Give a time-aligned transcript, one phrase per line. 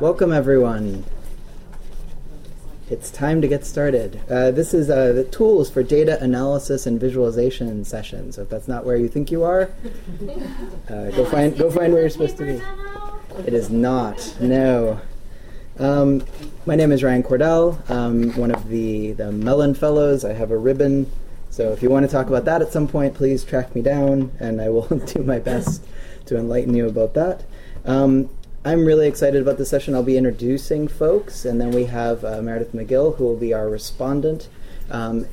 [0.00, 1.04] Welcome, everyone.
[2.90, 4.20] It's time to get started.
[4.28, 8.32] Uh, this is uh, the tools for data analysis and visualization session.
[8.32, 9.70] So if that's not where you think you are,
[10.90, 13.42] uh, go find go find where you're supposed to be.
[13.46, 14.34] It is not.
[14.40, 15.00] No.
[15.78, 16.24] Um,
[16.66, 17.88] my name is Ryan Cordell.
[17.88, 20.24] I'm one of the the Mellon Fellows.
[20.24, 21.08] I have a ribbon.
[21.50, 24.32] So if you want to talk about that at some point, please track me down,
[24.40, 25.84] and I will do my best
[26.26, 27.44] to enlighten you about that.
[27.84, 28.28] Um,
[28.66, 29.94] I'm really excited about this session.
[29.94, 33.68] I'll be introducing folks, and then we have uh, Meredith McGill, who will be our
[33.68, 34.48] respondent
[34.90, 35.26] um,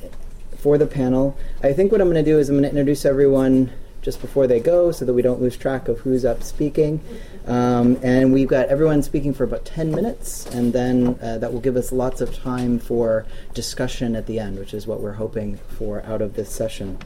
[0.58, 1.34] for the panel.
[1.62, 3.72] I think what I'm going to do is I'm going to introduce everyone
[4.02, 7.00] just before they go so that we don't lose track of who's up speaking.
[7.46, 11.60] Um, and we've got everyone speaking for about 10 minutes, and then uh, that will
[11.60, 13.24] give us lots of time for
[13.54, 16.98] discussion at the end, which is what we're hoping for out of this session.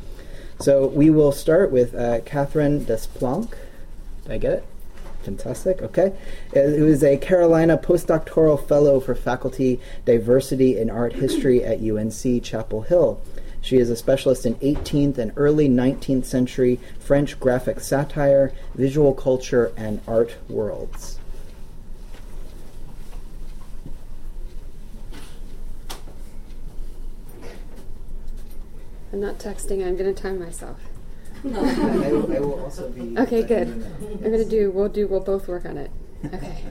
[0.59, 3.57] So we will start with uh, Kathryn Desplanque.
[4.25, 4.67] Did I get it?
[5.27, 5.83] Fantastic.
[5.83, 6.13] Okay.
[6.55, 12.45] Uh, Who is a Carolina postdoctoral fellow for faculty diversity in art history at UNC
[12.45, 13.21] Chapel Hill.
[13.61, 19.73] She is a specialist in 18th and early 19th century French graphic satire, visual culture,
[19.77, 21.19] and art worlds.
[29.13, 30.79] I'm not texting, I'm going to time myself.
[31.55, 33.17] I, I will also be.
[33.19, 33.69] Okay, good.
[33.69, 35.91] I'm going to do, we'll do, we'll both work on it.
[36.33, 36.65] Okay.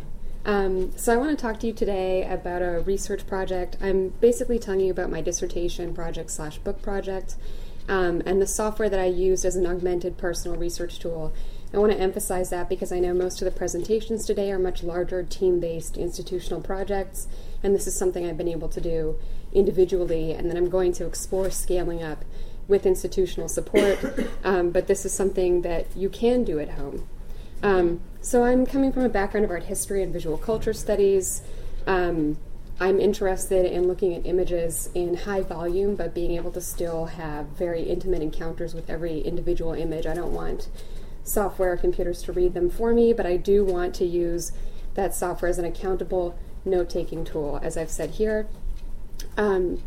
[0.45, 3.77] Um, so I want to talk to you today about a research project.
[3.81, 7.35] I'm basically telling you about my dissertation project slash book project
[7.89, 11.33] um, and the software that I used as an augmented personal research tool.
[11.73, 14.83] I want to emphasize that because I know most of the presentations today are much
[14.83, 17.27] larger team-based institutional projects,
[17.63, 19.17] and this is something I've been able to do
[19.51, 22.23] individually, and then I'm going to explore scaling up
[22.67, 23.99] with institutional support.
[24.45, 27.09] Um, but this is something that you can do at home.
[27.63, 31.41] Um, so I'm coming from a background of art history and visual culture studies.
[31.87, 32.37] Um,
[32.79, 37.47] I'm interested in looking at images in high volume, but being able to still have
[37.47, 40.05] very intimate encounters with every individual image.
[40.05, 40.69] I don't want
[41.23, 44.51] software or computers to read them for me, but I do want to use
[44.93, 48.47] that software as an accountable note taking tool, as I've said here.
[49.37, 49.81] Um,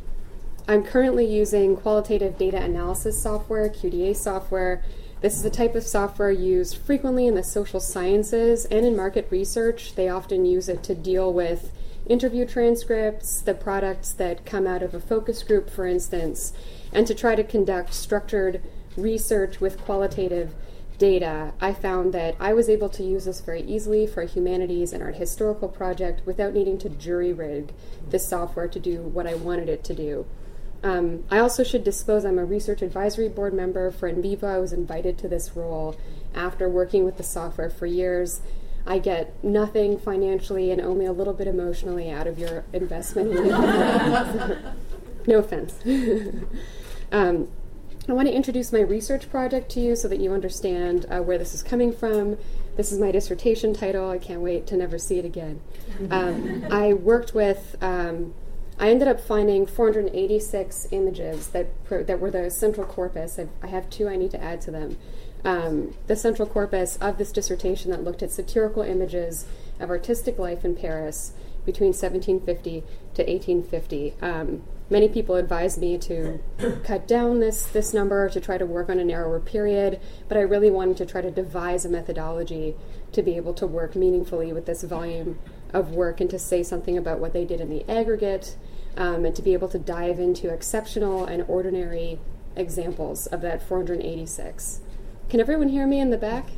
[0.71, 4.83] I'm currently using qualitative data analysis software, QDA software.
[5.23, 9.29] This is a type of software used frequently in the social sciences and in market
[9.31, 9.95] research.
[9.95, 11.73] They often use it to deal with
[12.07, 16.53] interview transcripts, the products that come out of a focus group, for instance,
[16.93, 18.61] and to try to conduct structured
[18.95, 20.55] research with qualitative
[20.99, 24.93] data, I found that I was able to use this very easily for a humanities
[24.93, 27.73] and art historical project without needing to jury rig
[28.11, 30.27] the software to do what I wanted it to do.
[30.83, 34.45] Um, I also should disclose I'm a research advisory board member for NVivo.
[34.45, 35.97] I was invited to this role
[36.35, 38.41] after working with the software for years.
[38.87, 43.33] I get nothing financially and only a little bit emotionally out of your investment.
[45.27, 45.75] no offense.
[47.13, 47.49] um,
[48.09, 51.37] I want to introduce my research project to you so that you understand uh, where
[51.37, 52.39] this is coming from.
[52.77, 54.09] This is my dissertation title.
[54.09, 55.61] I can't wait to never see it again.
[56.11, 57.75] Um, I worked with.
[57.81, 58.33] Um,
[58.81, 63.39] I ended up finding 486 images that that were the central corpus.
[63.39, 64.97] I've, I have two I need to add to them.
[65.45, 69.47] Um, the central corpus of this dissertation that looked at satirical images
[69.81, 71.33] of artistic life in Paris
[71.65, 72.81] between 1750
[73.15, 74.15] to 1850.
[74.23, 76.41] Um, many people advised me to
[76.85, 80.43] cut down this this number to try to work on a narrower period, but I
[80.43, 82.75] really wanted to try to devise a methodology
[83.13, 85.39] to be able to work meaningfully with this volume
[85.75, 88.57] of work and to say something about what they did in the aggregate
[88.99, 92.19] um, and to be able to dive into exceptional and ordinary
[92.57, 94.81] examples of that 486.
[95.31, 96.49] Can everyone hear me in the back?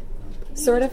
[0.55, 0.93] Sort of.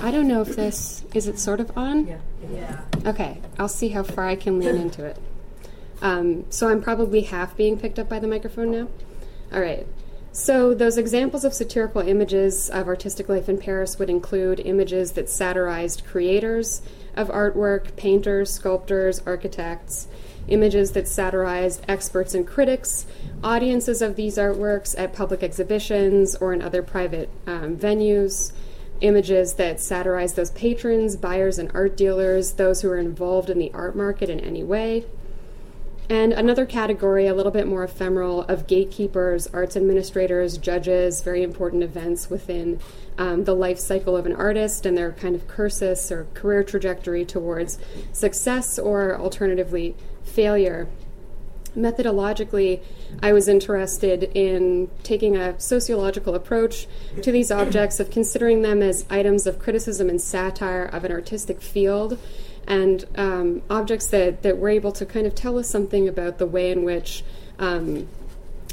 [0.00, 2.06] I don't know if this is it sort of on.
[2.06, 2.18] Yeah.
[2.50, 2.80] yeah.
[3.04, 5.18] Okay, I'll see how far I can lean into it.
[6.00, 8.88] Um, so I'm probably half being picked up by the microphone now.
[9.52, 9.86] All right.
[10.32, 15.30] So those examples of satirical images of artistic life in Paris would include images that
[15.30, 16.82] satirized creators
[17.16, 20.08] of artwork, painters, sculptors, architects,
[20.48, 23.06] images that satirized experts and critics,
[23.42, 28.52] audiences of these artworks at public exhibitions or in other private um, venues,
[29.00, 33.70] images that satirize those patrons, buyers, and art dealers, those who are involved in the
[33.74, 35.04] art market in any way.
[36.08, 41.82] And another category, a little bit more ephemeral, of gatekeepers, arts administrators, judges, very important
[41.82, 42.78] events within
[43.18, 47.24] um, the life cycle of an artist and their kind of cursus or career trajectory
[47.24, 47.78] towards
[48.12, 50.86] success or alternatively failure.
[51.76, 52.82] Methodologically,
[53.22, 56.86] I was interested in taking a sociological approach
[57.20, 61.60] to these objects, of considering them as items of criticism and satire of an artistic
[61.60, 62.18] field,
[62.66, 66.46] and um, objects that, that were able to kind of tell us something about the
[66.46, 67.24] way in which
[67.58, 68.08] um,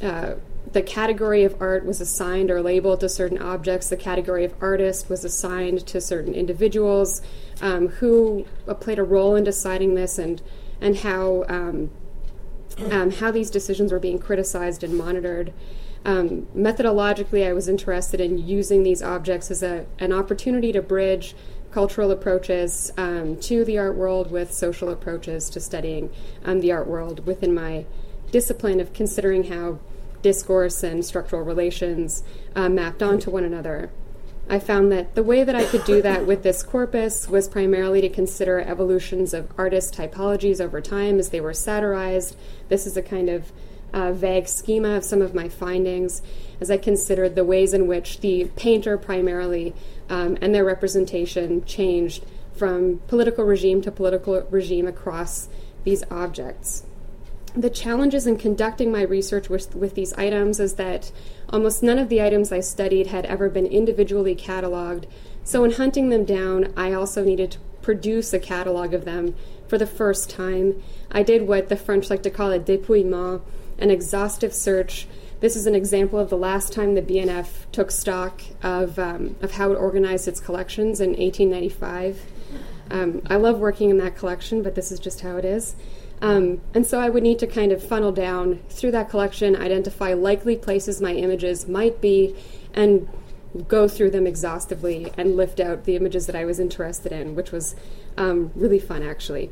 [0.01, 0.33] uh,
[0.71, 5.09] the category of art was assigned or labeled to certain objects, the category of artist
[5.09, 7.21] was assigned to certain individuals
[7.61, 10.41] um, who uh, played a role in deciding this, and,
[10.81, 11.91] and how um,
[12.91, 15.53] um, how these decisions were being criticized and monitored.
[16.05, 21.35] Um, methodologically, I was interested in using these objects as a, an opportunity to bridge
[21.73, 26.09] cultural approaches um, to the art world with social approaches to studying
[26.45, 27.83] um, the art world within my
[28.31, 29.79] discipline of considering how
[30.21, 32.23] discourse and structural relations
[32.55, 33.89] uh, mapped onto one another.
[34.47, 38.01] I found that the way that I could do that with this corpus was primarily
[38.01, 42.35] to consider evolutions of artist typologies over time as they were satirized.
[42.69, 43.51] This is a kind of
[43.93, 46.21] uh, vague schema of some of my findings
[46.63, 49.75] as I considered the ways in which the painter primarily
[50.09, 55.49] um, and their representation changed from political regime to political regime across
[55.83, 56.83] these objects
[57.55, 61.11] the challenges in conducting my research with, with these items is that
[61.49, 65.05] almost none of the items I studied had ever been individually cataloged.
[65.43, 69.35] So, in hunting them down, I also needed to produce a catalog of them
[69.67, 70.81] for the first time.
[71.11, 73.41] I did what the French like to call a dépouillement,
[73.77, 75.07] an exhaustive search.
[75.43, 79.51] This is an example of the last time the BNF took stock of, um, of
[79.51, 82.21] how it organized its collections in 1895.
[82.89, 85.75] Um, I love working in that collection, but this is just how it is.
[86.21, 90.13] Um, and so I would need to kind of funnel down through that collection, identify
[90.13, 92.37] likely places my images might be,
[92.73, 93.09] and
[93.67, 97.51] go through them exhaustively and lift out the images that I was interested in, which
[97.51, 97.75] was
[98.15, 99.51] um, really fun actually.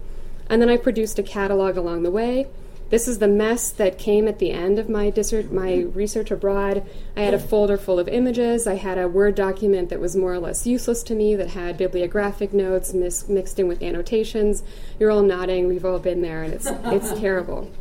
[0.49, 2.47] And then I produced a catalog along the way
[2.91, 6.85] this is the mess that came at the end of my, dissert, my research abroad.
[7.15, 8.67] I had a folder full of images.
[8.67, 11.77] I had a Word document that was more or less useless to me that had
[11.77, 14.61] bibliographic notes mis- mixed in with annotations.
[14.99, 15.69] You're all nodding.
[15.69, 17.71] We've all been there, and it's, it's terrible.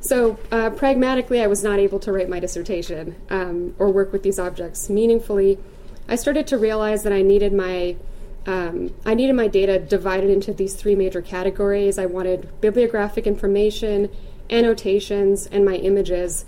[0.00, 4.22] So, uh, pragmatically, I was not able to write my dissertation um, or work with
[4.22, 5.58] these objects meaningfully.
[6.06, 7.96] I started to realize that I needed my
[8.46, 11.98] um, I needed my data divided into these three major categories.
[11.98, 14.10] I wanted bibliographic information,
[14.50, 16.44] annotations, and my images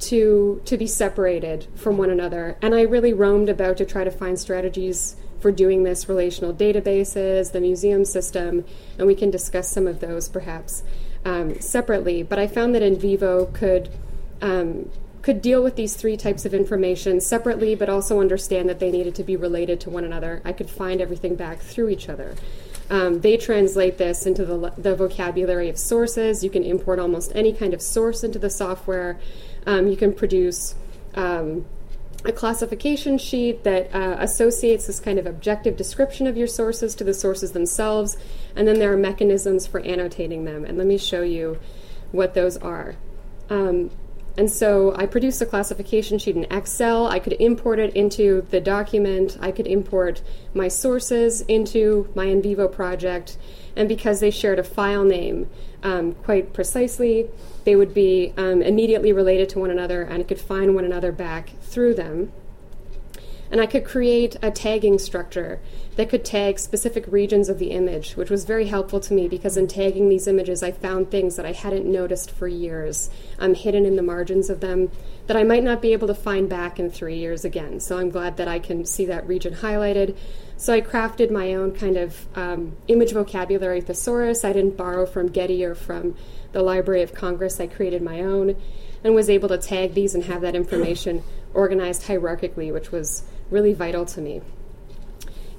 [0.00, 2.56] to to be separated from one another.
[2.62, 7.52] And I really roamed about to try to find strategies for doing this relational databases,
[7.52, 8.64] the museum system,
[8.98, 10.82] and we can discuss some of those perhaps
[11.24, 12.22] um, separately.
[12.22, 13.88] But I found that NVivo could
[14.42, 14.90] um,
[15.28, 19.14] could deal with these three types of information separately, but also understand that they needed
[19.14, 20.40] to be related to one another.
[20.42, 22.34] I could find everything back through each other.
[22.88, 26.42] Um, they translate this into the, the, vocabulary of sources.
[26.42, 29.20] You can import almost any kind of source into the software.
[29.66, 30.74] Um, you can produce
[31.14, 31.66] um,
[32.24, 37.04] a classification sheet that uh, associates this kind of objective description of your sources to
[37.04, 38.16] the sources themselves.
[38.56, 40.64] And then there are mechanisms for annotating them.
[40.64, 41.58] And let me show you
[42.12, 42.96] what those are.
[43.50, 43.90] Um,
[44.38, 47.08] and so I produced a classification sheet in Excel.
[47.08, 49.36] I could import it into the document.
[49.40, 50.22] I could import
[50.54, 53.36] my sources into my NVivo project.
[53.74, 55.50] And because they shared a file name
[55.82, 57.28] um, quite precisely,
[57.64, 61.10] they would be um, immediately related to one another and I could find one another
[61.10, 62.30] back through them.
[63.50, 65.58] And I could create a tagging structure
[65.98, 69.56] that could tag specific regions of the image, which was very helpful to me because
[69.56, 73.84] in tagging these images, I found things that I hadn't noticed for years, um, hidden
[73.84, 74.92] in the margins of them,
[75.26, 77.80] that I might not be able to find back in three years again.
[77.80, 80.16] So I'm glad that I can see that region highlighted.
[80.56, 84.44] So I crafted my own kind of um, image vocabulary thesaurus.
[84.44, 86.14] I didn't borrow from Getty or from
[86.52, 87.58] the Library of Congress.
[87.58, 88.54] I created my own
[89.02, 93.72] and was able to tag these and have that information organized hierarchically, which was really
[93.72, 94.42] vital to me.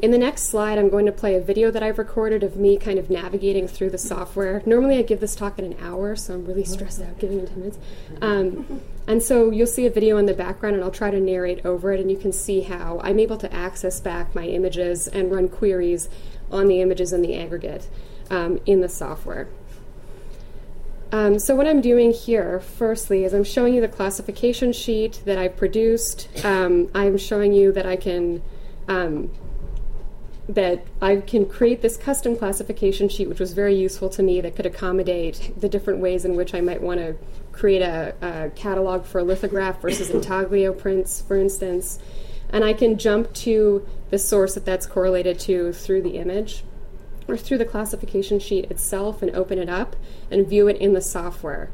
[0.01, 2.77] In the next slide, I'm going to play a video that I've recorded of me
[2.77, 4.63] kind of navigating through the software.
[4.65, 7.48] Normally, I give this talk in an hour, so I'm really stressed out giving it
[7.50, 7.79] 10 minutes.
[8.22, 11.65] Um, and so you'll see a video in the background, and I'll try to narrate
[11.65, 15.29] over it, and you can see how I'm able to access back my images and
[15.29, 16.08] run queries
[16.50, 17.89] on the images in the aggregate
[18.29, 19.50] um, in the software.
[21.12, 25.38] Um, so what I'm doing here, firstly, is I'm showing you the classification sheet that
[25.38, 26.29] I've produced.
[26.46, 28.41] Um, I'm showing you that I can
[28.88, 29.32] um,
[30.50, 34.56] that I can create this custom classification sheet, which was very useful to me, that
[34.56, 37.15] could accommodate the different ways in which I might want to
[37.51, 42.00] create a, a catalog for a lithograph versus intaglio prints, for instance.
[42.50, 46.63] And I can jump to the source that that's correlated to through the image
[47.27, 49.96] or through the classification sheet itself and open it up
[50.32, 51.70] and view it in the software.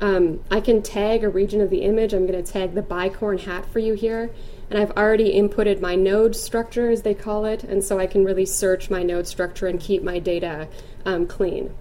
[0.00, 2.12] Um, I can tag a region of the image.
[2.12, 4.30] I'm going to tag the bicorn hat for you here.
[4.68, 8.24] And I've already inputted my node structure, as they call it, and so I can
[8.24, 10.68] really search my node structure and keep my data
[11.04, 11.74] um, clean.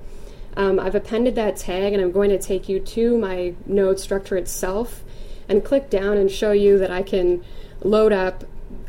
[0.55, 4.37] Um, I've appended that tag, and I'm going to take you to my node structure
[4.37, 5.03] itself
[5.49, 7.43] and click down and show you that I can
[7.81, 8.43] load up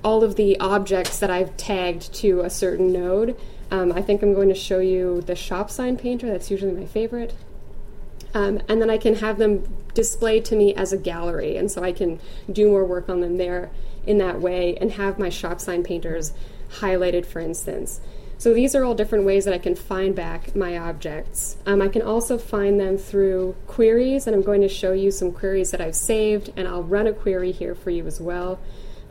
[0.05, 3.37] all of the objects that I've tagged to a certain node.
[3.71, 6.87] Um, I think I'm going to show you the shop sign painter, that's usually my
[6.87, 7.35] favorite.
[8.33, 11.83] Um, and then I can have them displayed to me as a gallery, and so
[11.83, 12.21] I can
[12.53, 13.71] do more work on them there
[14.07, 16.33] in that way and have my shop sign painters
[16.81, 18.01] highlighted, for instance.
[18.39, 21.57] So these are all different ways that I can find back my objects.
[21.65, 25.33] Um, I can also find them through queries, and I'm going to show you some
[25.33, 28.61] queries that I've saved, and I'll run a query here for you as well.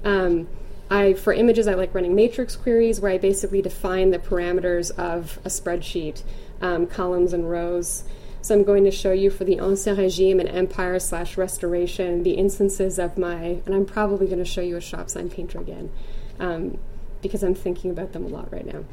[0.04, 0.48] Um,
[0.92, 5.40] I, for images, I like running matrix queries where I basically define the parameters of
[5.44, 6.22] a spreadsheet,
[6.62, 8.04] um, columns and rows.
[8.46, 12.34] So I'm going to show you for the Ancien Regime and Empire slash Restoration the
[12.34, 15.92] instances of my, and I'm probably going to show you a shop sign painter again
[16.40, 16.78] um,
[17.24, 18.84] because I'm thinking about them a lot right now.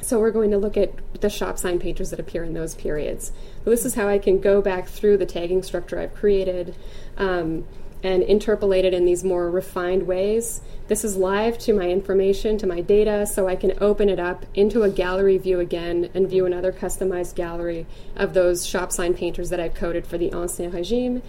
[0.00, 3.30] So we're going to look at the shop sign painters that appear in those periods.
[3.62, 6.74] So this is how I can go back through the tagging structure I've created
[7.16, 7.68] um,
[8.02, 10.60] and interpolate it in these more refined ways.
[10.88, 14.44] This is live to my information, to my data, so I can open it up
[14.54, 19.50] into a gallery view again and view another customized gallery of those shop sign painters
[19.50, 21.22] that I've coded for the Ancien Regime.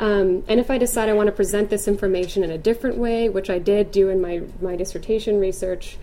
[0.00, 3.28] Um, and if I decide I want to present this information in a different way,
[3.28, 5.96] which I did do in my, my dissertation research,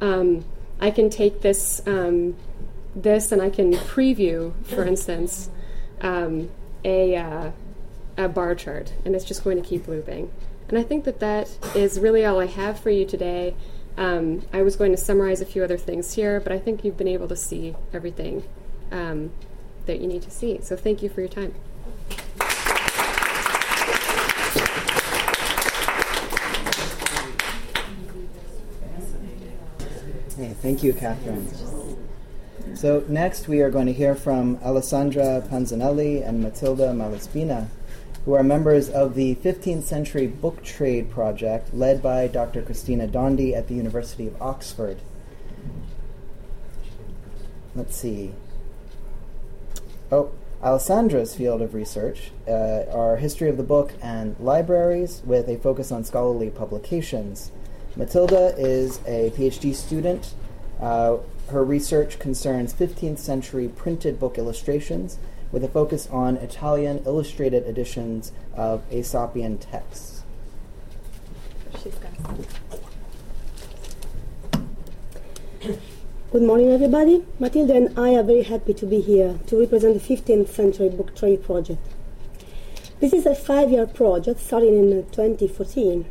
[0.00, 0.44] um,
[0.80, 2.36] I can take this um,
[2.94, 5.50] this and I can preview, for instance,
[6.00, 6.50] um,
[6.84, 7.50] a uh,
[8.16, 10.30] a bar chart, and it's just going to keep looping.
[10.68, 13.54] And I think that that is really all I have for you today.
[13.96, 16.96] Um, I was going to summarize a few other things here, but I think you've
[16.96, 18.44] been able to see everything
[18.90, 19.30] um,
[19.86, 20.60] that you need to see.
[20.62, 21.54] So thank you for your time.
[30.36, 31.96] Hey, thank you, Kathryn.
[32.76, 37.68] So next we are going to hear from Alessandra Panzanelli and Matilda Malaspina,
[38.26, 42.60] who are members of the 15th Century Book Trade Project led by Dr.
[42.60, 44.98] Cristina Dondi at the University of Oxford.
[47.76, 48.32] Let's see.
[50.10, 55.56] Oh, Alessandra's field of research uh, are history of the book and libraries with a
[55.58, 57.52] focus on scholarly publications.
[57.94, 60.34] Matilda is a PhD student.
[60.80, 61.18] Uh,
[61.50, 65.18] her research concerns 15th century printed book illustrations
[65.56, 70.22] with a focus on Italian illustrated editions of Aesopian texts.
[76.30, 77.24] Good morning, everybody.
[77.38, 81.16] Matilda and I are very happy to be here to represent the 15th Century Book
[81.16, 81.80] Trade Project.
[83.00, 86.04] This is a five year project starting in 2014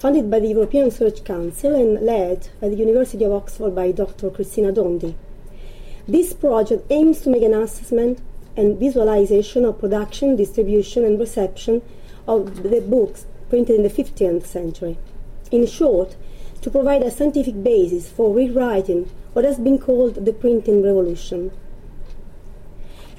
[0.00, 4.30] funded by the European Research Council and led by the University of Oxford by Dr.
[4.30, 5.14] Cristina Dondi.
[6.08, 8.18] This project aims to make an assessment
[8.56, 11.82] and visualization of production, distribution, and reception
[12.26, 14.96] of the books printed in the 15th century.
[15.50, 16.16] In short,
[16.62, 21.50] to provide a scientific basis for rewriting what has been called the printing revolution.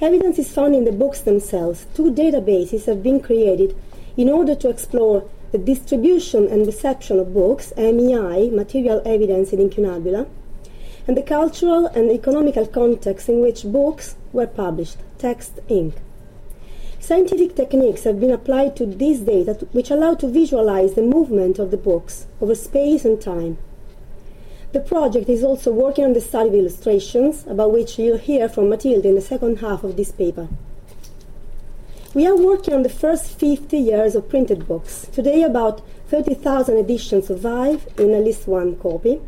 [0.00, 1.86] Evidence is found in the books themselves.
[1.94, 3.76] Two databases have been created
[4.16, 10.26] in order to explore the distribution and reception of books, MEI, material evidence in incunabula,
[11.06, 15.94] and the cultural and economical context in which books were published, Text Inc.
[17.00, 21.70] Scientific techniques have been applied to these data which allow to visualize the movement of
[21.70, 23.58] the books over space and time.
[24.72, 28.68] The project is also working on the study of illustrations, about which you'll hear from
[28.68, 30.48] Matilda in the second half of this paper.
[32.12, 35.06] We are working on the first 50 years of printed books.
[35.12, 39.20] Today, about 30,000 editions survive in at least one copy.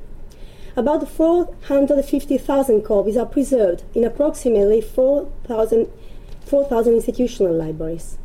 [0.78, 5.88] About 450,000 copies are preserved in approximately 4,000
[6.47, 8.16] 4, institutional libraries.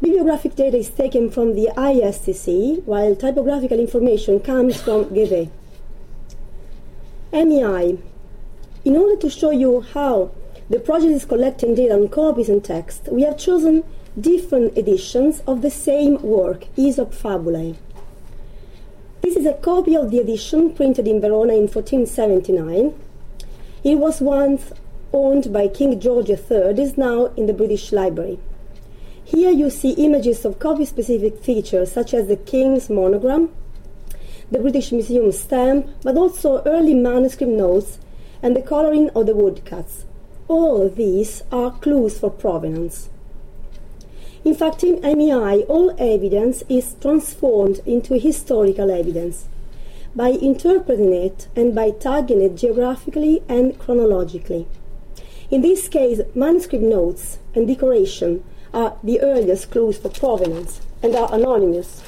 [0.00, 5.50] Bibliographic data is taken from the ISTC, while typographical information comes from GEVE.
[7.32, 7.98] MEI.
[8.84, 10.30] In order to show you how
[10.68, 13.08] the project is collecting data on copies and text.
[13.10, 13.82] We have chosen
[14.18, 17.74] different editions of the same work, Aesop Fabulae.
[19.22, 22.94] This is a copy of the edition printed in Verona in 1479.
[23.84, 24.72] It was once
[25.12, 28.38] owned by King George III, is now in the British Library.
[29.22, 33.50] Here you see images of copy specific features such as the King's monogram,
[34.50, 37.98] the British Museum stamp, but also early manuscript notes
[38.42, 40.06] and the coloring of the woodcuts.
[40.48, 43.10] All these are clues for provenance.
[44.42, 49.48] In fact, in MEI, all evidence is transformed into historical evidence
[50.16, 54.66] by interpreting it and by tagging it geographically and chronologically.
[55.50, 58.42] In this case, manuscript notes and decoration
[58.72, 62.02] are the earliest clues for provenance and are anonymous.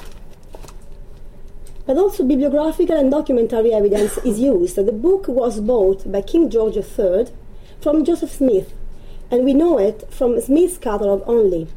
[1.85, 4.77] But also bibliographical and documentary evidence is used.
[4.77, 7.27] The book was bought by King George III
[7.79, 8.73] from Joseph Smith,
[9.29, 11.67] and we know it from Smith's catalogue only.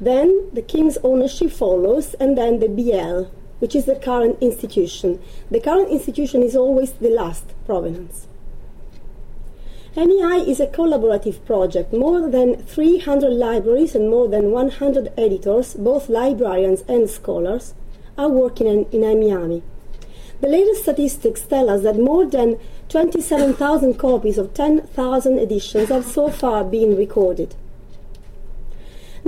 [0.00, 5.20] Then the king's ownership follows, and then the BL, which is the current institution.
[5.50, 8.28] The current institution is always the last provenance.
[9.96, 11.92] MEI is a collaborative project.
[11.92, 17.74] More than 300 libraries and more than 100 editors, both librarians and scholars,
[18.16, 19.62] are working in, in.
[20.40, 26.28] The latest statistics tell us that more than 27,000 copies of 10,000 editions have so
[26.28, 27.56] far been recorded.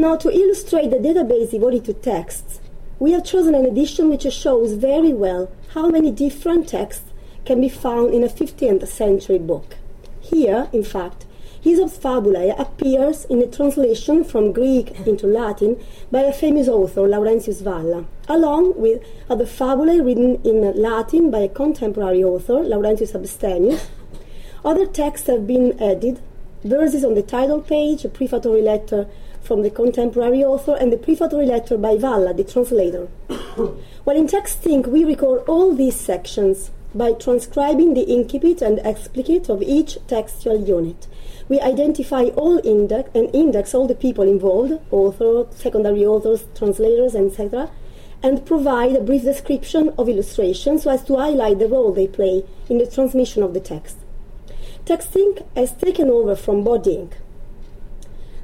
[0.00, 2.58] Now, to illustrate the database devoted to texts,
[2.98, 7.12] we have chosen an edition which shows very well how many different texts
[7.44, 9.76] can be found in a 15th century book.
[10.18, 11.26] Here, in fact,
[11.66, 15.78] Aesop's Fabulae appears in a translation from Greek into Latin
[16.10, 21.48] by a famous author, Laurentius Valla, along with other fabulae written in Latin by a
[21.50, 23.90] contemporary author, Laurentius Abstemius.
[24.64, 26.22] Other texts have been added,
[26.64, 29.06] verses on the title page, a prefatory letter
[29.42, 33.06] from the contemporary author, and the prefatory letter by Valla, the translator.
[34.04, 39.62] While in TextInc, we record all these sections by transcribing the incipit and explicit of
[39.62, 41.06] each textual unit
[41.50, 47.68] we identify all index and index all the people involved, author, secondary authors, translators, etc.,
[48.22, 52.44] and provide a brief description of illustrations so as to highlight the role they play
[52.68, 53.96] in the transmission of the text.
[54.84, 57.14] TextInc has taken over from Bod-Inc.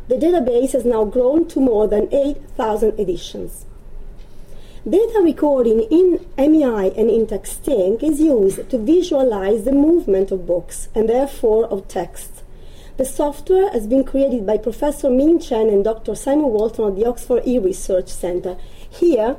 [0.08, 3.66] The database has now grown to more than 8,000 editions.
[4.88, 10.88] Data recording in MEI and in TextInc is used to visualize the movement of books
[10.94, 12.36] and therefore of texts
[12.96, 16.14] the software has been created by Professor Min Chen and Dr.
[16.14, 18.56] Simon Walton at the Oxford E-Research Center.
[18.88, 19.36] Here,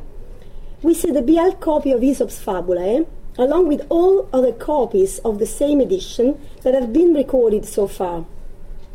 [0.84, 3.04] we see the BL copy of Aesop's Fabulae, eh?
[3.40, 8.26] along with all other copies of the same edition that have been recorded so far.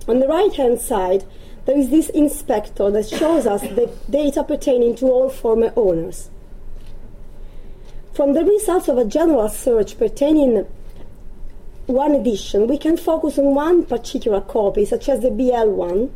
[0.06, 1.24] On the right-hand side,
[1.64, 6.28] there is this inspector that shows us the data pertaining to all former owners.
[8.12, 10.66] From the results of a general search pertaining
[11.86, 16.12] one edition, we can focus on one particular copy, such as the BL one,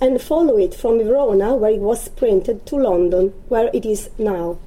[0.00, 4.58] and follow it from Verona, where it was printed, to London, where it is now.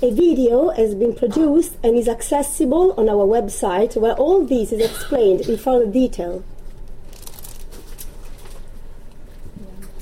[0.00, 4.80] A video has been produced and is accessible on our website, where all this is
[4.80, 6.44] explained in further detail.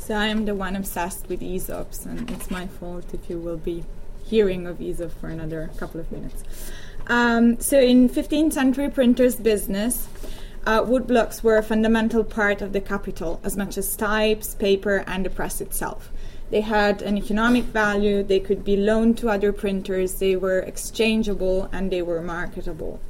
[0.06, 3.56] So I am the one obsessed with Aesops, and it's my fault if you will
[3.56, 3.82] be
[4.24, 6.44] hearing of Aesop for another couple of minutes.
[7.08, 10.06] Um, so in 15th century printers business,
[10.64, 15.26] uh, woodblocks were a fundamental part of the capital, as much as types, paper, and
[15.26, 16.12] the press itself.
[16.50, 21.68] They had an economic value, they could be loaned to other printers, they were exchangeable,
[21.72, 23.00] and they were marketable.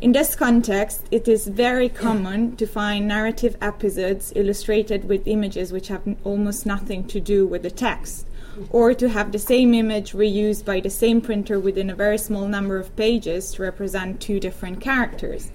[0.00, 5.88] In this context, it is very common to find narrative episodes illustrated with images which
[5.88, 8.24] have almost nothing to do with the text
[8.70, 12.46] or to have the same image reused by the same printer within a very small
[12.46, 15.50] number of pages to represent two different characters.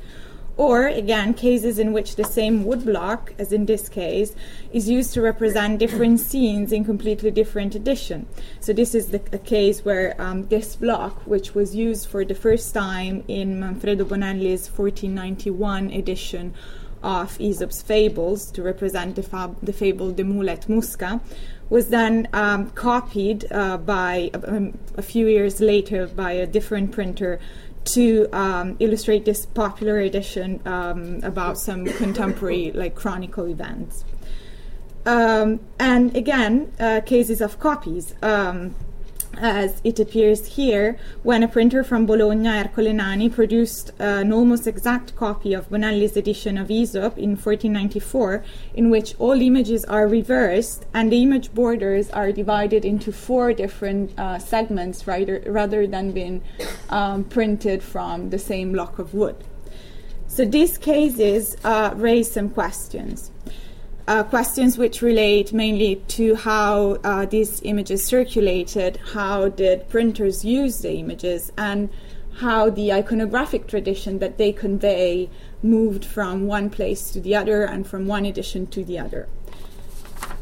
[0.55, 4.35] Or, again, cases in which the same woodblock, as in this case,
[4.71, 8.27] is used to represent different scenes in completely different edition.
[8.59, 12.73] So this is the, case where um, this block, which was used for the first
[12.73, 16.53] time in Manfredo Bonelli's 1491 edition
[17.01, 21.19] of Aesop's Fables to represent the, fab- the fable De Mulet Musca,
[21.69, 27.39] was then um, copied uh, by um, a few years later by a different printer
[27.85, 34.03] to um, illustrate this popular edition um, about some contemporary like chronicle events.
[35.05, 38.15] Um, and again, uh, cases of copies.
[39.37, 45.15] As it appears here, when a printer from Bologna, Ercole Nani, produced an almost exact
[45.15, 48.43] copy of Bonelli's edition of Aesop in 1494,
[48.75, 54.17] in which all images are reversed and the image borders are divided into four different
[54.19, 56.41] uh, segments rather, rather than being
[56.89, 59.35] um, printed from the same block of wood.
[60.27, 63.31] So these cases uh, raise some questions
[64.07, 70.79] uh, questions which relate mainly to how uh, these images circulated, how did printers use
[70.79, 71.89] the images, and
[72.37, 75.29] how the iconographic tradition that they convey
[75.61, 79.27] moved from one place to the other and from one edition to the other.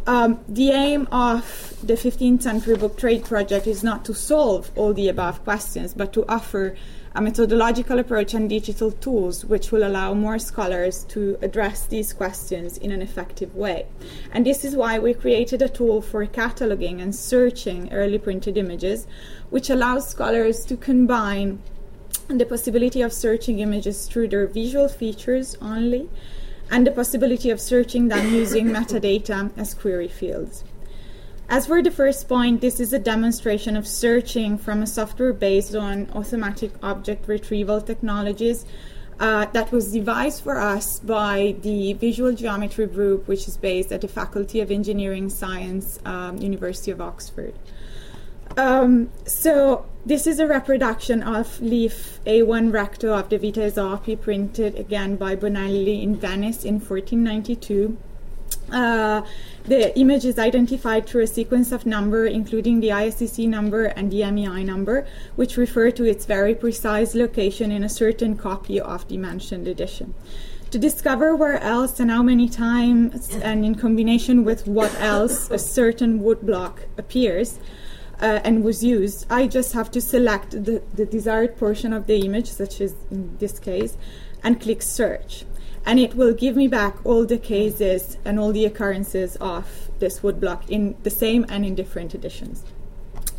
[0.07, 4.93] Um, the aim of the 15th Century Book Trade Project is not to solve all
[4.93, 6.75] the above questions, but to offer
[7.13, 12.77] a methodological approach and digital tools which will allow more scholars to address these questions
[12.77, 13.85] in an effective way.
[14.31, 19.07] And this is why we created a tool for cataloging and searching early printed images,
[19.49, 21.61] which allows scholars to combine
[22.29, 26.09] the possibility of searching images through their visual features only
[26.69, 30.63] and the possibility of searching them using metadata as query fields.
[31.51, 35.75] As for the first point, this is a demonstration of searching from a software based
[35.75, 38.65] on automatic object retrieval technologies
[39.19, 43.99] uh, that was devised for us by the Visual Geometry Group, which is based at
[43.99, 47.53] the Faculty of Engineering Science, um, University of Oxford.
[48.55, 54.79] Um, so this is a reproduction of leaf A1 recto of the Vita Esopi printed
[54.79, 57.97] again by Bonelli in Venice in 1492.
[58.71, 59.21] Uh,
[59.65, 64.29] the image is identified through a sequence of number, including the ISTC number and the
[64.31, 65.05] MEI number,
[65.35, 70.13] which refer to its very precise location in a certain copy of the mentioned edition.
[70.71, 75.59] To discover where else and how many times, and in combination with what else a
[75.59, 77.59] certain woodblock appears,
[78.21, 82.17] uh, and was used, I just have to select the, the desired portion of the
[82.25, 83.97] image, such as in this case,
[84.43, 85.43] and click search.
[85.85, 90.19] And it will give me back all the cases and all the occurrences of this
[90.19, 92.63] woodblock in the same and in different editions.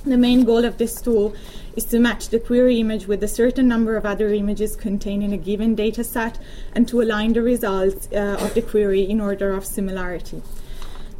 [0.04, 1.32] The main goal of this tool
[1.76, 5.32] is to match the query image with a certain number of other images contained in
[5.32, 6.38] a given data set
[6.74, 10.42] and to align the results uh, of the query in order of similarity.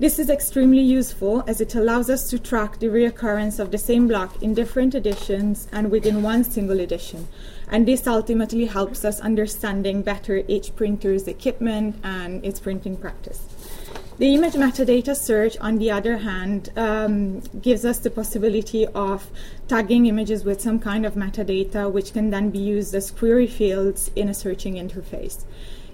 [0.01, 4.09] This is extremely useful as it allows us to track the reoccurrence of the same
[4.09, 7.29] block in different editions and within one single edition.
[7.73, 13.41] And this ultimately helps us understanding better each printer's equipment and its printing practice.
[14.19, 19.31] The image metadata search, on the other hand, um, gives us the possibility of
[19.69, 24.11] tagging images with some kind of metadata, which can then be used as query fields
[24.15, 25.45] in a searching interface.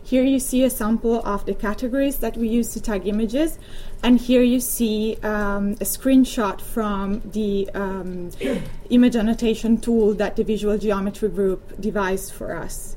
[0.02, 3.58] Here you see a sample of the categories that we use to tag images,
[4.02, 8.30] and here you see um, a screenshot from the um,
[8.90, 12.96] image annotation tool that the Visual Geometry Group devised for us,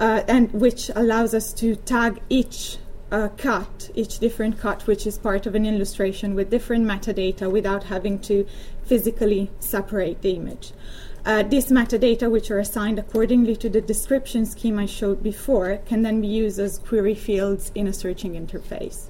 [0.00, 2.78] uh, and which allows us to tag each
[3.10, 7.84] uh, cut, each different cut, which is part of an illustration with different metadata without
[7.84, 8.46] having to
[8.84, 10.72] physically separate the image.
[11.24, 16.02] Uh, these metadata, which are assigned accordingly to the description scheme I showed before, can
[16.02, 19.08] then be used as query fields in a searching interface.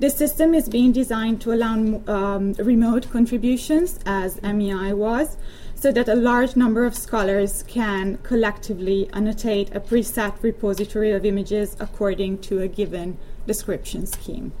[0.00, 1.74] This system is being designed to allow
[2.06, 5.36] um, remote contributions, as MEI was,
[5.74, 11.76] so that a large number of scholars can collectively annotate a preset repository of images
[11.78, 14.52] according to a given description scheme.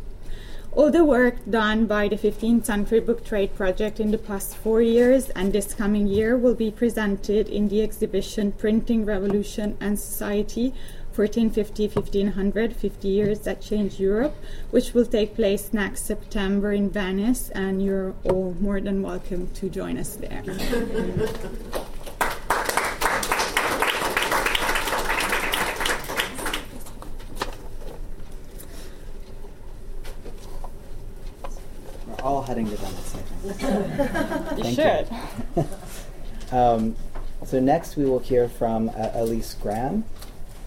[0.72, 4.82] All the work done by the 15th Century Book Trade Project in the past four
[4.82, 10.74] years and this coming year will be presented in the exhibition Printing Revolution and Society
[11.14, 14.34] 1450 1500 50 years that changed Europe,
[14.70, 19.68] which will take place next September in Venice, and you're all more than welcome to
[19.68, 20.42] join us there.
[32.06, 33.18] We're all heading to Venice, I
[33.52, 34.56] think.
[34.58, 35.08] You Thank should.
[35.56, 35.68] you.
[36.52, 36.96] Um,
[37.44, 40.04] so next we will hear from uh, Elyse Graham,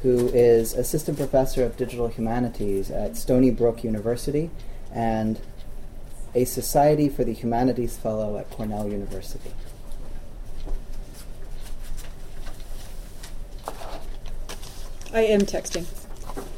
[0.04, 4.52] who is assistant professor of digital humanities at Stony Brook University
[4.94, 5.40] and
[6.36, 9.52] a Society for the Humanities Fellow at Cornell University.
[15.14, 15.86] I am texting.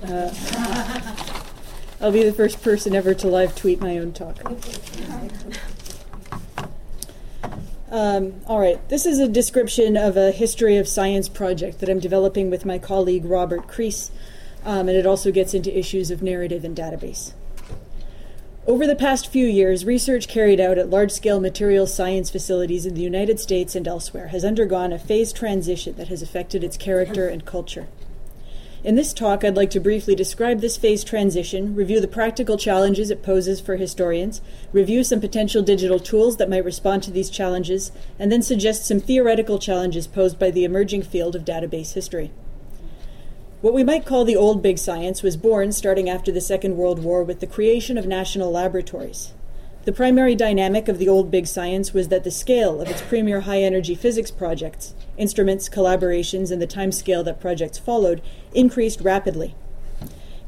[0.01, 0.33] Uh,
[2.01, 4.37] I'll be the first person ever to live tweet my own talk.
[7.95, 12.01] Um, all right, this is a description of a history of science project that I'm
[12.01, 14.11] developing with my colleague Robert Crease,
[14.65, 17.31] um, and it also gets into issues of narrative and database.
[18.67, 22.95] Over the past few years, research carried out at large scale materials science facilities in
[22.95, 27.29] the United States and elsewhere has undergone a phase transition that has affected its character
[27.29, 27.87] and culture.
[28.85, 33.09] In this talk, I'd like to briefly describe this phase transition, review the practical challenges
[33.09, 37.91] it poses for historians, review some potential digital tools that might respond to these challenges,
[38.19, 42.31] and then suggest some theoretical challenges posed by the emerging field of database history.
[43.61, 46.99] What we might call the old big science was born starting after the Second World
[46.99, 49.33] War with the creation of national laboratories.
[49.85, 53.41] The primary dynamic of the old big science was that the scale of its premier
[53.41, 58.23] high energy physics projects, instruments, collaborations, and the time scale that projects followed
[58.55, 59.55] increased rapidly.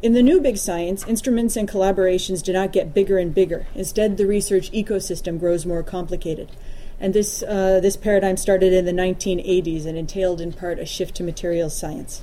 [0.02, 3.66] In the new big science, instruments and collaborations do not get bigger and bigger.
[3.74, 6.52] Instead, the research ecosystem grows more complicated.
[7.00, 11.16] And this, uh, this paradigm started in the 1980s and entailed in part a shift
[11.16, 12.22] to materials science.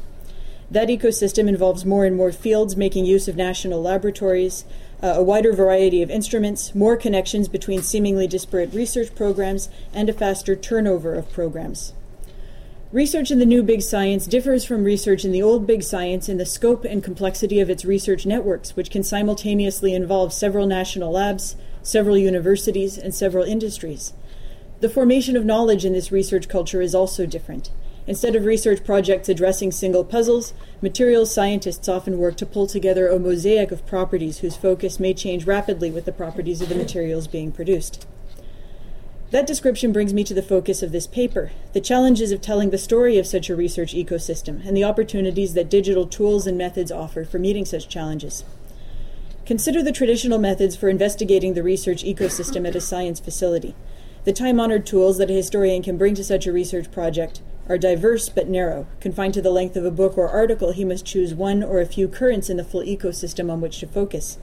[0.71, 4.65] That ecosystem involves more and more fields making use of national laboratories,
[5.03, 10.13] uh, a wider variety of instruments, more connections between seemingly disparate research programs, and a
[10.13, 11.93] faster turnover of programs.
[12.95, 16.39] Research in the new big science differs from research in the old big science in
[16.39, 21.57] the scope and complexity of its research networks, which can simultaneously involve several national labs,
[21.83, 24.13] several universities, and several industries.
[24.79, 27.73] The formation of knowledge in this research culture is also different.
[28.07, 33.19] Instead of research projects addressing single puzzles, materials scientists often work to pull together a
[33.19, 37.51] mosaic of properties whose focus may change rapidly with the properties of the materials being
[37.51, 38.07] produced.
[39.31, 42.79] That description brings me to the focus of this paper the challenges of telling the
[42.79, 47.25] story of such a research ecosystem and the opportunities that digital tools and methods offer
[47.25, 48.45] for meeting such challenges.
[49.45, 53.75] Consider the traditional methods for investigating the research ecosystem at a science facility.
[54.25, 57.77] The time honored tools that a historian can bring to such a research project are
[57.77, 58.87] diverse but narrow.
[59.01, 61.87] Confined to the length of a book or article, he must choose one or a
[61.87, 64.39] few currents in the full ecosystem on which to focus.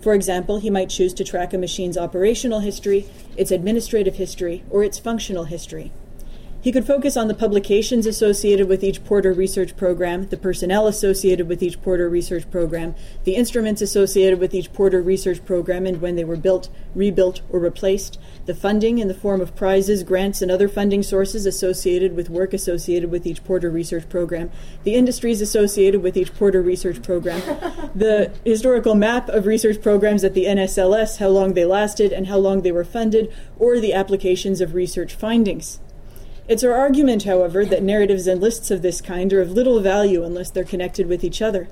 [0.00, 3.06] For example, he might choose to track a machine's operational history,
[3.36, 5.92] its administrative history, or its functional history.
[6.60, 11.48] He could focus on the publications associated with each Porter research program, the personnel associated
[11.48, 16.16] with each Porter research program, the instruments associated with each Porter research program and when
[16.16, 20.50] they were built, rebuilt, or replaced, the funding in the form of prizes, grants, and
[20.50, 24.50] other funding sources associated with work associated with each Porter research program,
[24.84, 27.40] the industries associated with each Porter research program,
[27.94, 32.38] the historical map of research programs at the NSLS, how long they lasted and how
[32.38, 35.78] long they were funded, or the applications of research findings.
[36.48, 40.24] It's our argument, however, that narratives and lists of this kind are of little value
[40.24, 41.68] unless they're connected with each other.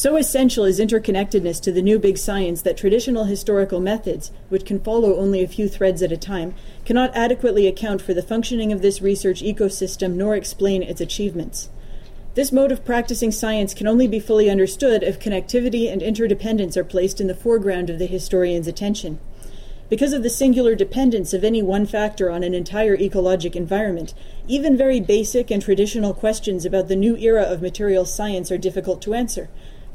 [0.00, 4.80] So essential is interconnectedness to the new big science that traditional historical methods, which can
[4.80, 6.54] follow only a few threads at a time,
[6.86, 11.68] cannot adequately account for the functioning of this research ecosystem nor explain its achievements.
[12.34, 16.82] This mode of practicing science can only be fully understood if connectivity and interdependence are
[16.84, 19.20] placed in the foreground of the historian's attention.
[19.90, 24.14] Because of the singular dependence of any one factor on an entire ecologic environment,
[24.48, 29.02] even very basic and traditional questions about the new era of material science are difficult
[29.02, 29.50] to answer.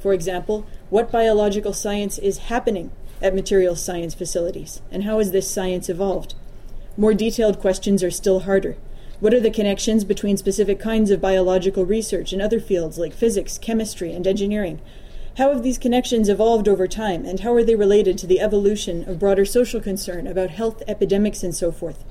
[0.05, 2.91] For example, what biological science is happening
[3.23, 6.35] at material science facilities, and how has this science evolved?
[6.95, 8.77] More detailed questions are still harder.
[9.19, 13.57] What are the connections between specific kinds of biological research and other fields like physics,
[13.57, 14.79] chemistry, and engineering?
[15.39, 19.09] How have these connections evolved over time, and how are they related to the evolution
[19.09, 22.05] of broader social concern about health epidemics and so forth?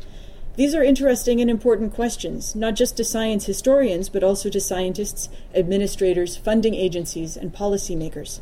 [0.57, 5.29] These are interesting and important questions, not just to science historians, but also to scientists,
[5.53, 8.39] administrators, funding agencies, and policymakers.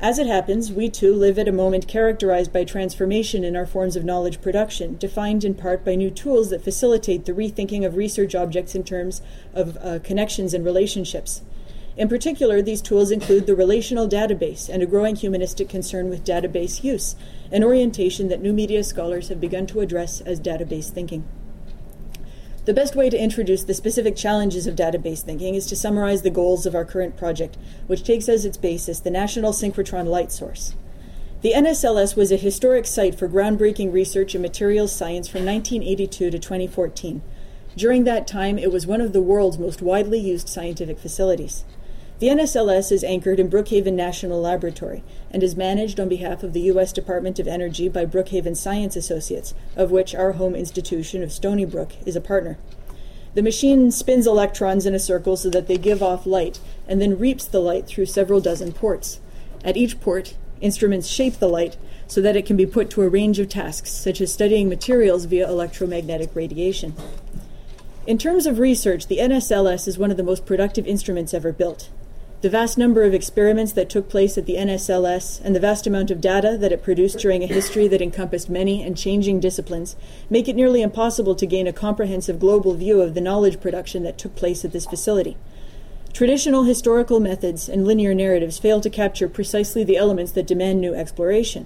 [0.00, 3.96] As it happens, we too live at a moment characterized by transformation in our forms
[3.96, 8.34] of knowledge production, defined in part by new tools that facilitate the rethinking of research
[8.34, 9.22] objects in terms
[9.54, 11.40] of uh, connections and relationships.
[11.96, 16.82] In particular, these tools include the relational database and a growing humanistic concern with database
[16.82, 17.14] use,
[17.52, 21.24] an orientation that new media scholars have begun to address as database thinking.
[22.64, 26.30] The best way to introduce the specific challenges of database thinking is to summarize the
[26.30, 30.74] goals of our current project, which takes as its basis the National Synchrotron Light Source.
[31.42, 36.38] The NSLS was a historic site for groundbreaking research in materials science from 1982 to
[36.38, 37.22] 2014.
[37.76, 41.64] During that time, it was one of the world's most widely used scientific facilities.
[42.20, 46.60] The NSLS is anchored in Brookhaven National Laboratory and is managed on behalf of the
[46.60, 46.92] U.S.
[46.92, 51.90] Department of Energy by Brookhaven Science Associates, of which our home institution of Stony Brook
[52.06, 52.56] is a partner.
[53.34, 57.18] The machine spins electrons in a circle so that they give off light and then
[57.18, 59.18] reaps the light through several dozen ports.
[59.64, 63.08] At each port, instruments shape the light so that it can be put to a
[63.08, 66.94] range of tasks, such as studying materials via electromagnetic radiation.
[68.06, 71.88] In terms of research, the NSLS is one of the most productive instruments ever built.
[72.44, 76.10] The vast number of experiments that took place at the NSLS and the vast amount
[76.10, 79.96] of data that it produced during a history that encompassed many and changing disciplines
[80.28, 84.18] make it nearly impossible to gain a comprehensive global view of the knowledge production that
[84.18, 85.38] took place at this facility.
[86.12, 90.94] Traditional historical methods and linear narratives fail to capture precisely the elements that demand new
[90.94, 91.64] exploration.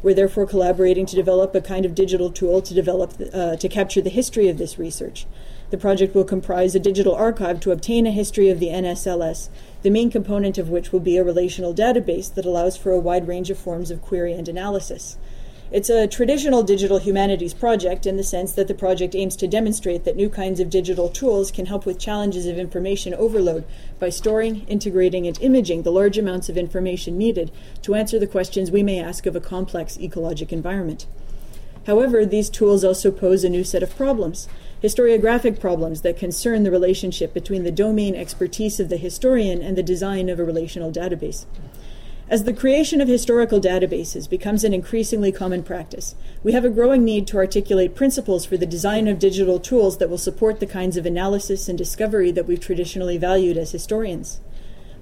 [0.00, 4.00] We're therefore collaborating to develop a kind of digital tool to develop uh, to capture
[4.00, 5.26] the history of this research.
[5.70, 9.50] The project will comprise a digital archive to obtain a history of the NSLS,
[9.82, 13.28] the main component of which will be a relational database that allows for a wide
[13.28, 15.16] range of forms of query and analysis.
[15.70, 20.02] It's a traditional digital humanities project in the sense that the project aims to demonstrate
[20.04, 23.64] that new kinds of digital tools can help with challenges of information overload
[24.00, 27.52] by storing, integrating, and imaging the large amounts of information needed
[27.82, 31.06] to answer the questions we may ask of a complex ecologic environment.
[31.86, 34.48] However, these tools also pose a new set of problems
[34.82, 39.82] historiographic problems that concern the relationship between the domain expertise of the historian and the
[39.82, 41.44] design of a relational database.
[42.30, 46.14] As the creation of historical databases becomes an increasingly common practice,
[46.44, 50.08] we have a growing need to articulate principles for the design of digital tools that
[50.08, 54.40] will support the kinds of analysis and discovery that we've traditionally valued as historians.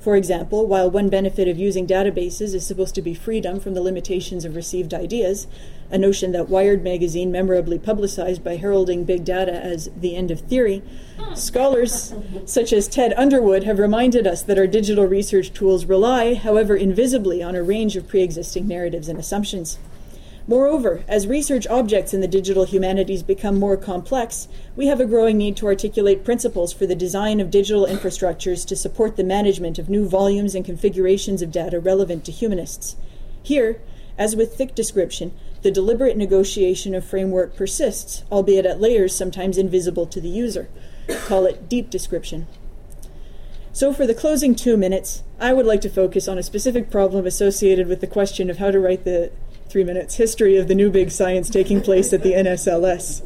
[0.00, 3.82] For example, while one benefit of using databases is supposed to be freedom from the
[3.82, 5.46] limitations of received ideas,
[5.90, 10.40] a notion that Wired magazine memorably publicized by heralding big data as the end of
[10.40, 10.82] theory,
[11.34, 16.76] scholars such as Ted Underwood have reminded us that our digital research tools rely, however
[16.76, 19.78] invisibly, on a range of pre existing narratives and assumptions.
[20.46, 25.36] Moreover, as research objects in the digital humanities become more complex, we have a growing
[25.36, 29.90] need to articulate principles for the design of digital infrastructures to support the management of
[29.90, 32.96] new volumes and configurations of data relevant to humanists.
[33.42, 33.82] Here,
[34.16, 40.06] as with thick description, the deliberate negotiation of framework persists, albeit at layers sometimes invisible
[40.06, 40.68] to the user.
[41.26, 42.46] Call it deep description.
[43.72, 47.26] So, for the closing two minutes, I would like to focus on a specific problem
[47.26, 49.30] associated with the question of how to write the
[49.68, 53.22] three minutes history of the new big science taking place at the NSLS.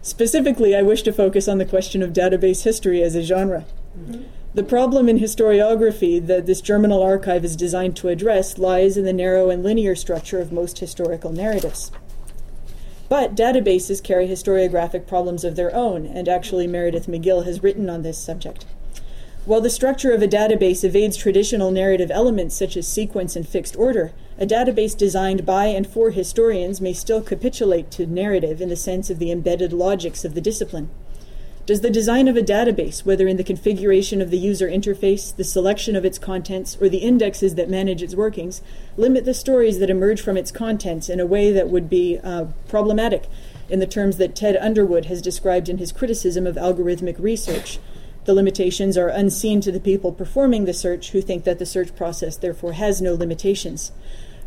[0.00, 3.64] Specifically, I wish to focus on the question of database history as a genre.
[4.54, 9.12] The problem in historiography that this germinal archive is designed to address lies in the
[9.14, 11.90] narrow and linear structure of most historical narratives.
[13.08, 18.02] But databases carry historiographic problems of their own, and actually, Meredith McGill has written on
[18.02, 18.66] this subject.
[19.46, 23.74] While the structure of a database evades traditional narrative elements such as sequence and fixed
[23.76, 28.76] order, a database designed by and for historians may still capitulate to narrative in the
[28.76, 30.90] sense of the embedded logics of the discipline.
[31.64, 35.44] Does the design of a database, whether in the configuration of the user interface, the
[35.44, 38.62] selection of its contents, or the indexes that manage its workings,
[38.96, 42.46] limit the stories that emerge from its contents in a way that would be uh,
[42.66, 43.28] problematic
[43.68, 47.78] in the terms that Ted Underwood has described in his criticism of algorithmic research?
[48.24, 51.94] The limitations are unseen to the people performing the search who think that the search
[51.94, 53.92] process therefore has no limitations.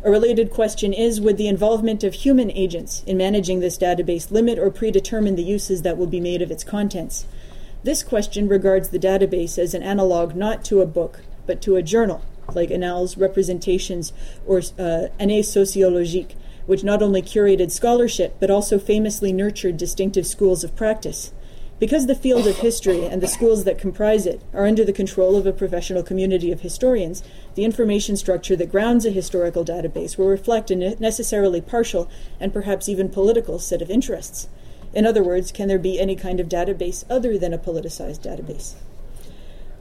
[0.04, 4.58] A related question is Would the involvement of human agents in managing this database limit
[4.58, 7.26] or predetermine the uses that will be made of its contents?
[7.82, 11.82] This question regards the database as an analog not to a book, but to a
[11.82, 12.22] journal,
[12.54, 14.12] like Annales Representations
[14.46, 20.76] or uh, Sociologique, which not only curated scholarship but also famously nurtured distinctive schools of
[20.76, 21.32] practice.
[21.78, 25.36] Because the field of history and the schools that comprise it are under the control
[25.36, 27.22] of a professional community of historians,
[27.54, 32.08] the information structure that grounds a historical database will reflect a necessarily partial
[32.40, 34.48] and perhaps even political set of interests.
[34.94, 38.74] In other words, can there be any kind of database other than a politicized database?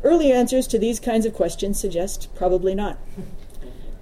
[0.03, 2.99] Early answers to these kinds of questions suggest probably not.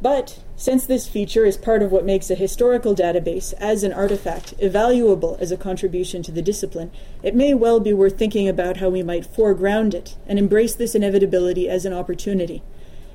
[0.04, 4.54] But since this feature is part of what makes a historical database as an artifact
[4.58, 6.92] evaluable as a contribution to the discipline,
[7.24, 10.94] it may well be worth thinking about how we might foreground it and embrace this
[10.94, 12.62] inevitability as an opportunity.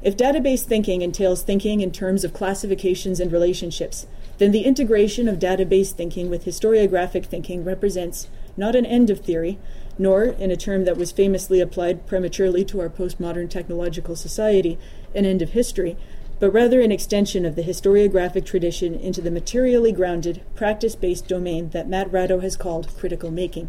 [0.00, 4.06] If database thinking entails thinking in terms of classifications and relationships,
[4.38, 9.58] then the integration of database thinking with historiographic thinking represents not an end of theory,
[9.98, 14.78] nor, in a term that was famously applied prematurely to our postmodern technological society,
[15.14, 15.98] an end of history,
[16.40, 21.70] but rather an extension of the historiographic tradition into the materially grounded, practice based domain
[21.70, 23.68] that Matt Ratto has called critical making.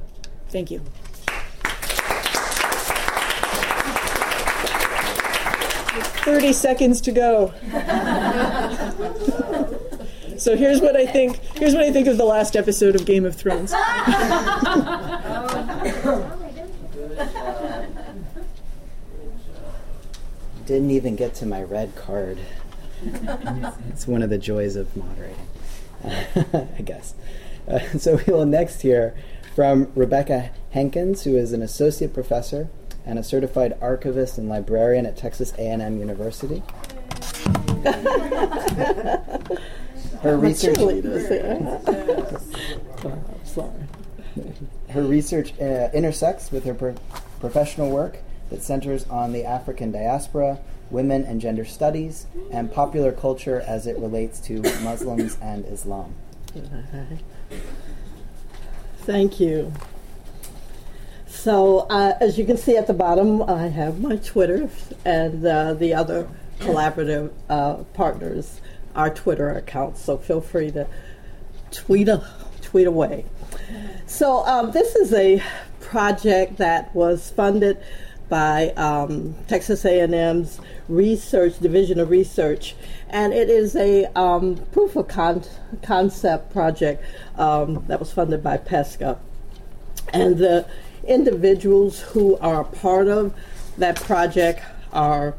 [0.49, 0.81] Thank you.
[6.23, 7.53] Thirty seconds to go.
[10.37, 11.37] so here's what I think.
[11.55, 13.71] Here's what I think of the last episode of Game of Thrones.
[20.67, 22.37] Didn't even get to my red card
[23.89, 25.47] it's one of the joys of moderating,
[26.03, 27.13] uh, I guess.
[27.67, 29.15] Uh, so we will next hear
[29.55, 32.69] from Rebecca Hankins, who is an associate professor
[33.05, 36.61] and a certified archivist and librarian at Texas A&M University.
[40.21, 40.77] her research.
[44.89, 46.95] Her research uh, intersects with her pro-
[47.39, 48.19] professional work
[48.49, 50.59] that centers on the African diaspora,
[50.91, 56.13] women and gender studies, and popular culture as it relates to Muslims and Islam.
[58.99, 59.73] Thank you.
[61.27, 64.69] So, uh, as you can see at the bottom, I have my Twitter
[65.05, 66.27] and uh, the other
[66.59, 68.59] collaborative uh, partners,
[68.95, 70.03] our Twitter accounts.
[70.03, 70.87] So, feel free to
[71.71, 72.27] tweet, a,
[72.61, 73.25] tweet away.
[74.05, 75.41] So um, this is a
[75.79, 77.77] project that was funded
[78.27, 80.59] by um, Texas A&M's
[80.89, 82.75] Research Division of Research,
[83.09, 85.43] and it is a um, proof of con-
[85.81, 87.03] concept project
[87.37, 89.17] um, that was funded by PESCA.
[90.11, 90.67] And the
[91.07, 93.33] individuals who are part of
[93.77, 95.35] that project are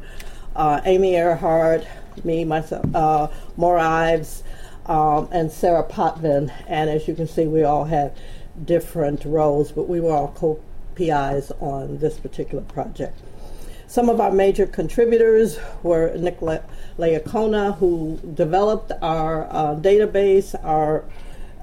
[0.55, 1.85] uh, Amy Earhart,
[2.23, 3.27] me, myself, uh,
[3.61, 4.43] Ives,
[4.85, 6.51] um, and Sarah Potvin.
[6.67, 8.15] And as you can see, we all had
[8.63, 10.59] different roles, but we were all co
[10.95, 13.19] PIs on this particular project.
[13.91, 21.03] Some of our major contributors were Nick Laiacona, who developed our uh, database, our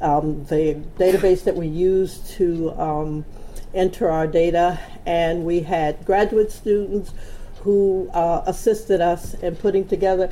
[0.03, 3.25] um, the database that we use to um,
[3.73, 7.15] enter our data, and we had graduate students
[7.63, 10.31] who uh, assisted us in putting together,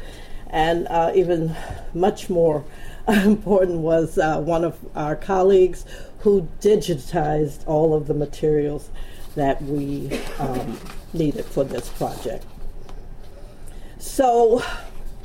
[0.51, 1.57] and uh, even
[1.95, 2.63] much more
[3.09, 5.87] important was uh, one of our colleagues
[6.19, 8.91] who digitized all of the materials
[9.37, 10.79] that we um,
[11.13, 12.45] needed for this project.
[13.99, 14.63] So,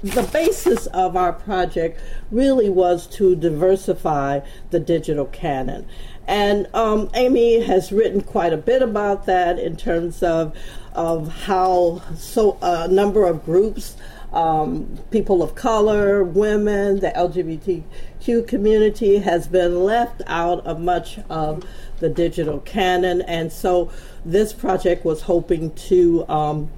[0.04, 2.00] the basis of our project
[2.32, 4.42] really was to diversify
[4.72, 5.88] the digital canon.
[6.28, 10.56] And um, Amy has written quite a bit about that in terms of,
[10.94, 13.96] of how so a number of groups,
[14.34, 21.64] um, people of color, women, the LGBTQ community, has been left out of much of
[22.00, 23.22] the digital canon.
[23.22, 23.92] And so
[24.26, 26.28] this project was hoping to.
[26.28, 26.72] Um,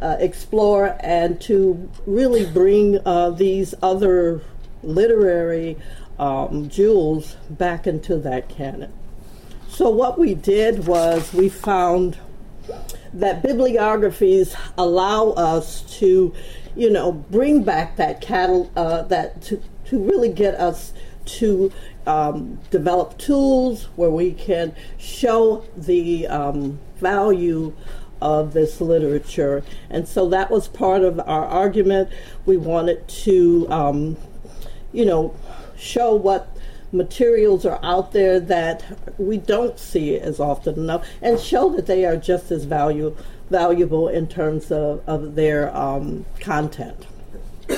[0.00, 4.42] uh, explore and to really bring uh, these other
[4.82, 5.76] literary
[6.18, 8.92] um, jewels back into that canon.
[9.68, 12.18] So, what we did was we found
[13.12, 16.34] that bibliographies allow us to,
[16.76, 20.92] you know, bring back that cattle, uh, that to, to really get us
[21.24, 21.72] to
[22.06, 27.74] um, develop tools where we can show the um, value
[28.20, 29.64] of this literature.
[29.90, 32.10] And so that was part of our argument.
[32.44, 34.16] We wanted to, um,
[34.92, 35.34] you know,
[35.76, 36.56] show what
[36.92, 38.84] materials are out there that
[39.18, 43.14] we don't see as often enough and show that they are just as value,
[43.50, 47.06] valuable in terms of, of their um, content.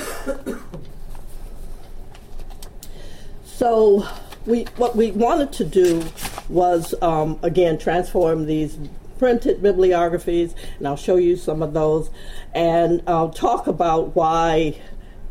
[3.45, 4.07] so
[4.47, 6.05] we, what we wanted to do
[6.49, 8.79] was, um, again, transform these
[9.19, 12.11] printed bibliographies, and I'll show you some of those,
[12.55, 14.81] and I'll talk about why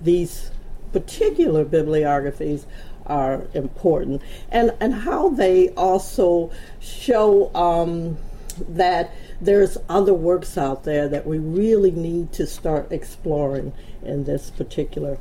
[0.01, 0.51] these
[0.93, 2.65] particular bibliographies
[3.05, 4.21] are important
[4.51, 8.17] and, and how they also show um,
[8.69, 13.73] that there's other works out there that we really need to start exploring
[14.03, 15.17] in this particular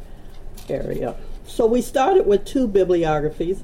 [0.68, 1.14] area.
[1.46, 3.62] So we started with two bibliographies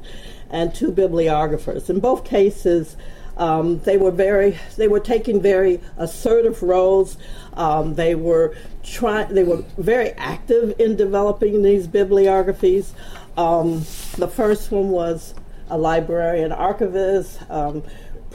[0.50, 1.90] and two bibliographers.
[1.90, 2.96] In both cases,
[3.36, 7.16] um, they were very, they were taking very assertive roles.
[7.54, 12.92] Um, they were trying, they were very active in developing these bibliographies.
[13.36, 13.80] Um,
[14.18, 15.34] the first one was
[15.70, 17.82] a librarian archivist, um,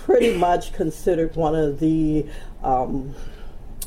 [0.07, 2.25] pretty much considered one of the
[2.63, 3.13] um,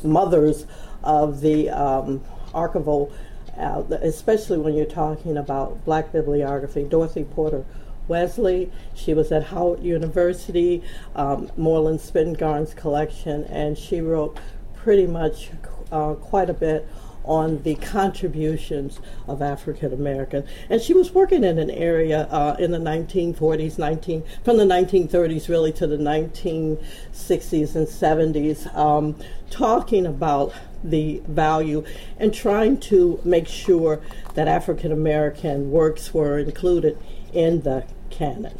[0.03, 0.67] mothers
[1.03, 2.21] of the um,
[2.53, 3.11] archival,
[3.57, 6.83] uh, especially when you're talking about black bibliography.
[6.83, 7.65] Dorothy Porter
[8.07, 8.71] Wesley.
[8.93, 10.83] She was at Howard University,
[11.15, 14.37] um, Moorland Spingarn's collection, and she wrote
[14.75, 15.49] pretty much
[15.91, 16.87] uh, quite a bit
[17.31, 20.49] on the contributions of African Americans.
[20.69, 25.47] And she was working in an area uh, in the 1940s, 19 from the 1930s
[25.47, 29.15] really to the 1960s and 70s, um,
[29.49, 30.53] talking about
[30.83, 31.85] the value
[32.19, 34.01] and trying to make sure
[34.33, 36.97] that African American works were included
[37.31, 38.57] in the canon.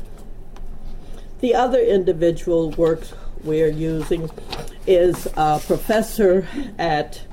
[1.41, 3.13] The other individual works
[3.43, 4.29] we're using
[4.87, 6.47] is a professor
[6.77, 7.23] at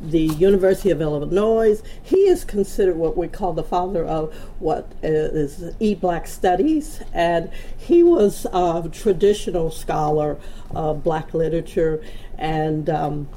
[0.00, 1.80] the University of Illinois.
[2.02, 8.02] He is considered what we call the father of what is e-black studies, and he
[8.02, 10.38] was a traditional scholar
[10.70, 12.02] of black literature,
[12.38, 13.28] and um,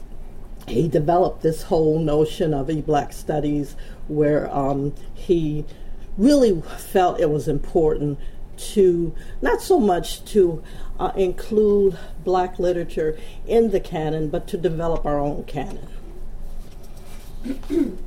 [0.67, 3.75] he developed this whole notion of e-black studies,
[4.07, 5.65] where um, he
[6.17, 8.17] really felt it was important
[8.55, 10.63] to not so much to
[10.99, 15.87] uh, include black literature in the canon, but to develop our own canon.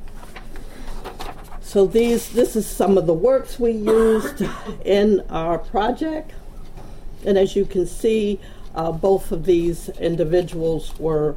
[1.61, 4.43] so these this is some of the works we used
[4.85, 6.31] in our project,
[7.25, 8.39] and as you can see,
[8.75, 11.35] uh, both of these individuals were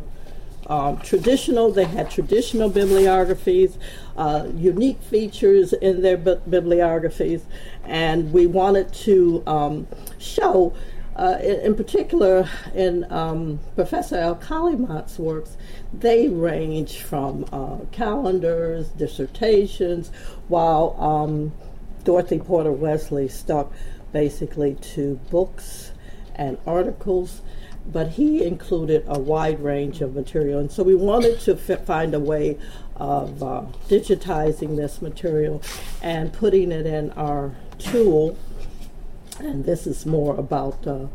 [0.66, 1.72] um, traditional.
[1.72, 3.76] They had traditional bibliographies,
[4.16, 7.42] uh, unique features in their bi- bibliographies,
[7.84, 9.88] and we wanted to um,
[10.18, 10.72] show.
[11.20, 15.54] Uh, in, in, particular, in um, Professor Alkalimat's works,
[15.92, 20.10] they range from uh, calendars, dissertations,
[20.48, 21.52] while um,
[22.04, 23.70] Dorothy Porter Wesley stuck
[24.14, 25.92] basically to books
[26.36, 27.42] and articles,
[27.86, 30.58] but he included a wide range of material.
[30.58, 32.56] And so we wanted to f- find a way
[32.96, 35.62] of uh, digitizing this material
[36.00, 38.38] and putting it in our tool.
[39.40, 41.06] And this is more about uh,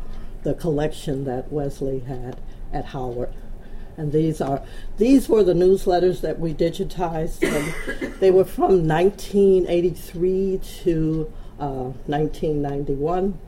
[0.42, 2.40] the collection that Wesley had
[2.72, 3.32] at Howard.
[3.96, 4.62] And these are
[4.98, 7.40] these were the newsletters that we digitized.
[8.20, 13.38] they were from 1983 to uh, 1991.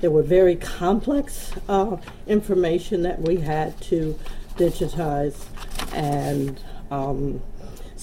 [0.00, 1.96] There were very complex uh,
[2.26, 4.18] information that we had to
[4.56, 5.44] digitize,
[5.92, 6.60] and
[6.90, 7.42] um,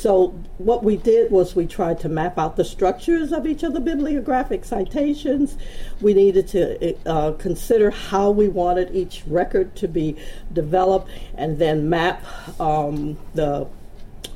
[0.01, 3.73] so what we did was we tried to map out the structures of each of
[3.73, 5.55] the bibliographic citations.
[6.01, 10.15] We needed to uh, consider how we wanted each record to be
[10.51, 12.23] developed, and then map
[12.59, 13.67] um, the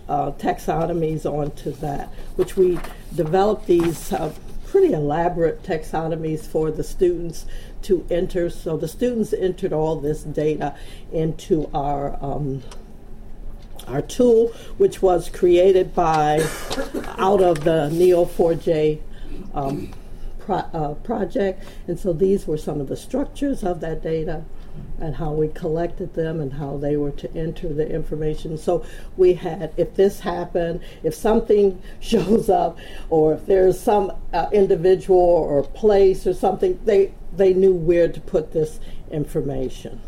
[0.08, 2.78] uh, taxonomies onto that, which we
[3.16, 4.32] developed these uh,
[4.68, 7.48] pretty elaborate taxonomies for the students
[7.82, 8.52] to enter.
[8.52, 10.76] So the students entered all this data
[11.12, 12.62] into our um,
[13.88, 16.40] our tool, which was created by
[17.18, 19.02] out of the Neo4j
[19.54, 19.94] um,
[20.40, 21.64] pro, uh, project.
[21.88, 24.44] And so these were some of the structures of that data
[25.00, 28.58] and how we collected them and how they were to enter the information.
[28.58, 28.86] So
[29.18, 32.78] we had, if this happened, if something shows up,
[33.10, 38.22] or if there's some uh, individual or place or something, they, they knew where to
[38.22, 38.80] put this
[39.12, 40.02] information.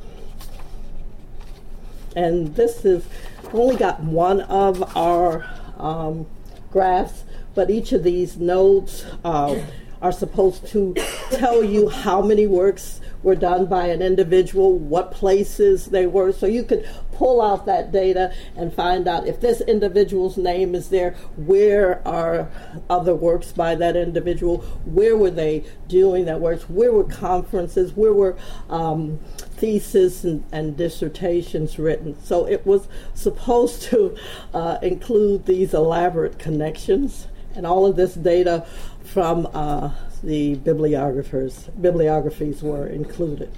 [2.15, 3.05] And this is
[3.53, 5.45] only got one of our
[5.77, 6.25] um,
[6.71, 7.23] graphs,
[7.55, 9.59] but each of these nodes uh,
[10.01, 10.93] are supposed to
[11.31, 16.31] tell you how many works were done by an individual, what places they were.
[16.31, 16.87] So you could
[17.17, 22.47] pull out that data and find out if this individual's name is there, where are
[22.89, 28.13] other works by that individual, where were they doing that works, where were conferences, where
[28.13, 28.37] were
[28.69, 29.17] um,
[29.57, 32.15] theses and, and, dissertations written.
[32.23, 34.15] So it was supposed to
[34.53, 38.67] uh, include these elaborate connections and all of this data
[39.03, 39.89] from uh,
[40.21, 43.51] the bibliographers bibliographies were included.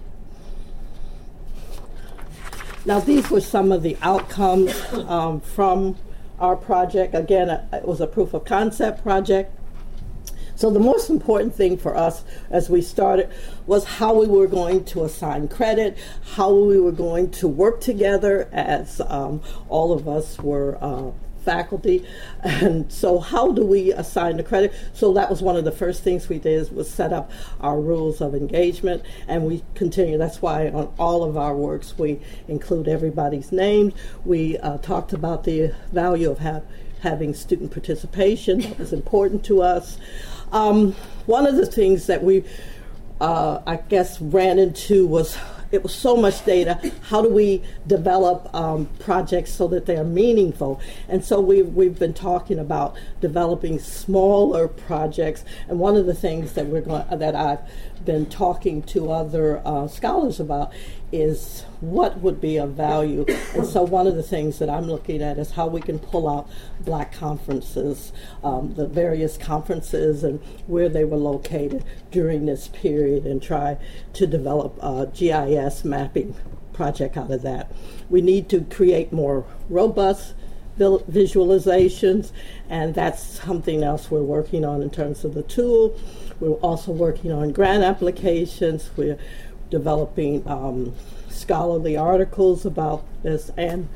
[2.85, 5.97] Now these were some of the outcomes um, from
[6.39, 7.13] our project.
[7.13, 9.55] Again, it was a proof of concept project.
[10.55, 13.29] So the most important thing for us as we started
[13.65, 15.97] was how we were going to assign credit,
[16.35, 22.05] how we were going to work together as um, all of us were uh, faculty.
[22.43, 24.73] And so how do we assign the credit?
[24.93, 28.21] So that was one of the first things we did was set up our rules
[28.21, 30.17] of engagement and we continue.
[30.17, 33.93] That's why on all of our works we include everybody's names.
[34.25, 36.63] We uh, talked about the value of have,
[37.01, 38.61] having student participation.
[38.61, 39.97] That was important to us.
[40.51, 40.93] Um,
[41.25, 42.43] one of the things that we,
[43.21, 45.37] uh, I guess, ran into was
[45.71, 46.79] it was so much data.
[47.03, 50.81] How do we develop um, projects so that they are meaningful?
[51.07, 55.43] And so we've, we've been talking about developing smaller projects.
[55.67, 57.59] And one of the things that we're going that I've
[58.05, 60.71] been talking to other uh, scholars about
[61.11, 63.25] is what would be of value.
[63.53, 66.29] And so, one of the things that I'm looking at is how we can pull
[66.29, 66.49] out
[66.81, 68.11] black conferences,
[68.43, 73.77] um, the various conferences, and where they were located during this period, and try
[74.13, 76.35] to develop a GIS mapping
[76.73, 77.71] project out of that.
[78.09, 80.33] We need to create more robust
[80.79, 82.31] visualizations,
[82.69, 85.97] and that's something else we're working on in terms of the tool.
[86.39, 88.89] We're also working on grant applications.
[88.95, 89.17] We're
[89.69, 90.93] developing um,
[91.29, 93.87] scholarly articles about this and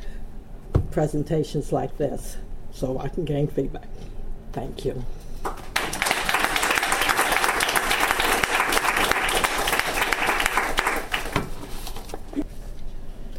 [0.91, 2.37] presentations like this
[2.71, 3.87] so I can gain feedback.
[4.51, 5.03] Thank you.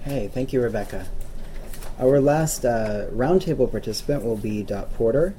[0.02, 1.06] Hey, thank you, Rebecca.
[1.98, 5.34] Our last uh, roundtable participant will be Dot Porter.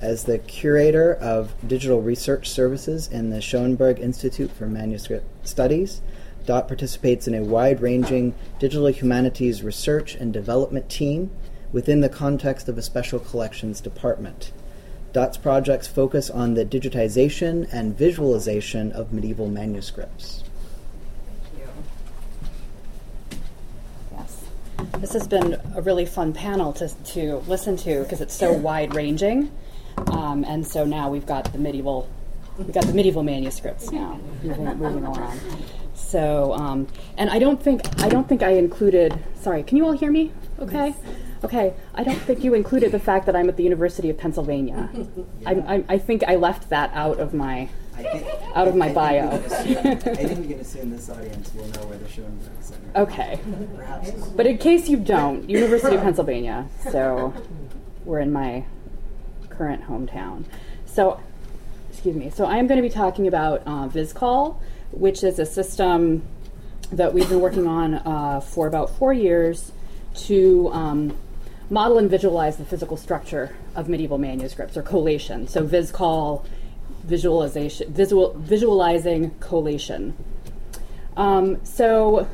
[0.00, 6.00] As the curator of digital research services in the Schoenberg Institute for Manuscript Studies,
[6.48, 11.30] Dot participates in a wide ranging digital humanities research and development team
[11.72, 14.50] within the context of a special collections department.
[15.12, 20.42] Dot's projects focus on the digitization and visualization of medieval manuscripts.
[21.52, 23.38] Thank you.
[24.12, 24.44] Yes.
[25.00, 28.94] This has been a really fun panel to, to listen to because it's so wide
[28.94, 29.50] ranging.
[30.06, 32.08] Um, and so now we've got the medieval,
[32.56, 35.38] we've got the medieval manuscripts now moving, moving along.
[35.98, 36.86] So, um,
[37.16, 39.18] and I don't think I don't think I included.
[39.40, 40.32] Sorry, can you all hear me?
[40.58, 40.94] Okay,
[41.44, 41.74] okay.
[41.94, 44.88] I don't think you included the fact that I'm at the University of Pennsylvania.
[45.46, 48.94] I, I, I think I left that out of my think, out of my I
[48.94, 49.30] bio.
[49.38, 52.80] think assume- I think we can assume this audience will know where the Schoenberg Center.
[52.90, 52.96] is.
[52.96, 53.40] Okay.
[53.76, 54.10] Perhaps.
[54.28, 56.68] But in case you don't, University of Pennsylvania.
[56.90, 57.34] So
[58.04, 58.64] we're in my
[59.50, 60.44] current hometown.
[60.86, 61.20] So,
[61.90, 62.30] excuse me.
[62.30, 64.56] So I am going to be talking about uh, VisColl,
[64.90, 66.22] which is a system
[66.92, 69.72] that we've been working on uh, for about four years
[70.14, 71.16] to um,
[71.70, 75.46] model and visualize the physical structure of medieval manuscripts or collation.
[75.46, 76.44] So VisColl,
[77.04, 80.16] visualization, visual, visualizing collation.
[81.16, 82.26] Um, so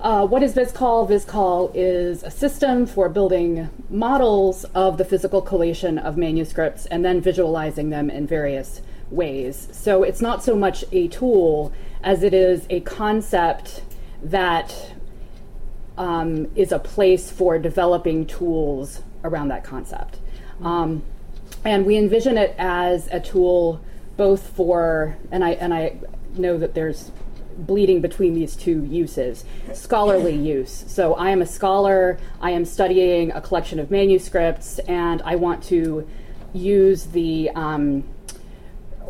[0.00, 1.08] uh, what is VisColl?
[1.08, 7.20] VisColl is a system for building models of the physical collation of manuscripts and then
[7.20, 9.68] visualizing them in various ways.
[9.72, 13.82] So it's not so much a tool as it is a concept
[14.22, 14.92] that
[15.98, 20.18] um, is a place for developing tools around that concept.
[20.62, 21.02] Um,
[21.64, 23.80] and we envision it as a tool
[24.16, 25.96] both for, and I, and I
[26.36, 27.10] know that there's
[27.58, 29.44] bleeding between these two uses
[29.74, 30.84] scholarly use.
[30.88, 35.62] So I am a scholar, I am studying a collection of manuscripts, and I want
[35.64, 36.08] to
[36.52, 38.04] use the um,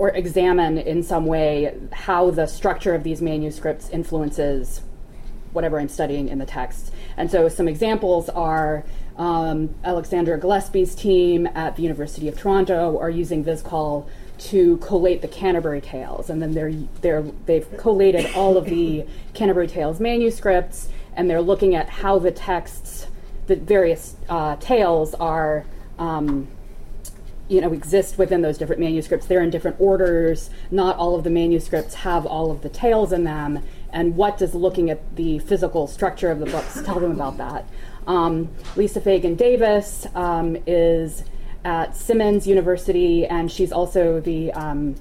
[0.00, 4.80] or examine in some way how the structure of these manuscripts influences
[5.52, 6.90] whatever I'm studying in the text.
[7.18, 8.82] And so some examples are
[9.18, 15.28] um, Alexandra Gillespie's team at the University of Toronto are using VisColl to collate the
[15.28, 16.72] Canterbury Tales, and then they're
[17.02, 22.30] they're they've collated all of the Canterbury Tales manuscripts, and they're looking at how the
[22.30, 23.06] texts,
[23.48, 25.66] the various uh, tales are.
[25.98, 26.48] Um,
[27.50, 29.26] you know, exist within those different manuscripts.
[29.26, 30.50] They're in different orders.
[30.70, 33.64] Not all of the manuscripts have all of the tales in them.
[33.92, 37.68] And what does looking at the physical structure of the books tell them about that?
[38.06, 41.24] Um, Lisa Fagan Davis um, is
[41.64, 44.94] at Simmons University, and she's also the um,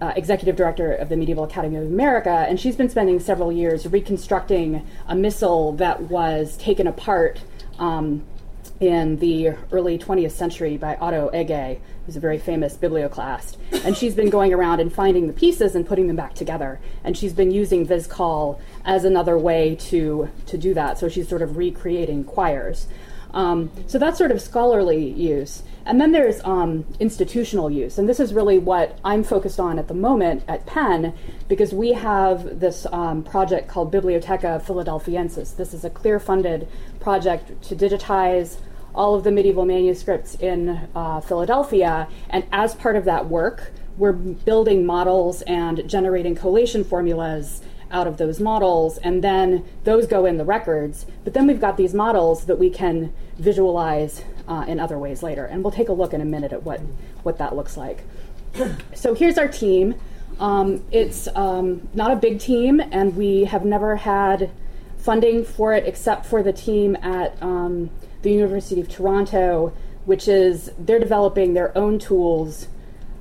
[0.00, 3.86] uh, executive director of the Medieval Academy of America, and she's been spending several years
[3.86, 7.40] reconstructing a missal that was taken apart
[7.78, 8.24] um,
[8.82, 13.56] in the early 20th century by Otto Ege, who's a very famous biblioclast.
[13.84, 16.80] And she's been going around and finding the pieces and putting them back together.
[17.04, 20.98] And she's been using VisColl as another way to, to do that.
[20.98, 22.88] So she's sort of recreating quires.
[23.32, 25.62] Um, so that's sort of scholarly use.
[25.86, 27.98] And then there's um, institutional use.
[27.98, 31.14] And this is really what I'm focused on at the moment at Penn,
[31.46, 35.52] because we have this um, project called Bibliotheca Philadelphiensis.
[35.52, 36.68] This is a CLIR funded
[36.98, 38.58] project to digitize
[38.94, 42.08] all of the medieval manuscripts in uh, Philadelphia.
[42.30, 48.16] And as part of that work, we're building models and generating collation formulas out of
[48.16, 51.04] those models, and then those go in the records.
[51.24, 55.44] But then we've got these models that we can visualize uh, in other ways later.
[55.44, 56.80] And we'll take a look in a minute at what,
[57.22, 58.04] what that looks like.
[58.94, 59.94] So here's our team.
[60.38, 64.50] Um, it's um, not a big team, and we have never had
[64.98, 67.90] funding for it except for the team at um,
[68.22, 69.72] the University of Toronto,
[70.04, 72.68] which is they're developing their own tools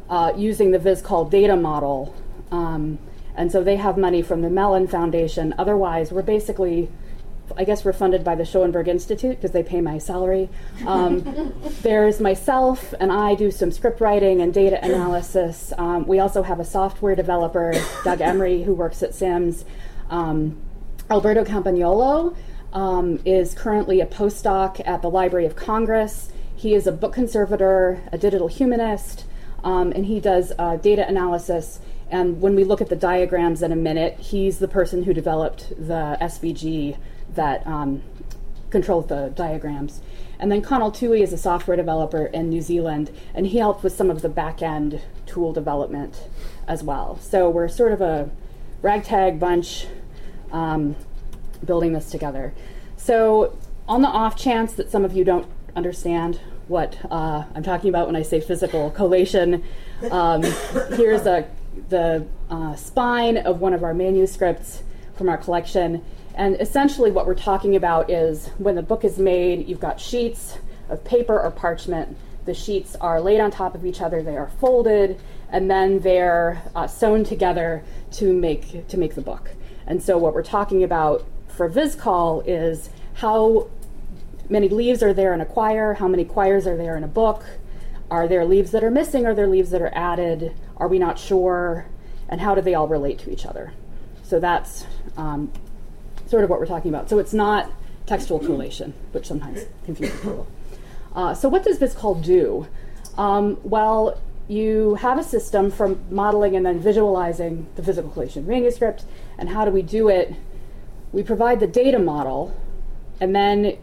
[0.10, 2.16] uh, using the VisColl data model.
[2.52, 3.00] Um,
[3.36, 5.56] and so they have money from the Mellon Foundation.
[5.58, 6.90] Otherwise, we're basically,
[7.56, 10.50] I guess we're funded by the Schoenberg Institute because they pay my salary.
[10.86, 15.72] Um, there's myself, and I do some script writing and data analysis.
[15.78, 17.74] Um, we also have a software developer,
[18.04, 19.64] Doug Emery, who works at SIMS.
[20.10, 20.62] Um,
[21.10, 22.36] Alberto Campagnolo
[22.74, 26.32] um, is currently a postdoc at the Library of Congress.
[26.56, 29.26] He is a book conservator, a digital humanist,
[29.64, 31.80] um, and he does uh, data analysis.
[32.10, 35.70] And when we look at the diagrams in a minute, he's the person who developed
[35.70, 36.98] the SVG
[37.36, 38.04] that um,
[38.70, 40.02] controls the diagrams.
[40.40, 43.94] And then Conal Tuohy is a software developer in New Zealand, and he helped with
[43.94, 46.24] some of the back end tool development
[46.68, 47.20] as well.
[47.20, 48.30] So we're sort of a
[48.82, 49.88] ragtag bunch
[50.52, 50.96] um,
[51.66, 52.54] building this together.
[52.98, 53.58] So,
[53.88, 58.08] on the off chance that some of you don't understand what uh, I'm talking about
[58.08, 59.64] when I say physical collation,
[60.10, 60.44] um,
[60.94, 61.48] here's a,
[61.90, 64.84] the uh, spine of one of our manuscripts
[65.16, 66.04] from our collection.
[66.36, 70.58] And essentially, what we're talking about is when the book is made, you've got sheets
[70.90, 72.18] of paper or parchment.
[72.46, 75.20] The sheets are laid on top of each other, they are folded,
[75.52, 77.84] and then they're uh, sewn together
[78.14, 79.52] to make, to make the book.
[79.86, 81.26] And so, what we're talking about
[81.62, 83.70] for VisColl is how
[84.50, 87.44] many leaves are there in a quire, how many quires are there in a book,
[88.10, 91.20] are there leaves that are missing, are there leaves that are added, are we not
[91.20, 91.86] sure,
[92.28, 93.74] and how do they all relate to each other?
[94.24, 94.88] So that's
[95.18, 95.52] um,
[96.26, 97.08] sort of what we're talking about.
[97.12, 97.72] So it's not
[98.08, 100.48] textual collation, which sometimes confuses people.
[101.14, 102.68] Uh, so what does VisColl do?
[103.20, 109.06] Um, well, you have a system for modeling and then visualizing the physical collation manuscript.
[109.38, 110.34] And how do we do it?
[111.12, 112.56] We provide the data model
[113.20, 113.78] and then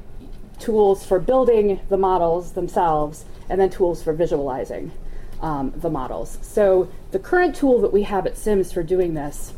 [0.59, 4.93] tools for building the models themselves and then tools for visualizing
[5.41, 6.39] um, the models.
[6.43, 9.53] So the current tool that we have at SIMS for doing this,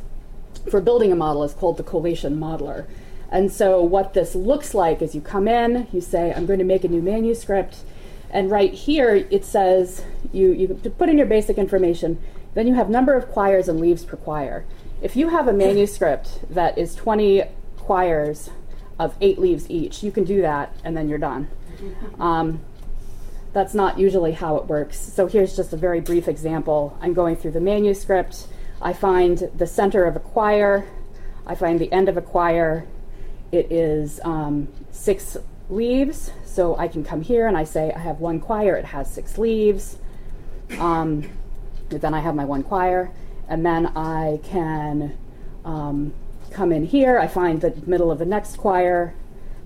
[0.71, 2.87] for building a model, is called the Collation Modeler.
[3.31, 6.64] And so what this looks like is you come in, you say, I'm going to
[6.64, 7.79] make a new manuscript,
[8.31, 12.21] and right here it says you, you put in your basic information,
[12.55, 14.64] then you have number of quires and leaves per quire.
[15.01, 17.45] If you have a manuscript that is 20
[17.91, 18.51] quires
[19.01, 21.49] of eight leaves each, you can do that and then you're done.
[22.20, 22.61] Um,
[23.53, 24.97] that's not usually how it works.
[24.97, 26.97] So here's just a very brief example.
[27.01, 28.47] I'm going through the manuscript.
[28.80, 30.86] I find the center of a quire.
[31.45, 32.86] I find the end of a quire.
[33.51, 35.36] It is um, six
[35.68, 36.30] leaves.
[36.45, 38.76] So I can come here and I say I have one quire.
[38.76, 39.99] It has six leaves.
[40.78, 41.28] Um,
[41.88, 43.11] then I have my one quire.
[43.49, 45.18] And then I can
[45.64, 46.14] um,
[46.51, 47.19] come in here.
[47.19, 49.15] I find the middle of the next quire.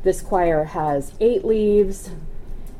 [0.02, 2.10] This quire has eight leaves.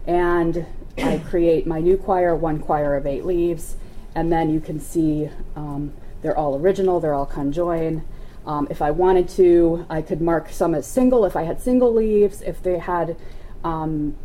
[0.06, 0.66] And
[0.98, 3.76] I create my new quire, one quire of eight leaves,
[4.14, 5.92] and then you can see um,
[6.22, 8.02] they're all original, they're all conjoined.
[8.46, 11.92] Um, if I wanted to, I could mark some as single if I had single
[11.92, 12.42] leaves.
[12.42, 13.16] If they had
[13.64, 14.16] um,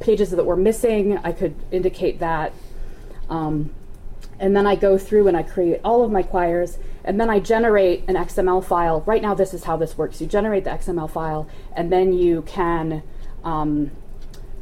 [0.00, 2.52] pages that were missing, I could indicate that.
[3.28, 3.74] Um,
[4.38, 7.38] and then I go through and I create all of my quires, and then I
[7.38, 9.02] generate an XML file.
[9.06, 10.20] Right now, this is how this works.
[10.20, 13.02] You generate the XML file, and then you can
[13.44, 13.90] um,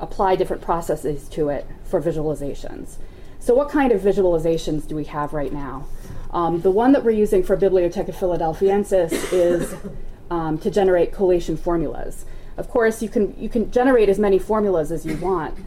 [0.00, 2.96] apply different processes to it for visualizations.
[3.38, 5.86] So what kind of visualizations do we have right now?
[6.32, 9.74] Um, the one that we're using for Bibliotheca Philadelphiensis is
[10.30, 12.24] um, to generate collation formulas.
[12.56, 15.58] Of course, you can, you can generate as many formulas as you want.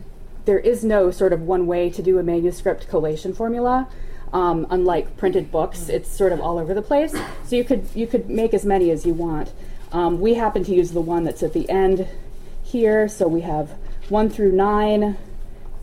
[0.46, 3.88] There is no sort of one way to do a manuscript collation formula.
[4.36, 7.16] Um, unlike printed books, it's sort of all over the place.
[7.46, 9.54] So you could, you could make as many as you want.
[9.94, 12.06] Um, we happen to use the one that's at the end
[12.62, 13.72] here, so we have
[14.10, 15.18] 1 through 9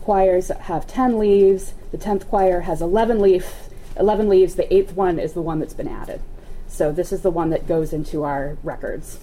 [0.01, 1.73] quires have 10 leaves.
[1.91, 4.55] The 10th quire has 11 leaf 11 leaves.
[4.55, 6.21] The 8th one is the one that's been added.
[6.67, 9.19] So this is the one that goes into our records.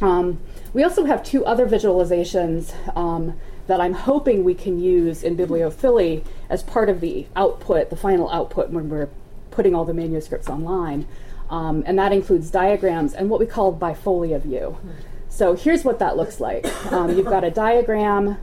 [0.00, 0.40] Um,
[0.72, 6.24] we also have two other visualizations um, that I'm hoping we can use in BiblioPhilly
[6.48, 9.08] as part of the output, the final output when we're
[9.50, 11.06] putting all the manuscripts online.
[11.50, 14.78] Um, and that includes diagrams and what we call bifolia view.
[15.28, 16.66] So here's what that looks like.
[16.92, 18.38] Um, you've got a diagram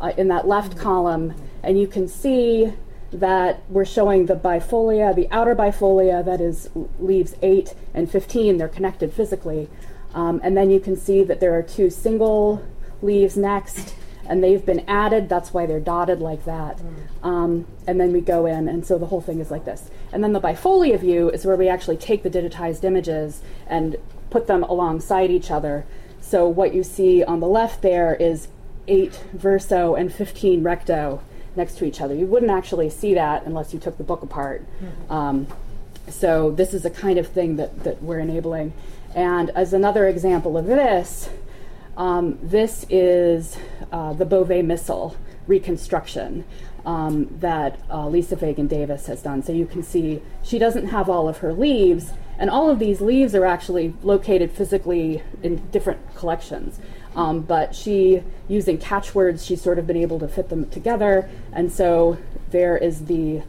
[0.00, 2.72] uh, in that left column, and you can see
[3.12, 6.68] that we're showing the bifolia, the outer bifolia that is
[6.98, 9.68] leaves 8 and 15, they're connected physically.
[10.14, 12.64] Um, and then you can see that there are two single
[13.02, 13.94] leaves next,
[14.28, 16.80] and they've been added, that's why they're dotted like that.
[17.22, 19.90] Um, and then we go in, and so the whole thing is like this.
[20.12, 23.96] And then the bifolia view is where we actually take the digitized images and
[24.30, 25.84] put them alongside each other
[26.24, 28.48] so what you see on the left there is
[28.88, 31.20] 8 verso and 15 recto
[31.54, 32.14] next to each other.
[32.14, 34.66] You wouldn't actually see that unless you took the book apart.
[34.82, 35.12] Mm-hmm.
[35.12, 35.46] Um,
[36.08, 38.72] so this is a kind of thing that, that we're enabling.
[39.14, 41.28] And as another example of this,
[41.96, 43.56] um, this is
[43.92, 45.16] uh, the Beauvais missal
[45.46, 46.44] reconstruction
[46.86, 49.42] um, that uh, Lisa Fagan Davis has done.
[49.42, 53.00] So you can see she doesn't have all of her leaves, and all of these
[53.00, 56.78] leaves are actually located physically in different collections.
[57.14, 61.30] Um, but she, using catchwords, she's sort of been able to fit them together.
[61.52, 62.18] And so
[62.50, 63.42] there is the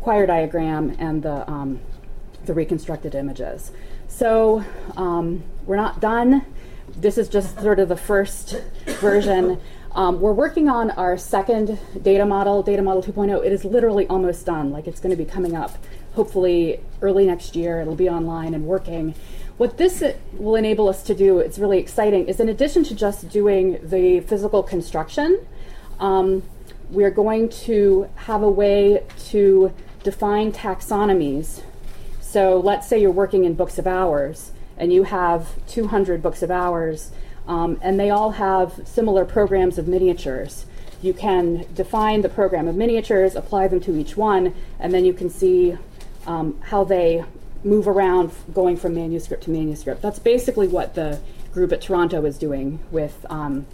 [0.00, 1.80] quire diagram and the, um,
[2.46, 3.70] the reconstructed images.
[4.08, 4.64] So
[4.96, 6.46] um, we're not done.
[6.94, 8.60] This is just sort of the first
[9.00, 9.60] version.
[9.96, 13.44] Um, we're working on our second data model, data model 2.0.
[13.44, 15.72] It is literally almost done, like it's going to be coming up
[16.14, 17.80] hopefully early next year.
[17.80, 19.14] It'll be online and working.
[19.56, 20.02] What this
[20.34, 24.20] will enable us to do, it's really exciting, is in addition to just doing the
[24.20, 25.46] physical construction,
[25.98, 26.42] um,
[26.90, 29.72] we're going to have a way to
[30.02, 31.62] define taxonomies.
[32.20, 36.50] So let's say you're working in books of hours and you have 200 books of
[36.50, 37.10] hours,
[37.46, 40.66] um, and they all have similar programs of miniatures.
[41.02, 45.12] You can define the program of miniatures, apply them to each one, and then you
[45.12, 45.76] can see
[46.26, 47.24] um, how they
[47.64, 50.02] move around going from manuscript to manuscript.
[50.02, 51.20] That's basically what the
[51.52, 53.66] group at Toronto is doing with um,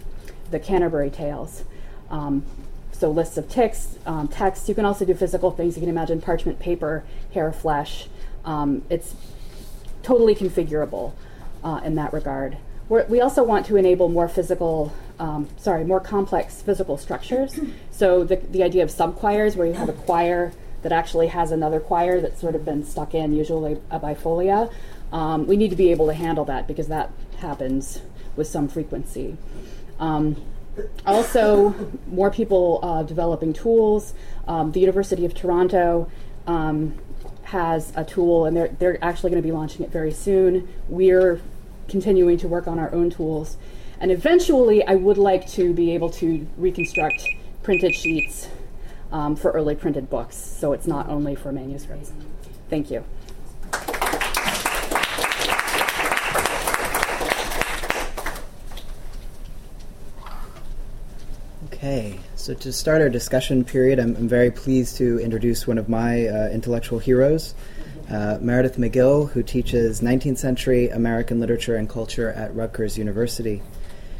[0.51, 1.63] the Canterbury Tales.
[2.09, 2.45] Um,
[2.91, 4.69] so lists of ticks, um, text.
[4.69, 5.75] You can also do physical things.
[5.75, 8.07] You can imagine parchment paper, hair, flesh.
[8.45, 9.15] Um, it's
[10.03, 11.13] totally configurable
[11.63, 12.57] uh, in that regard.
[12.89, 17.59] We're, we also want to enable more physical, um, sorry, more complex physical structures.
[17.93, 20.51] So the, the idea of subquires, where you have a quire
[20.81, 24.73] that actually has another quire that's sort of been stuck in, usually a bifolia.
[25.11, 28.01] Um, we need to be able to handle that because that happens
[28.35, 29.37] with some frequency.
[29.99, 30.35] Um,
[31.05, 31.75] also,
[32.07, 34.15] more people uh, developing tools.
[34.47, 36.09] Um, the University of Toronto
[36.47, 36.95] um,
[37.53, 40.67] has a tool, and they're, they're actually going to be launching it very soon.
[40.89, 41.39] We're
[41.87, 43.57] continuing to work on our own tools.
[43.99, 47.27] And eventually, I would like to be able to reconstruct
[47.61, 48.49] printed sheets
[49.11, 52.11] um, for early printed books, so it's not only for manuscripts.
[52.71, 53.03] Thank you.
[61.65, 65.87] Okay, so to start our discussion period, I'm, I'm very pleased to introduce one of
[65.87, 67.55] my uh, intellectual heroes,
[68.11, 73.61] uh, Meredith McGill, who teaches 19th century American literature and culture at Rutgers University.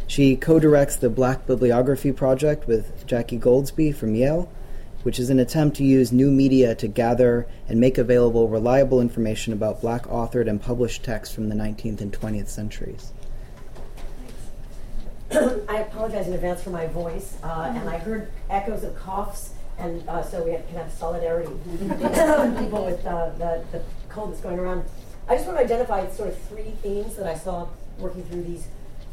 [0.07, 4.49] She co directs the Black Bibliography Project with Jackie Goldsby from Yale,
[5.01, 9.51] which is an attempt to use new media to gather and make available reliable information
[9.51, 13.11] about black authored and published texts from the 19th and 20th centuries.
[15.67, 20.07] I apologize in advance for my voice, uh, and I heard echoes of coughs, and
[20.07, 24.41] uh, so we have, can have solidarity with people with uh, the, the cold that's
[24.41, 24.83] going around.
[25.27, 27.67] I just want to identify sort of three themes that I saw
[27.97, 28.67] working through these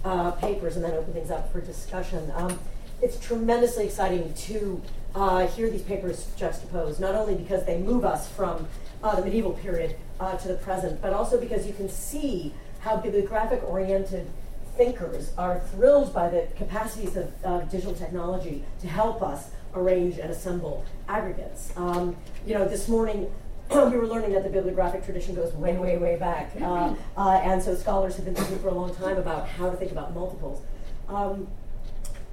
[0.05, 2.31] uh, papers and then open things up for discussion.
[2.35, 2.59] Um,
[3.01, 4.83] it's tremendously exciting to
[5.15, 8.69] uh, hear these papers juxtaposed, not only because they move us from
[9.03, 9.97] uh, the medieval period
[10.43, 14.31] to the present, but also because you can see how bibliographic oriented
[14.77, 20.31] thinkers are thrilled by the capacities of uh, digital technology to help us arrange and
[20.31, 21.73] assemble aggregates.
[21.77, 22.17] Um,
[22.47, 23.31] you know, this morning
[23.71, 26.51] we were learning that the bibliographic tradition goes way, way, way back.
[26.61, 29.77] Uh, uh, and so scholars have been thinking for a long time about how to
[29.77, 30.63] think about multiples.
[31.09, 31.49] Um,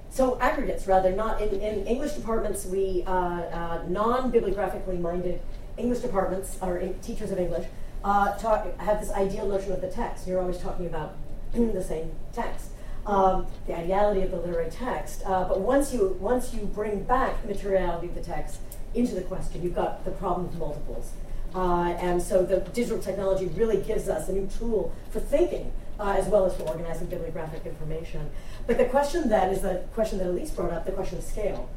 [0.10, 5.42] so aggregates, rather, not in, in English departments, we, uh, uh non-bibliographically minded
[5.78, 7.68] English departments, or in, teachers of English,
[8.04, 10.28] uh, talk, have this ideal notion of the text.
[10.28, 11.16] You're always talking about
[11.66, 12.70] the same text.
[13.06, 15.24] Um, the ideality of the literary text.
[15.26, 18.60] Uh, but once you once you bring back the materiality of the text
[18.94, 21.12] into the question, you've got the problem of multiples.
[21.56, 26.16] Uh, and so the digital technology really gives us a new tool for thinking uh,
[26.18, 28.30] as well as for organizing bibliographic information.
[28.66, 31.70] But the question then is the question that Elyse brought up, the question of scale.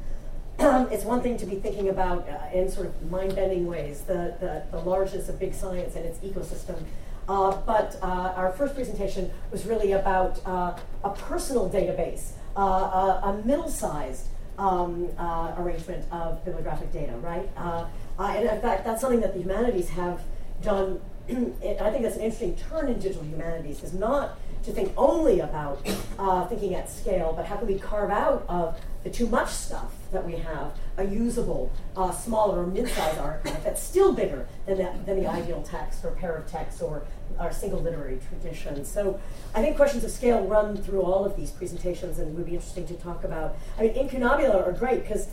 [0.59, 4.62] it's one thing to be thinking about uh, in sort of mind-bending ways, the, the,
[4.70, 6.85] the largeness of big science and its ecosystem
[7.29, 13.21] uh, but uh, our first presentation was really about uh, a personal database, uh, a,
[13.25, 14.27] a middle-sized
[14.59, 17.49] um, uh, arrangement of bibliographic data, right?
[17.57, 17.87] Uh,
[18.18, 20.23] and in fact, that's something that the humanities have
[20.62, 21.01] done.
[21.29, 25.83] I think that's an interesting turn in digital humanities, is not to think only about
[26.49, 30.27] thinking at scale, but how can we carve out of the too much stuff that
[30.27, 35.21] we have a usable, uh, smaller or mid-sized archive that's still bigger than, that, than
[35.21, 37.03] the ideal text or pair of texts or
[37.39, 38.85] our single literary tradition.
[38.85, 39.19] So
[39.55, 42.87] I think questions of scale run through all of these presentations and would be interesting
[42.89, 43.57] to talk about.
[43.79, 45.29] I mean, incunabula are great because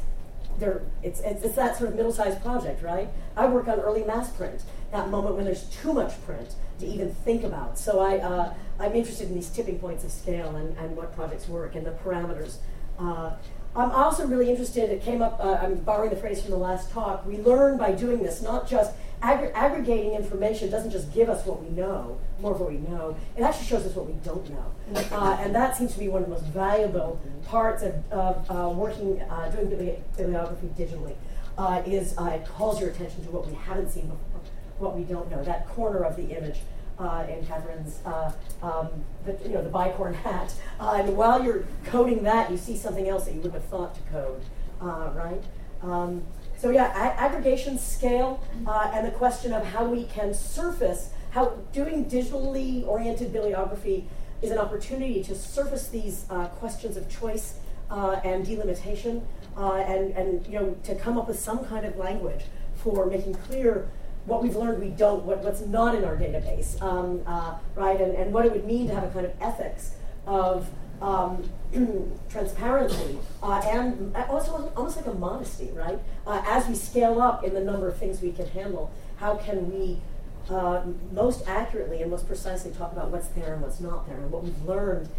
[0.57, 3.09] they're, it's, it's, it's, that sort of middle-sized project, right?
[3.35, 7.13] I work on early mass print, that moment when there's too much print to even
[7.13, 7.77] think about.
[7.77, 11.47] So I, uh, I'm interested in these tipping points of scale and, and what projects
[11.47, 12.57] work and the parameters.
[12.97, 13.33] Uh,
[13.77, 16.89] I'm also really interested, it came up, uh, I'm borrowing the phrase from the last
[16.89, 21.63] talk, we learn by doing this, not just aggregating information doesn't just give us what
[21.63, 24.73] we know, more of what we know, it actually shows us what we don't know.
[25.11, 28.69] Uh, and that seems to be one of the most valuable parts of, of uh,
[28.69, 29.69] working, uh, doing
[30.17, 31.13] bibliography digitally,
[31.59, 34.41] uh, is uh, it calls your attention to what we haven't seen before,
[34.79, 36.61] what we don't know, that corner of the image
[36.99, 38.31] uh, in Kathryn's, uh,
[38.63, 38.89] um,
[39.25, 40.53] the, you know, the bicorn hat.
[40.79, 43.95] Uh, and while you're coding that, you see something else that you wouldn't have thought
[43.95, 44.41] to code,
[44.81, 45.43] uh, right?
[45.83, 46.23] Um,
[46.57, 51.57] so yeah, a- aggregation scale, uh, and the question of how we can surface, how
[51.71, 54.09] doing digitally oriented bibliography
[54.41, 56.25] is an opportunity to surface these
[56.59, 57.55] questions of choice
[57.89, 59.25] and delimitation,
[59.55, 62.45] and, and you know, to come up with some kind of language
[62.75, 63.87] for making clear
[64.27, 67.99] what we've learned we don't, what, what's not in our database, um, uh, right?
[67.99, 69.95] And, and what it would mean to have a kind of ethics
[70.27, 70.69] of
[71.01, 71.49] um,
[72.29, 75.99] transparency uh, and also almost like a modesty, right?
[76.27, 79.71] Uh, as we scale up in the number of things we can handle, how can
[79.71, 80.01] we
[80.49, 84.17] uh, most accurately and most precisely talk about what's there and what's not there.
[84.17, 85.09] And what we've learned,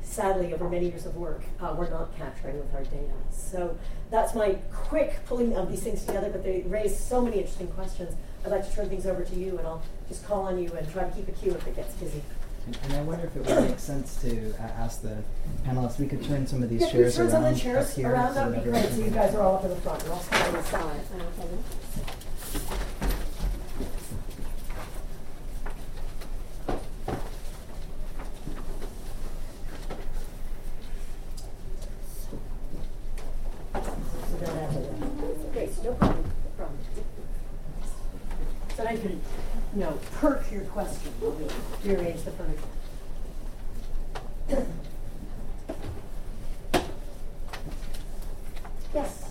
[0.00, 3.12] sadly, over many years of work, uh, we're not capturing with our data.
[3.30, 3.76] So
[4.10, 8.14] that's my quick pulling of these things together, but they raise so many interesting questions.
[8.46, 10.88] I'd like to turn things over to you, and I'll just call on you and
[10.92, 12.22] try to keep a queue if it gets busy.
[12.66, 15.16] And, and I wonder if it would make sense to uh, ask the
[15.66, 15.98] panelists.
[15.98, 18.28] We could turn some of these Yeah, chairs turn around some of the chairs around,
[18.28, 20.12] so that would be great, so you guys are all up in the front, and
[20.12, 21.00] I'll stand on the side.
[35.52, 36.78] Great, no problem, no problem.
[38.76, 39.20] So now you can,
[39.74, 42.60] you know, perk your question while we rearrange the furniture.
[48.92, 49.30] Yes?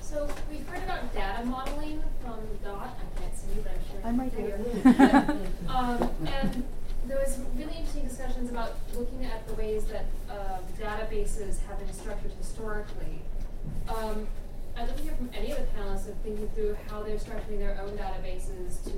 [0.00, 2.96] So we've heard about data modeling from Dot.
[2.96, 4.00] I can't see you, but I'm sure.
[4.02, 4.58] I'm right here.
[5.68, 6.64] um, and
[7.06, 11.92] there was really interesting discussions about looking at the ways that uh, databases have been
[11.92, 13.20] structured historically.
[13.86, 14.26] Um,
[14.78, 17.58] I'd love to hear from any of the panelists of thinking through how they're structuring
[17.58, 18.96] their own databases to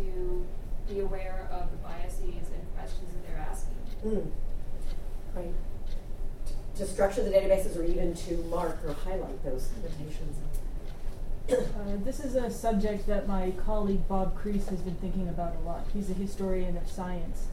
[0.93, 3.75] be aware of the biases and questions that they're asking.
[4.05, 4.31] Mm.
[5.35, 5.55] Right.
[6.77, 10.39] To structure the databases or even to mark or highlight those limitations.
[11.51, 15.61] Uh, this is a subject that my colleague Bob Crease has been thinking about a
[15.61, 15.87] lot.
[15.93, 17.47] He's a historian of science,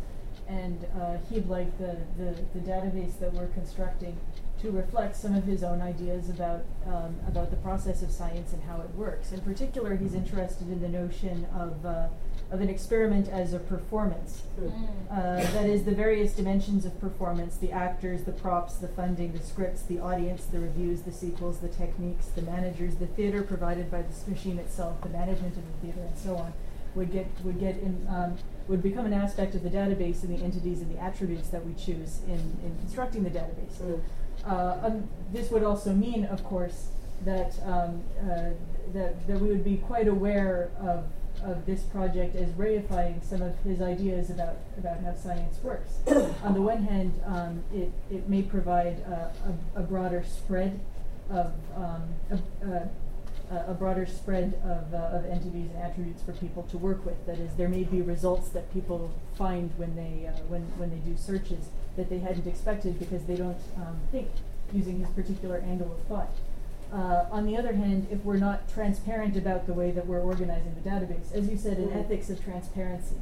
[0.48, 4.18] and uh, he'd like the, the, the database that we're constructing
[4.62, 8.62] to reflect some of his own ideas about um, about the process of science and
[8.64, 9.32] how it works.
[9.32, 12.08] In particular, he's interested in the notion of uh,
[12.52, 14.44] of an experiment as a performance.
[15.12, 19.40] Uh, that is, the various dimensions of performance the actors, the props, the funding, the
[19.40, 24.02] scripts, the audience, the reviews, the sequels, the techniques, the managers, the theater provided by
[24.02, 26.54] this machine itself, the management of the theater, and so on.
[26.96, 28.36] Would get would get in, um,
[28.68, 31.76] would become an aspect of the database and the entities and the attributes that we
[31.76, 33.78] choose in, in constructing the database.
[33.80, 34.02] Mm.
[34.46, 36.88] Uh, um, this would also mean, of course,
[37.26, 38.52] that, um, uh,
[38.94, 41.06] that, that we would be quite aware of,
[41.44, 46.00] of this project as reifying some of his ideas about, about how science works.
[46.44, 49.30] On the one hand, um, it, it may provide uh,
[49.76, 50.80] a, a broader spread
[51.30, 52.90] of, um, a,
[53.56, 57.26] a, a broader spread of, uh, of entities and attributes for people to work with.
[57.26, 60.98] That is, there may be results that people find when they, uh, when, when they
[60.98, 64.28] do searches that they hadn't expected because they don't um, think
[64.74, 66.30] using his particular angle of thought.
[66.92, 70.74] Uh, on the other hand, if we're not transparent about the way that we're organizing
[70.82, 73.16] the database, as you said, an ethics of transparency,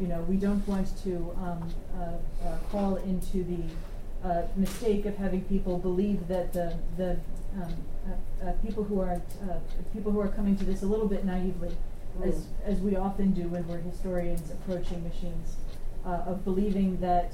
[0.00, 5.16] you know, we don't want to um, uh, uh, fall into the uh, mistake of
[5.16, 7.16] having people believe that the the
[7.60, 7.74] um,
[8.06, 9.58] uh, uh, people who are uh,
[9.92, 11.76] people who are coming to this a little bit naively,
[12.24, 15.56] as as we often do when we're historians approaching machines,
[16.04, 17.32] uh, of believing that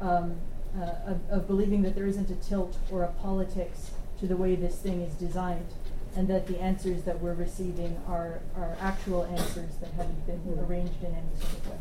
[0.00, 0.36] um,
[0.76, 3.90] uh, of, of believing that there isn't a tilt or a politics
[4.20, 5.74] to the way this thing is designed,
[6.16, 10.60] and that the answers that we're receiving are are actual answers that haven't been hmm.
[10.60, 11.78] arranged in any sort of way.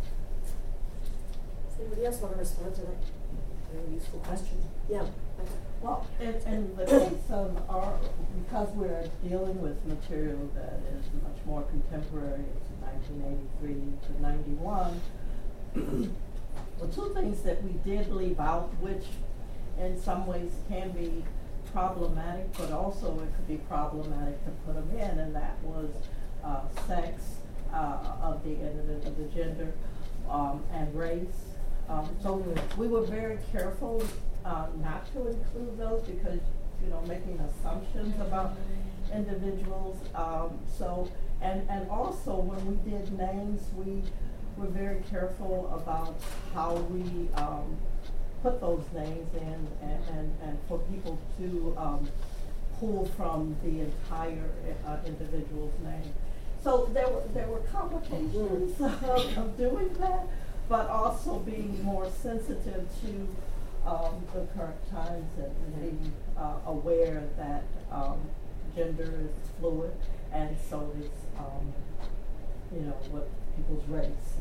[1.70, 2.98] Does anybody else want to respond to that
[3.74, 4.58] very useful question?
[4.90, 5.06] Yeah.
[5.82, 8.00] Well, in, in the case of our,
[8.44, 15.02] because we're dealing with material that is much more contemporary, it's 1983 to 91,
[16.80, 19.06] the two things that we did leave out, which
[19.80, 21.24] in some ways can be
[21.72, 25.90] problematic, but also it could be problematic to put them in, and that was
[26.44, 27.22] uh, sex
[27.74, 29.74] uh, of the individual, the gender,
[30.30, 31.54] um, and race.
[31.90, 32.44] Um, so
[32.78, 34.04] we were very careful
[34.46, 36.40] uh, not to include those because
[36.84, 38.56] you know making assumptions about
[39.14, 39.98] individuals.
[40.16, 41.10] Um, so
[41.42, 44.04] and and also when we did names, we
[44.58, 46.16] were very careful about
[46.54, 47.78] how we um,
[48.44, 52.08] put those names in and, and, and for people to um,
[52.80, 54.50] pull from the entire
[54.86, 56.14] uh, individual's name.
[56.64, 60.28] So there were, there were complications of, of doing that,
[60.70, 63.28] but also being more sensitive to
[63.90, 68.20] um, the current times and, and being uh, aware that um,
[68.76, 69.94] gender is fluid
[70.34, 71.10] and so is,
[71.40, 71.74] um,
[72.74, 74.37] you know, what people's race.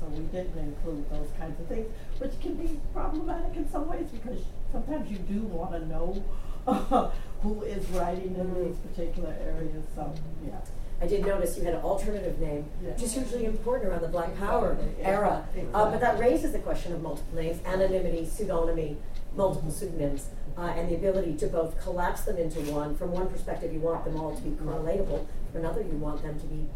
[0.00, 1.86] So we didn't include those kinds of things,
[2.18, 4.40] which can be problematic in some ways because
[4.72, 6.22] sometimes you do want to know
[7.42, 9.84] who is writing in these particular areas.
[9.94, 10.12] So
[10.44, 10.52] yeah.
[11.00, 14.36] I did notice you had an alternative name, which is hugely important around the Black
[14.36, 15.46] Power Exactly, yeah, era.
[15.54, 15.74] exactly.
[15.74, 18.96] Uh, but that raises the question of multiple names, anonymity, pseudonymy,
[19.36, 20.26] multiple pseudonyms,
[20.56, 22.96] uh, and the ability to both collapse them into one.
[22.96, 25.24] From one perspective, you want them all to be correlatable.
[25.52, 26.66] From another, you want them to be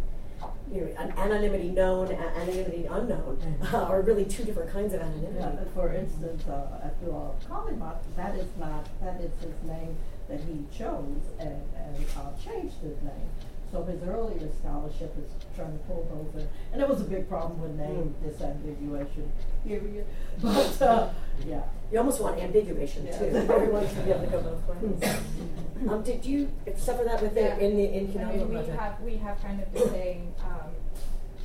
[0.72, 3.38] you know, an anonymity known and anonymity unknown
[3.72, 5.38] uh, are really two different kinds of anonymity.
[5.38, 9.96] Yeah, for instance, uh, at the uh, Collingwood, that is not, that is his name
[10.28, 13.28] that he chose and, and uh, changed his name.
[13.70, 16.48] So his earlier scholarship is trying to pull those in.
[16.72, 19.28] And it was a big problem with name disambiguation,
[19.66, 20.06] period.
[20.42, 21.08] But, uh,
[21.46, 21.62] yeah.
[21.92, 23.18] You almost want ambiguation Yeah.
[23.18, 23.24] too.
[23.36, 25.90] Everyone should be able to go both ways.
[25.90, 27.56] um, did you suffer that with Yeah.
[27.56, 28.78] the in the in I mean, we project?
[28.80, 30.70] have we have kind of the same um,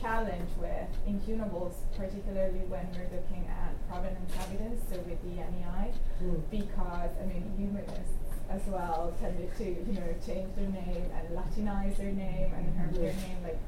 [0.01, 5.91] challenge with incunables, particularly when we're looking at provenance evidence, so with the MEI,
[6.23, 6.39] Mm.
[6.49, 8.15] because I mean humanists
[8.49, 12.93] as well tended to you know change their name and Latinize their name and have
[12.95, 13.59] their name like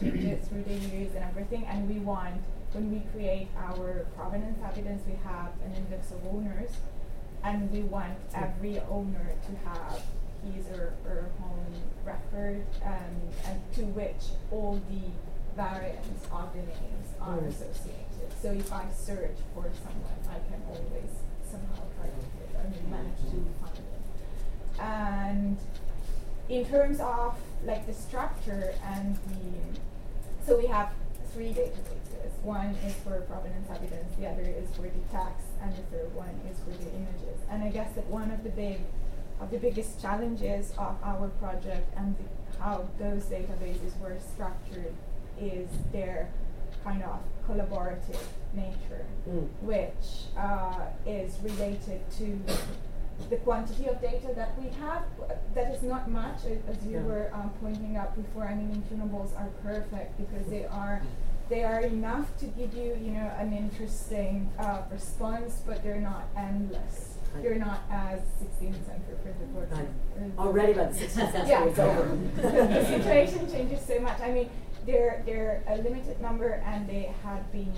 [0.00, 2.34] change it through the years and everything, and we want
[2.76, 6.70] when we create our provenance evidence, we have an index of owners,
[7.42, 10.02] and we want every owner to have
[10.44, 11.72] his or her home
[12.04, 13.16] record um,
[13.46, 15.08] and to which all the
[15.56, 17.48] variants of the names are Mm.
[17.48, 18.30] associated.
[18.42, 21.10] So if I search for someone, I can always
[21.50, 24.80] somehow try to mean, manage to find it.
[24.80, 25.56] And
[26.50, 29.80] in terms of like the structure and the
[30.44, 30.92] so we have
[31.32, 31.95] three databases.
[32.42, 36.34] One is for provenance evidence, the other is for the tax, and the third one
[36.50, 37.38] is for the images.
[37.50, 38.80] And I guess that one of the big
[39.40, 44.94] of the biggest challenges of our project and the, how those databases were structured
[45.38, 46.30] is their
[46.84, 48.22] kind of collaborative
[48.54, 49.48] nature, Mm.
[49.60, 52.40] which uh, is related to
[53.28, 55.02] the quantity of data that we have.
[55.54, 57.02] That is not much, as you Yeah.
[57.02, 58.44] were um, pointing out before.
[58.44, 61.02] I mean, incunables are perfect because they are
[61.48, 66.24] they are enough to give you, you know, an interesting uh, response, but they're not
[66.36, 67.14] endless.
[67.34, 67.42] Right.
[67.42, 69.72] They're not as 16th century printed works.
[69.72, 69.88] Right.
[70.38, 71.64] uh, Already by the 16th century, yeah.
[71.64, 72.18] it's over.
[72.36, 74.20] the situation changes so much.
[74.20, 74.50] I mean,
[74.86, 77.72] they're they're a limited number, and they had been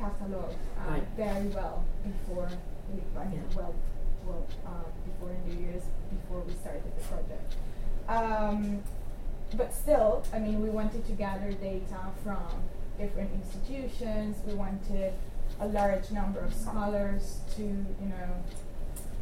[0.00, 0.56] cataloged
[0.86, 1.02] um, Right.
[1.16, 2.48] very well before.
[2.92, 3.56] We, I mean, Yeah.
[3.56, 3.74] well,
[4.26, 4.70] well, uh,
[5.04, 7.54] before in the years before we started the project.
[8.08, 8.82] Um,
[9.56, 12.38] but still, I mean, we wanted to gather data from
[12.98, 14.36] different institutions.
[14.46, 15.12] We wanted
[15.60, 18.42] a large number of scholars to, you know,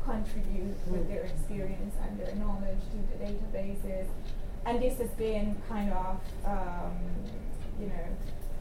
[0.05, 4.07] contribute with their experience and their knowledge to the databases.
[4.67, 6.93] And this has been kind of, um,
[7.79, 8.07] you know,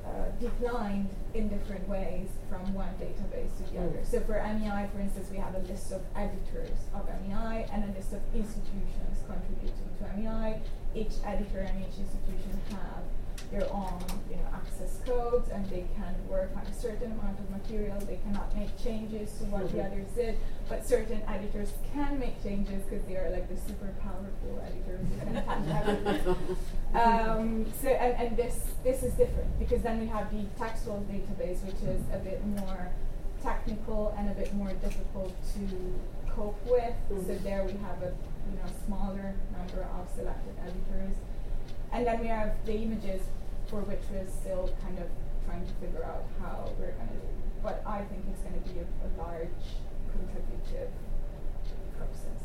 [0.05, 3.89] uh, declined in different ways from one database to the Mm.
[3.89, 4.05] other.
[4.05, 7.87] So for MEI, for instance, we have a list of editors of MEI and a
[7.95, 10.61] list of institutions contributing to MEI.
[10.95, 13.03] Each editor and each institution have
[13.51, 17.49] their own, you know, access codes, and they can work on a certain amount of
[17.49, 17.97] material.
[18.01, 19.85] They cannot make changes to what the Mhm.
[19.91, 20.37] others did,
[20.67, 25.15] but certain editors can make changes because they are like the super powerful editors who
[25.25, 26.35] can.
[26.93, 31.61] Um, so and, and this this is different because then we have the textual database,
[31.63, 32.89] which is a bit more
[33.43, 35.99] technical and a bit more difficult to
[36.33, 36.93] cope with.
[37.09, 37.43] So Mhm.
[37.43, 38.11] there we have a
[38.49, 41.15] you know smaller number of selected editors,
[41.91, 43.21] and then we have the images
[43.67, 45.07] for which we're still kind of
[45.45, 47.29] trying to figure out how we're going to do.
[47.61, 49.61] But I think it's going to be a, a large
[50.11, 50.89] contributive
[51.97, 52.39] process.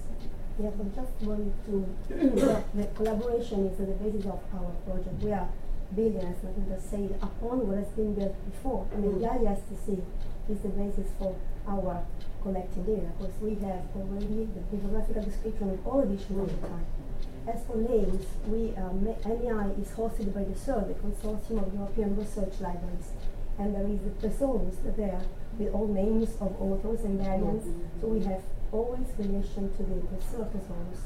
[0.58, 1.74] Yes, I just want to,
[2.08, 5.22] the, the collaboration is the basis of our project.
[5.22, 5.48] We are
[5.94, 8.86] building, as Matilda said, upon what has been built before.
[8.92, 9.44] I mean, mm-hmm.
[9.44, 10.02] the ISTC
[10.48, 11.36] is the basis for
[11.66, 12.04] our
[12.42, 16.86] collecting data, because we have already the bibliographical description of all of the time.
[17.46, 22.16] As for names, we, um, MEI is hosted by the CERL, the Consortium of European
[22.16, 23.12] Research Libraries,
[23.58, 25.20] and there is a thesaurus there
[25.58, 27.66] with all names of authors and variants.
[28.00, 28.40] So we have
[28.72, 31.02] always relation to the thesaurus.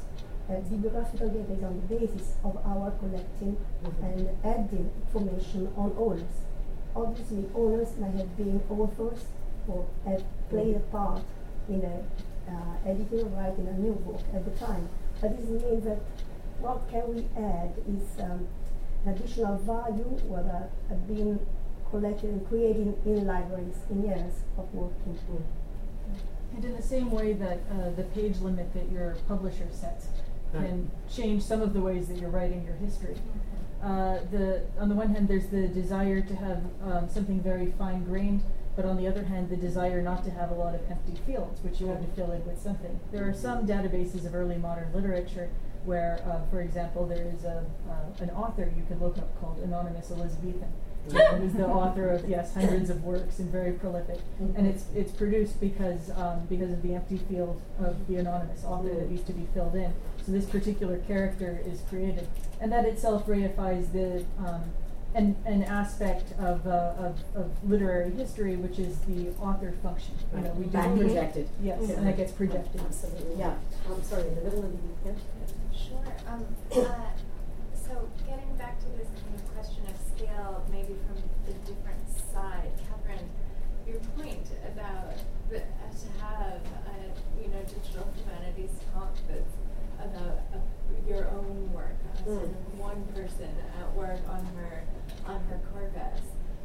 [0.49, 3.57] Uh, bibliographical data is on the basis of our collecting
[4.01, 6.47] and adding information on owners.
[6.95, 9.25] Obviously, owners might have been authors
[9.67, 11.21] or have played a part
[11.67, 12.03] in a
[12.49, 14.87] uh, editing or writing a new book at the time.
[15.21, 15.99] But this means that
[16.61, 18.47] what can we add is um,
[19.05, 21.39] additional value what uh, have been
[21.89, 25.17] collected and created in libraries in years of working.
[26.55, 30.07] And in the same way that uh, the page limit that your publisher sets
[30.51, 33.15] can change some of the ways that you're writing your history.
[33.83, 38.03] Uh, the on the one hand, there's the desire to have um, something very fine
[38.03, 38.41] grained,
[38.75, 41.61] but on the other hand, the desire not to have a lot of empty fields,
[41.63, 42.99] which you have to fill in with something.
[43.11, 45.49] There are some databases of early modern literature
[45.85, 49.59] where, uh, for example, there is a, uh, an author you can look up called
[49.59, 50.71] Anonymous Elizabethan.
[51.09, 54.19] who is the author of yes hundreds of works and very prolific,
[54.55, 58.93] and it's it's produced because um, because of the empty field of the anonymous author
[58.93, 59.93] that used to be filled in.
[60.25, 62.27] So this particular character is created,
[62.59, 64.63] and that itself reifies the um,
[65.15, 70.13] an, an aspect of, uh, of, of literary history, which is the author function.
[70.35, 71.49] You know, we do Back projected.
[71.63, 72.81] Yes, and that gets projected.
[72.81, 73.55] Absolutely, yeah.
[73.89, 75.11] I'm sorry, in the middle of the, yeah?
[75.87, 76.13] Sure.
[76.27, 77.11] Um, uh,
[77.73, 82.03] so getting back to this kind of question of scale, maybe from the different
[82.33, 83.25] side, Kathryn,
[83.87, 85.13] your point about
[85.49, 89.55] the, uh, to have a you know digital humanities talk that's
[89.99, 90.57] about uh,
[91.07, 92.43] your own work, uh, sort Mm.
[92.43, 93.49] of one person
[93.81, 94.83] at work on her
[95.25, 96.21] on her corpus,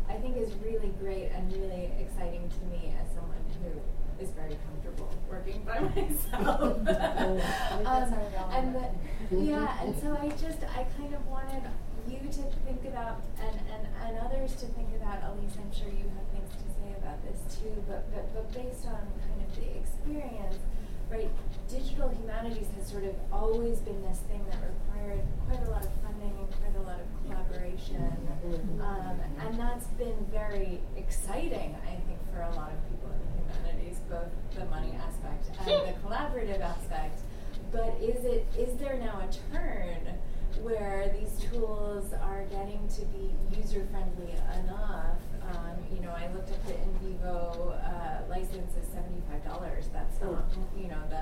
[0.08, 3.80] I think is really great and really exciting to me as someone who
[4.20, 6.60] is very comfortable working by myself.
[7.86, 8.14] um,
[8.52, 11.62] and the, yeah, and so I just I kind of wanted
[12.08, 16.04] you to think about and, and, and others to think about, Elyse, I'm sure you
[16.12, 19.78] have things to say about this too, but, but, but based on kind of the
[19.78, 20.58] experience,
[21.10, 21.30] right,
[21.68, 25.92] digital humanities has sort of always been this thing that required quite a lot of
[26.04, 28.04] funding and quite a lot of collaboration.
[28.80, 33.03] Um, and that's been very exciting, I think, for a lot of people
[33.56, 37.20] humanities, both the money aspect and the collaborative aspect.
[37.72, 40.00] But is it is there now a turn
[40.62, 44.32] where these tools are getting to be user friendly
[44.62, 45.18] enough?
[45.42, 49.88] Um, you know, I looked at the NVivo uh, license is seventy five dollars.
[49.92, 50.44] That's not
[50.76, 51.20] you know the.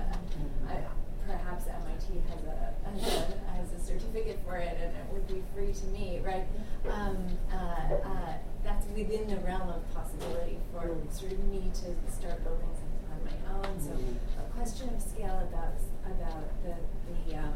[0.68, 0.84] I,
[1.26, 5.42] perhaps MIT has a, has a has a certificate for it and it would be
[5.54, 6.46] free to me, right?
[6.90, 7.16] Um,
[7.52, 8.34] uh, uh,
[8.64, 13.20] that's within the realm of possibility for sort of me to start building something on
[13.24, 13.80] my own.
[13.80, 13.92] So
[14.40, 15.74] a question of scale about
[16.06, 16.74] about the
[17.08, 17.54] the um,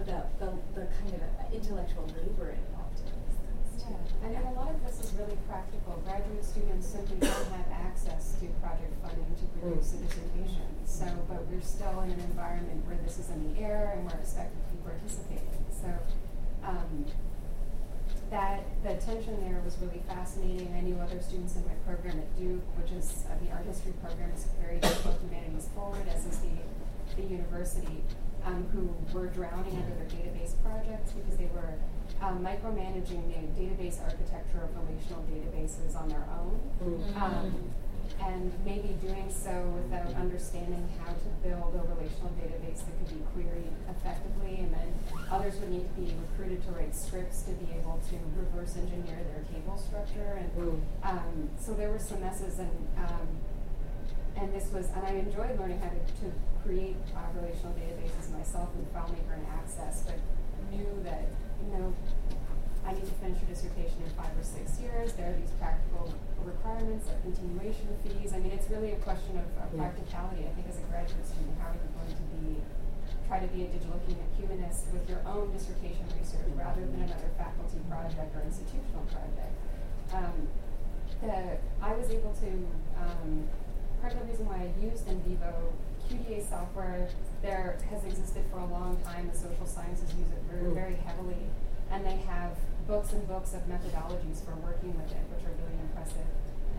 [0.00, 2.56] about the, the kind of intellectual labor
[4.28, 6.00] mean, a lot of this is really practical.
[6.04, 10.68] Graduate students simply don't have access to project funding to produce a dissertation.
[10.84, 14.18] So, but we're still in an environment where this is in the air and we're
[14.18, 15.64] expected to be participating.
[15.70, 15.90] So,
[16.64, 17.06] um,
[18.30, 20.72] that the tension there was really fascinating.
[20.76, 23.92] I knew other students in my program at Duke, which is uh, the art history
[23.98, 26.54] program, is carried digital humanities forward, as is the
[27.16, 28.02] the university,
[28.46, 31.74] um, who were drowning under their database projects because they were
[32.22, 36.60] um, micromanaging the database architecture of relational databases on their own.
[37.16, 37.72] Um,
[38.20, 43.22] and maybe doing so without understanding how to build a relational database that could be
[43.32, 44.92] queried effectively, and then
[45.30, 49.16] others would need to be recruited to write scripts to be able to reverse engineer
[49.32, 50.42] their table structure.
[50.42, 53.28] And um, so there were some messes, and um,
[54.36, 56.32] and this was, and I enjoyed learning how to, to
[56.64, 60.18] create uh, relational databases myself in FileMaker and Access, but
[60.70, 61.24] knew that
[61.62, 61.92] you know
[62.86, 65.12] I need to finish a dissertation in five or six years.
[65.12, 66.10] There are these practical
[66.42, 68.32] requirements of continuation fees.
[68.32, 69.84] I mean, it's really a question of, of Yeah.
[69.84, 70.48] practicality.
[70.48, 72.64] I think as a graduate student, how are you going to be
[73.28, 74.00] try to be a digital
[74.34, 79.54] humanist with your own dissertation research rather than another faculty project or institutional project?
[80.16, 80.48] Um,
[81.20, 82.50] the, I was able to
[82.98, 83.46] um,
[84.00, 85.52] part of the reason why I used NVivo
[86.10, 87.08] QDA software
[87.40, 89.30] there has existed for a long time.
[89.32, 91.46] The social sciences use it very, very heavily,
[91.90, 92.58] and they have
[92.88, 96.26] books and books of methodologies for working with it, which are really impressive.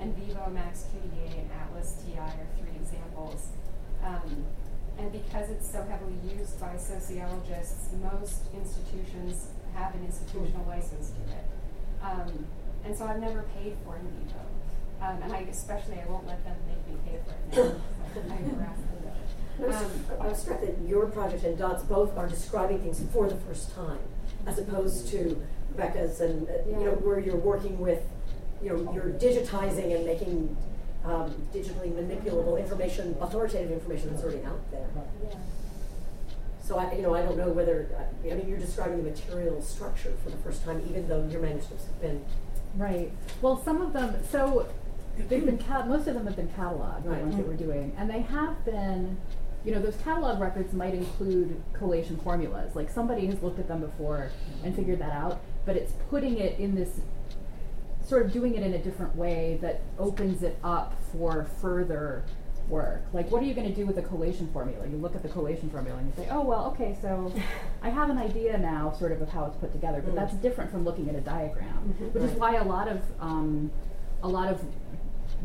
[0.04, 3.48] NVivo, Max QDA, and ATLAS.ti are three examples.
[4.04, 4.46] Um,
[5.00, 11.22] and because it's so heavily used by sociologists, most institutions have an institutional license to
[11.32, 11.46] it.
[12.04, 12.46] Um,
[12.84, 14.44] and so I've never paid for NVivo.
[15.02, 17.80] Um, and I especially I won't let them make me pay for it now.
[18.14, 18.91] so I harass.
[19.60, 23.02] I was, Um, I was struck that your project and Dot's both are describing things
[23.14, 24.00] for the first time,
[24.46, 25.42] as opposed to
[25.72, 28.02] Rebecca's and uh, you know where you're working with,
[28.62, 30.58] you know, you're digitizing and making
[31.06, 34.88] um, digitally manipulable information, authoritative information that's already out there.
[35.24, 35.36] Yeah.
[36.64, 37.90] So I, you know, I don't know whether
[38.24, 41.86] I mean you're describing the material structure for the first time, even though your manuscripts
[41.86, 42.24] have been
[42.78, 43.12] Right.
[43.42, 44.66] Well, some of them, so
[45.18, 47.22] they've been, cat- most of them have been cataloged, the Right.
[47.22, 47.94] ones that we're doing.
[47.98, 49.18] And they have been,
[49.66, 52.76] you know, those catalog records might include collation formulas.
[52.76, 54.32] Like somebody has looked at them before
[54.64, 57.00] and figured that out, but it's putting it in this,
[58.04, 62.24] sort of doing it in a different way that opens it up for further
[62.68, 63.04] work.
[63.14, 64.88] Like, what are you going to do with a collation formula?
[64.88, 67.32] You look at the collation formula and you say, oh, well, okay, so
[67.84, 70.16] I have an idea now, sort of, of how it's put together, but Mm.
[70.16, 72.14] that's different from looking at a diagram, Mhm.
[72.14, 73.72] which is why a lot of um,
[74.24, 74.62] a lot of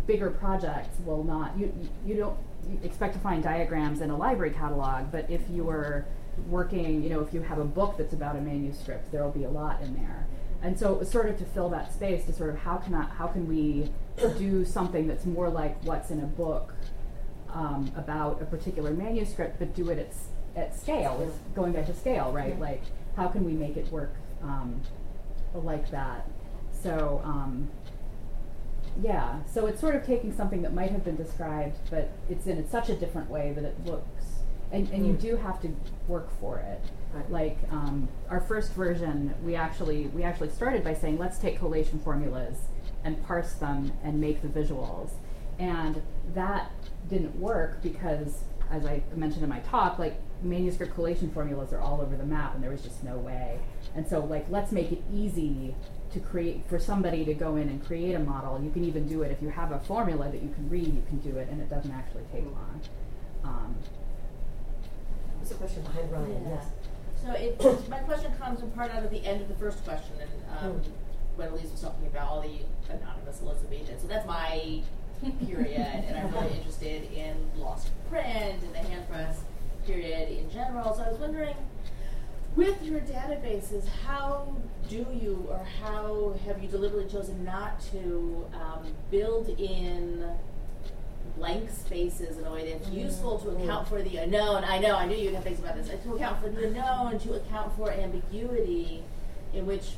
[0.06, 1.58] bigger projects will not.
[1.58, 1.72] You
[2.06, 2.36] you don't
[2.82, 6.06] expect to find diagrams in a library catalog, but if you are
[6.48, 9.44] working, you know, if you have a book that's about a manuscript, there will be
[9.44, 10.26] a lot in there.
[10.62, 12.94] And so it was sort of to fill that space to sort of how can
[12.94, 13.90] I, how can we
[14.38, 16.74] do something that's more like what's in a book
[17.52, 21.20] um, about a particular manuscript, but do it at, at scale.
[21.26, 22.58] It's going back to scale, right?
[22.58, 22.82] Like,
[23.16, 24.80] how can we make it work um,
[25.54, 26.28] like that?
[26.70, 27.70] So, um,
[29.02, 32.66] yeah, so it's sort of taking something that might have been described, but it's in
[32.68, 34.24] such a different way that it looks,
[34.72, 35.20] and, and you Mm.
[35.20, 35.68] do have to
[36.08, 36.80] work for it.
[37.14, 37.30] Right.
[37.30, 41.98] Like um, our first version, we actually we actually started by saying let's take collation
[42.00, 42.56] formulas
[43.04, 45.10] and parse them and make the visuals,
[45.58, 46.02] and
[46.34, 46.70] that
[47.08, 52.00] didn't work because, as I mentioned in my talk, like manuscript collation formulas are all
[52.00, 53.58] over the map, and there was just no way.
[53.94, 55.74] And so, like, let's make it easy
[56.12, 58.60] to create for somebody to go in and create a model.
[58.62, 60.86] You can even do it if you have a formula that you can read.
[60.94, 62.80] You can do it, and it doesn't actually take long.
[63.44, 63.74] Um,
[65.38, 66.42] What's the question behind Ryan?
[66.44, 66.54] Yeah.
[66.54, 66.66] Yes.
[67.22, 70.12] So it, my question comes in part out of the end of the first question,
[70.20, 70.30] and
[70.72, 70.90] um, Hmm.
[71.36, 72.58] when Elyse was talking about all the
[72.92, 74.02] anonymous Elizabethans.
[74.02, 74.82] So that's my
[75.46, 78.26] period, and I'm really interested in lost print
[78.62, 79.40] and the hand press
[79.86, 80.94] period in general.
[80.94, 81.54] So I was wondering,
[82.56, 84.56] with your databases, how
[84.88, 90.26] do you, or how have you deliberately chosen not to um, build in
[91.36, 93.00] blank spaces in a way that's mm-hmm.
[93.00, 93.62] useful to mm-hmm.
[93.62, 94.64] account for the unknown.
[94.64, 95.88] I know, I knew you'd have things about this.
[95.88, 99.04] To account for the unknown, to account for ambiguity,
[99.52, 99.92] in which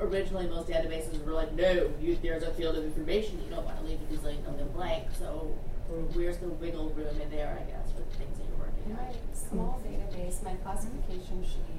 [0.00, 3.78] originally most databases were like, no, you, there's a field of information you don't want
[3.78, 5.04] to leave it easily them blank.
[5.18, 5.54] So
[5.90, 6.18] mm-hmm.
[6.18, 9.04] where's the wiggle room in there, I guess, with things that you're working on?
[9.04, 11.73] my small database, my classification sheet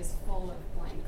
[0.00, 1.04] is full of blank.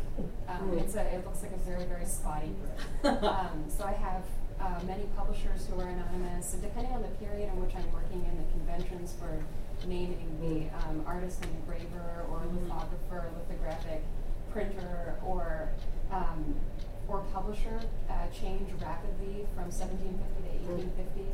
[0.49, 3.23] Um, it's a, it looks like a very, very spotty group.
[3.25, 4.23] um, so I have
[4.61, 8.21] uh, many publishers who are anonymous, and depending on the period in which I'm working
[8.23, 9.43] in, the conventions for
[9.89, 14.03] naming the um, artist and engraver, or lithographer, lithographic
[14.53, 15.71] printer, or
[16.13, 16.55] um,
[17.09, 20.15] or publisher uh, change rapidly from 1750
[20.67, 21.27] to 1850.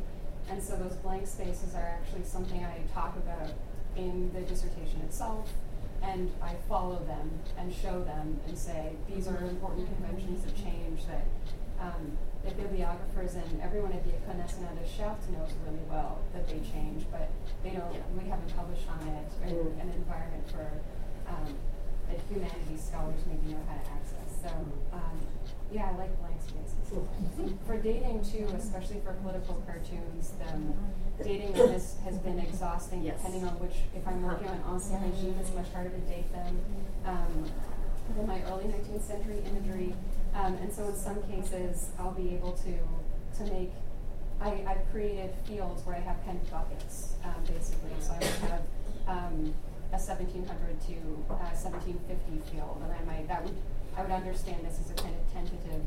[0.51, 3.53] And so those blank spaces are actually something I talk about
[3.97, 5.53] in the dissertation itself,
[6.03, 11.07] and I follow them and show them and say these are important conventions of change
[11.07, 11.27] that
[11.81, 17.05] um, the bibliographers and everyone at the de Charte knows really well that they change,
[17.11, 17.31] but
[17.63, 17.95] they don't.
[18.17, 20.71] We haven't published on it in an environment for
[21.29, 21.55] um,
[22.09, 24.43] that humanities scholars maybe know how to access.
[24.43, 24.51] So.
[24.93, 25.19] Um,
[25.71, 26.78] yeah, I like blank spaces.
[27.67, 30.75] For dating too, especially for political cartoons, um,
[31.23, 33.17] dating has, has been exhausting Yes.
[33.19, 36.59] depending on which, if I'm working on ancien regime, it's much harder to date them
[37.05, 37.45] um,
[38.17, 39.95] than my early 19th century imagery.
[40.35, 42.73] Um, and so in some cases, I'll be able to,
[43.39, 43.73] to make,
[44.41, 47.91] I, I've created fields where I have kind of buckets, um, basically.
[48.01, 48.63] So I would have
[49.09, 49.55] um,
[49.93, 50.95] a 1700 to
[51.33, 53.57] uh, 1750 field, and I might, that would,
[53.97, 55.83] I would understand this as a kind of tentative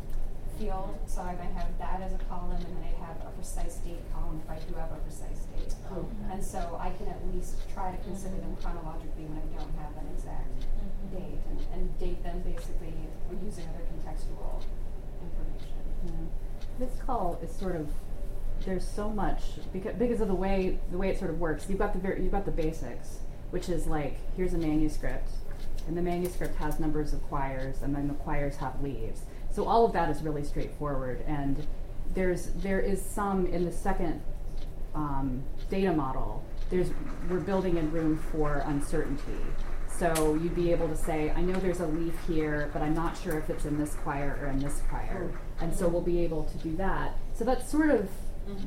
[0.61, 3.75] field, so I might have that as a column, and then I have a precise
[3.81, 5.73] date column if I do have a precise date.
[6.31, 9.91] And so I can at least try to consider them chronologically when I don't have
[9.97, 11.17] an exact mm-hmm.
[11.17, 12.93] date, and, and date them basically
[13.43, 14.61] using other contextual
[15.21, 15.81] information.
[16.05, 16.25] Mm-hmm.
[16.79, 17.89] This call is sort of
[18.65, 19.41] there's so much
[19.73, 21.65] because because of the way the way it sort of works.
[21.67, 23.19] You've got the you've got the basics,
[23.49, 25.29] which is like here's a manuscript,
[25.87, 29.23] and the manuscript has numbers of quires, and then the quires have leaves.
[29.51, 31.65] So all of that is really straightforward, and
[32.13, 34.21] there's there is some in the second
[34.95, 36.43] um, data model.
[36.69, 36.89] There's
[37.29, 39.39] we're building in room for uncertainty.
[40.01, 43.15] So you'd be able to say, I know there's a leaf here, but I'm not
[43.15, 45.31] sure if it's in this quire or in this quire.
[45.59, 47.15] And so we'll be able to do that.
[47.35, 48.09] So that's sort of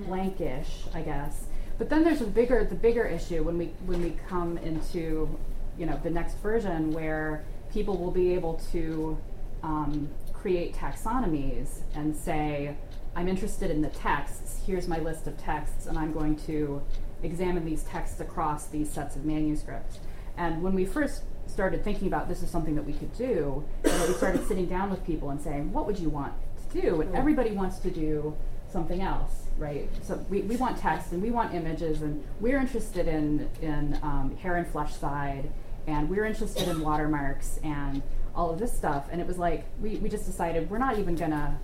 [0.06, 1.47] blankish, I guess.
[1.77, 5.28] But then there's a bigger the bigger issue when we when we come into
[5.77, 9.19] you know the next version where people will be able to
[9.65, 10.09] um,
[10.45, 12.77] create taxonomies and say,
[13.16, 14.61] I'm interested in the texts.
[14.66, 16.83] Here's my list of texts, and I'm going to
[17.23, 20.01] examine these texts across these sets of manuscripts.
[20.37, 24.05] And when we first started thinking about this is something that we could do, know,
[24.07, 26.35] we started sitting down with people and saying, what would you want
[26.71, 27.01] to do?
[27.01, 28.37] And everybody wants to do
[28.71, 29.89] something else, right?
[30.03, 34.37] So we, we want text and we want images, and we're interested in, in um,
[34.43, 35.51] hair and flesh side,
[35.87, 38.03] and we're interested in watermarks and
[38.35, 39.06] all of this stuff.
[39.11, 41.59] And it was like, we, we just decided we're not even gonna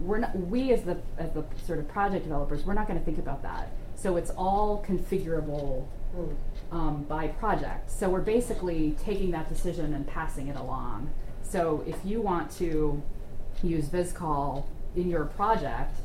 [0.00, 3.04] we're not we as the as the sort of project developers we're not going to
[3.04, 3.72] think about that.
[3.96, 5.86] So it's all configurable
[6.70, 7.90] um, by project.
[7.90, 11.10] So we're basically taking that decision and passing it along.
[11.42, 13.02] So if you want to
[13.62, 14.64] use VisColl
[14.94, 15.96] in your project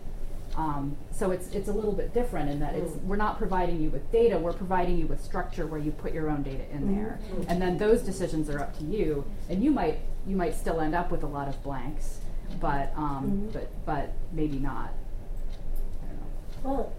[0.55, 3.89] um, so it's it's a little bit different in that it's we're not providing you
[3.89, 7.19] with data we're providing you with structure where you put your own data in there
[7.47, 10.93] and then those decisions are up to you and you might you might still end
[10.93, 12.19] up with a lot of blanks
[12.59, 14.93] but um, but but maybe not.
[16.03, 16.23] I don't know.
[16.63, 16.93] Well,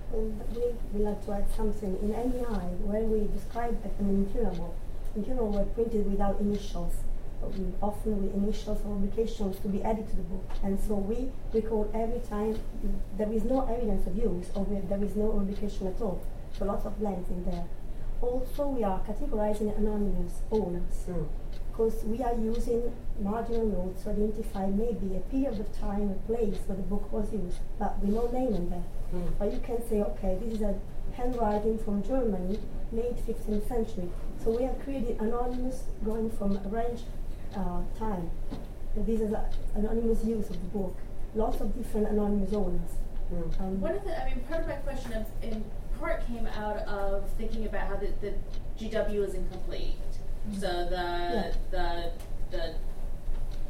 [0.55, 1.97] we would like to add something.
[2.03, 4.75] In MEI, where we describe incunable,
[5.17, 6.95] incunable were printed without initials
[7.83, 10.45] often with initials or publications to be added to the book.
[10.63, 12.59] And so we record every time
[13.17, 16.21] there is no evidence of use or we- there is no publication at all.
[16.59, 17.67] So lots of blanks in there.
[18.23, 21.25] Also, we are categorizing anonymous owners hmm.
[21.71, 22.91] because we are using
[23.21, 27.33] marginal notes to identify maybe a period of time, a place where the book was
[27.33, 28.87] used, but with no name in there.
[29.11, 29.27] Hmm.
[29.39, 30.75] But you can say, okay, this is a
[31.17, 32.59] handwriting from Germany,
[32.93, 34.09] late 15th century.
[34.43, 37.03] So we have created anonymous going from a range
[37.57, 38.31] uh, time.
[38.97, 40.97] And this is a, anonymous use of the book.
[41.35, 42.91] Lots of different anonymous owners.
[43.59, 45.65] Um, One of the, I mean, part of my question of, in
[45.99, 48.35] part came out of thinking about how the, the
[48.79, 49.97] GW is incomplete.
[50.53, 52.13] So the, the,
[52.51, 52.75] the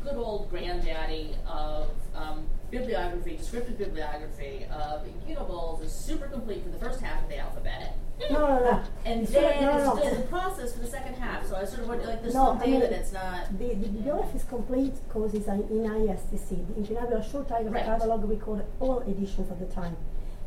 [0.02, 6.78] good old granddaddy of um, bibliography, descriptive bibliography of Unibulls is super complete for the
[6.78, 7.97] first half of the alphabet.
[8.30, 8.82] No, no, no.
[9.04, 10.20] And It's then not- no, it's no, still no.
[10.20, 11.46] the process for the second half.
[11.46, 13.58] So I sort of wonder, like, there's No, some I data mean, that's not.
[13.58, 16.66] The, the bibliography is complete because it's an, in ISTC.
[16.68, 17.84] The International Short Title Right.
[17.84, 19.96] Catalog recorded all editions at the time.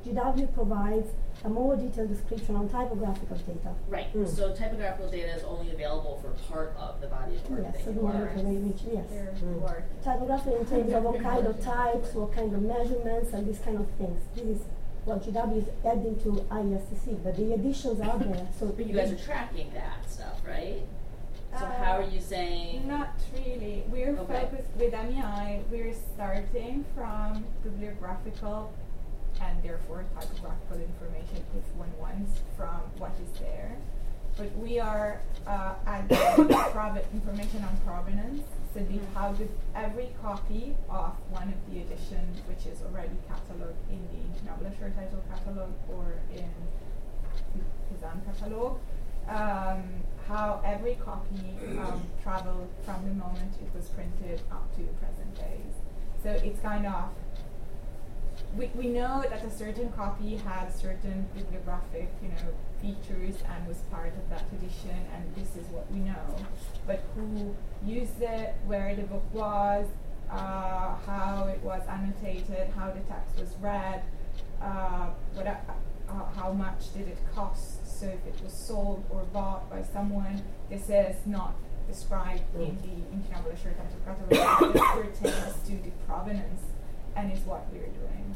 [0.06, 1.10] GW provides
[1.44, 3.74] a more detailed description on typographical data.
[3.90, 4.12] Right.
[4.16, 4.28] Mm.
[4.28, 7.84] So typographical data is only available for part of the body of work Yes, that
[7.84, 8.32] so you the are.
[8.94, 9.06] yes.
[9.44, 9.84] Mm.
[10.04, 13.78] Typography in terms of what kind of types, what kind of measurements, and these kind
[13.78, 14.22] of things.
[14.36, 14.62] This is
[15.08, 18.48] what GW is adding to ISTC, but the editions are there.
[18.60, 20.82] So But you guys are tracking that stuff, right?
[21.58, 22.86] So Uh, how are you saying?
[22.88, 23.86] Not really.
[23.90, 24.42] We're Okay.
[24.52, 25.62] focused with MEI.
[25.72, 28.70] We're starting from bibliographical
[29.42, 33.78] and therefore typographical information if one wants from what is there.
[34.38, 38.44] But we are uh, adding prov- information on provenance.
[38.74, 43.82] So we have with every copy of one of the editions, which is already catalogued
[43.90, 46.50] in the International Title Catalog or in
[47.56, 48.78] the Kazan Catalog,
[49.28, 49.84] um,
[50.28, 55.34] how every copy um, traveled from the moment it was printed up to the present
[55.36, 55.74] days.
[56.22, 57.10] So it's kind of
[58.56, 63.78] we, we know that a certain copy had certain bibliographic, you know, features and was
[63.92, 66.36] part of that edition, and this is what we know.
[66.86, 67.56] But who
[67.86, 69.88] used it, where the book was,
[70.30, 74.04] uh, how it was annotated, how the text was read,
[74.62, 75.56] uh, what, uh,
[76.10, 78.00] uh, how much did it cost?
[78.00, 81.56] So if it was sold or bought by someone, this is not
[81.88, 84.74] described in the International Short Title Catalog.
[84.74, 86.62] This pertains to the provenance
[87.16, 88.36] and is what we're doing.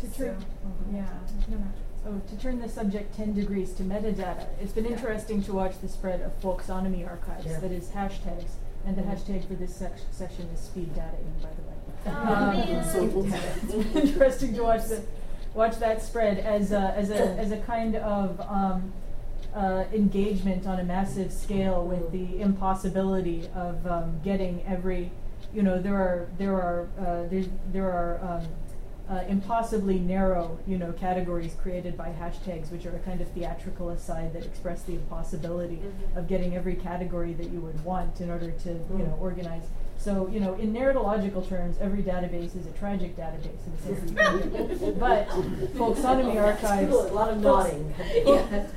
[0.00, 0.44] To So, turn,
[0.92, 1.06] yeah,
[1.48, 1.64] no, no.
[2.06, 5.88] Oh, to turn the subject 10 degrees to metadata, it's been interesting to watch the
[5.88, 7.60] spread of folksonomy archives, Yeah.
[7.60, 8.52] that is hashtags,
[8.86, 11.68] and the hashtag for this sec- section is speed dataing, by the way.
[12.06, 13.38] Oh, Um, man.
[13.62, 15.02] it's been interesting to watch the,
[15.54, 18.92] watch that spread as a, as a, as a kind of um,
[19.54, 25.12] uh, engagement on a massive scale with the impossibility of um, getting every,
[25.54, 28.46] you know, there are there are uh, there's, there are um,
[29.10, 33.90] uh, impossibly narrow, you know, categories created by hashtags, which are a kind of theatrical
[33.90, 36.16] aside that express the impossibility Mhm.
[36.16, 39.64] of getting every category that you would want in order to, you know, organize.
[40.02, 44.10] So, you know, in narratological terms, every database is a tragic database in the sense
[44.10, 45.28] that you can But
[45.76, 47.94] folksonomy archives, A lot of folks- nodding.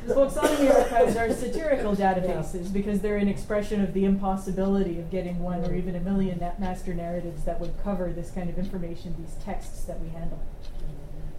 [0.08, 5.66] folksonomy archives are satirical databases because they're an expression of the impossibility of getting one
[5.66, 9.34] or even a million na- master narratives that would cover this kind of information, these
[9.44, 10.40] texts that we handle.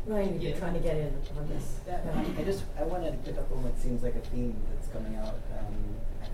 [0.06, 1.78] Ryan, you're trying to get in on this.
[2.38, 5.14] I just I wanted to pick up on what seems like a theme that's coming
[5.16, 5.34] out.
[5.58, 5.85] Um, I,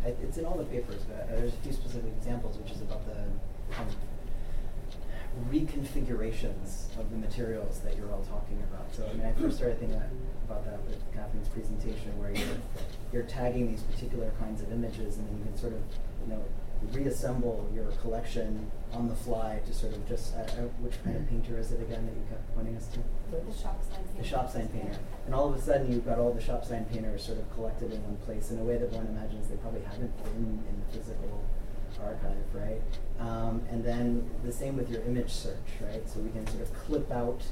[0.04, 3.16] it's in all the papers, but there's a few specific examples, which is about the
[3.78, 8.94] of reconfigurations of the materials that you're all talking about.
[8.94, 10.00] So I mean, I first started thinking
[10.44, 12.58] about that with Kathryn's presentation, where you're
[13.12, 15.80] you're tagging these particular kinds of images, and then you can sort of
[16.24, 16.42] you know
[16.92, 21.28] reassemble your collection on the fly to sort of just uh, uh, which kind of
[21.28, 22.98] painter is it again that you kept pointing us to?
[23.30, 24.04] The shop sign.
[24.04, 24.22] painter.
[24.22, 24.98] the shop sign painter.
[25.26, 27.92] And all of a sudden, you've got all the shop sign painters sort of collected
[27.92, 30.98] in one place in a way that one imagines they probably haven't been in the
[30.98, 31.42] physical
[32.00, 32.80] archive, right?
[33.20, 36.08] Um, and then the same with your image search, right?
[36.08, 37.42] So we can sort of clip out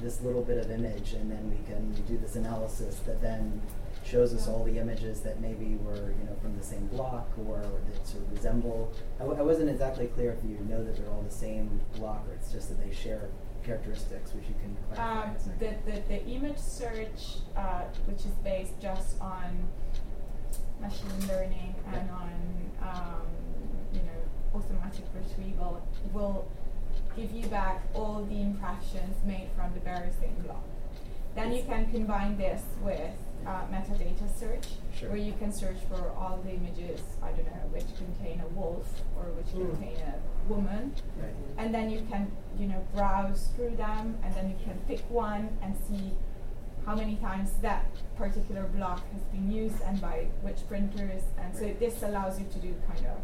[0.00, 3.60] this little bit of image, and then we can do this analysis that then
[4.06, 7.60] shows us all the images that maybe were, you know, from the same block or
[7.92, 8.92] that sort of resemble.
[9.16, 12.24] I, w- I wasn't exactly clear if you know that they're all the same block,
[12.28, 13.28] or it's just that they share
[13.64, 15.22] characteristics, which you can clarify.
[15.22, 15.58] Um, in a second.
[15.84, 19.68] the, the, the image search, uh, which is based just on
[20.80, 22.30] machine learning and on
[22.82, 23.26] um,
[23.92, 24.20] you know
[24.54, 26.46] automatic retrieval, will
[27.16, 30.62] give you back all the impressions made from the Berenstain block.
[31.34, 33.10] Then you can combine this with
[33.46, 35.08] uh, metadata search, Sure.
[35.10, 39.02] where you can search for all the images, I don't know, which contain a wolf
[39.16, 39.70] or which Mm.
[39.76, 40.94] contain a woman.
[41.20, 41.34] Right.
[41.58, 45.56] And then you can, you know, browse through them and then you can pick one
[45.62, 46.12] and see
[46.86, 47.84] how many times that
[48.16, 51.22] particular block has been used and by which printers.
[51.38, 53.18] And so this allows you to do kind of,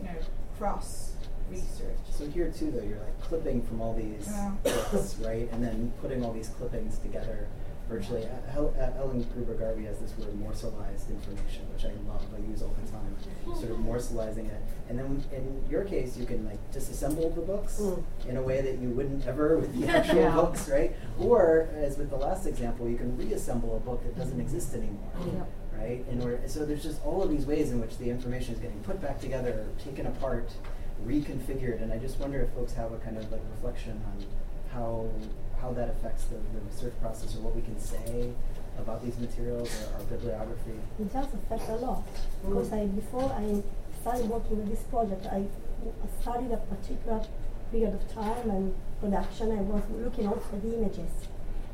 [0.00, 0.18] you know,
[0.58, 1.12] cross
[1.50, 1.98] research.
[2.10, 4.52] So here too, though, you're like clipping from all these Yeah.
[4.62, 7.46] books, right, and then putting all these clippings together
[7.92, 8.24] virtually.
[8.24, 12.24] Uh, Hel- uh, Ellen Gruber Garvey has this word morselized information, which I love.
[12.34, 13.16] I use all the time.
[13.58, 17.78] Sort of morselizing it, and then in your case, you can like disassemble the books
[17.80, 18.02] Mm.
[18.28, 20.34] in a way that you wouldn't ever with the actual Yeah.
[20.34, 20.94] books, right?
[21.18, 25.10] Or as with the last example, you can reassemble a book that doesn't exist anymore.
[25.24, 25.46] Yep.
[25.78, 28.60] Right, in order, so there's just all of these ways in which the information is
[28.60, 30.48] getting put back together, taken apart,
[31.04, 34.24] reconfigured, and I just wonder if folks have a kind of like reflection on
[34.72, 35.08] how
[35.62, 38.32] how that affects the, the research process or what we can say
[38.78, 40.78] about these materials or our bibliography.
[40.98, 42.02] It does affect a lot
[42.44, 43.62] because I before I
[44.00, 45.46] started working with this project, I
[46.20, 47.24] studied a particular
[47.70, 49.52] period of time and production.
[49.52, 51.10] I was looking also at the images,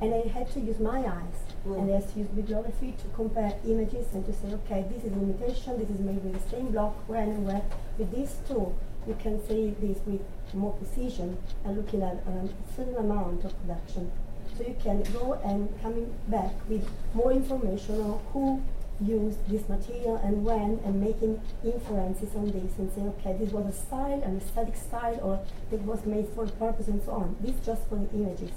[0.01, 3.55] and I had to use my eyes, and I had to use bibliography to compare
[3.66, 6.94] images and to say, okay, this is imitation, this is made with the same block,
[7.09, 7.62] when and where.
[7.98, 8.74] With these two,
[9.09, 10.20] you can say this with
[10.55, 14.10] more precision and looking at um, a certain amount of production.
[14.56, 18.62] So you can go and coming back with more information on who
[19.01, 23.66] used this material and when and making inferences on this and say, okay, this was
[23.66, 25.40] a style, an aesthetic style, or
[25.70, 27.36] it was made for a purpose and so on.
[27.40, 28.51] This just for the images.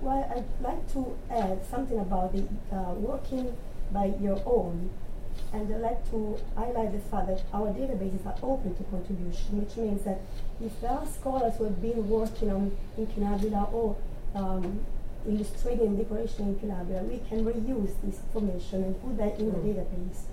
[0.00, 2.44] Well, I'd like to add something about the
[2.74, 3.56] uh, working
[3.92, 4.90] by your own.
[5.52, 9.76] And I'd like to highlight the fact that our databases are open to contribution, which
[9.76, 10.20] means that
[10.62, 13.96] if there are scholars who have been working on incunabula or
[14.34, 14.80] um,
[15.26, 20.24] illustrating decoration in incunabula, we can reuse this information and put that in the database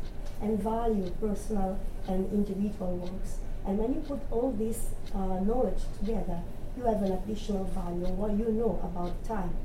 [0.42, 3.38] and value personal and individual works.
[3.66, 6.42] And when you put all this uh, knowledge together,
[6.78, 9.56] you have an additional value on what you know about time.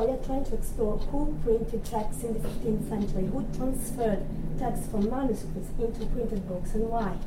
[0.00, 4.24] While you're trying to explore who printed texts in the 15th century, who transferred
[4.58, 7.18] texts from manuscripts into printed books, and why.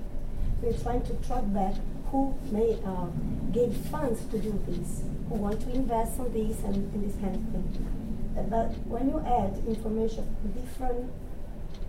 [0.59, 1.75] We're trying to track back
[2.09, 3.13] who may uh,
[3.51, 7.35] gave funds to do this, who want to invest on this and, and this kind
[7.35, 8.49] of thing.
[8.49, 11.13] But when you add information from different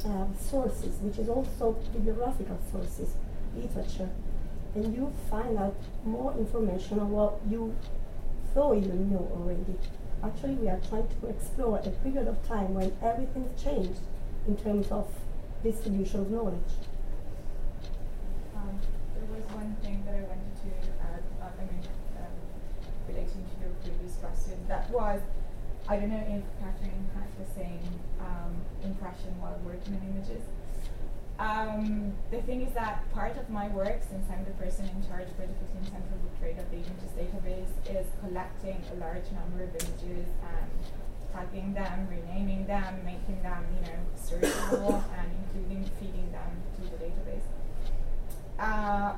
[0.05, 3.15] uh, sources, which is also bibliographical sources,
[3.57, 4.11] literature,
[4.75, 7.75] and you find out more information on what you
[8.53, 9.79] thought you knew already.
[10.25, 14.01] Actually, we are trying to explore a period of time when everything's changed
[14.49, 15.05] in terms of
[15.63, 16.73] distribution of knowledge.
[18.57, 18.81] Um,
[19.13, 20.69] there was one thing that I wanted to
[21.05, 21.85] add, uh, I mean,
[22.17, 22.33] um,
[23.05, 24.57] relating to your previous question.
[24.67, 25.21] That was,
[25.93, 27.85] I don't know if Kathryn had the same
[28.17, 30.41] um, impression while working on images.
[31.39, 35.27] Um, the thing is that part of my work, since I'm the person in charge
[35.35, 39.65] for the 15th Century Book Trade of the Images database, is collecting a large number
[39.65, 40.71] of images and
[41.33, 47.05] tagging them, renaming them, making them, you know, searchable, and including feeding them to the
[47.05, 47.43] database.
[48.61, 49.15] Uh,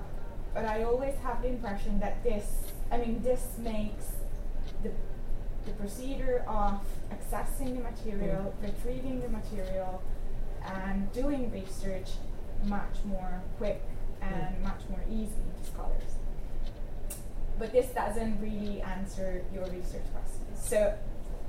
[0.55, 2.47] but I always have the impression that this,
[2.91, 4.07] I mean, this makes
[4.83, 4.91] the,
[5.67, 6.81] the procedure of
[7.13, 10.03] accessing the material, retrieving the material,
[10.67, 12.11] and doing research
[12.65, 13.83] much more quick
[14.21, 16.17] and much more easy to scholars.
[17.59, 20.59] But this doesn't really answer your research questions.
[20.59, 20.95] So,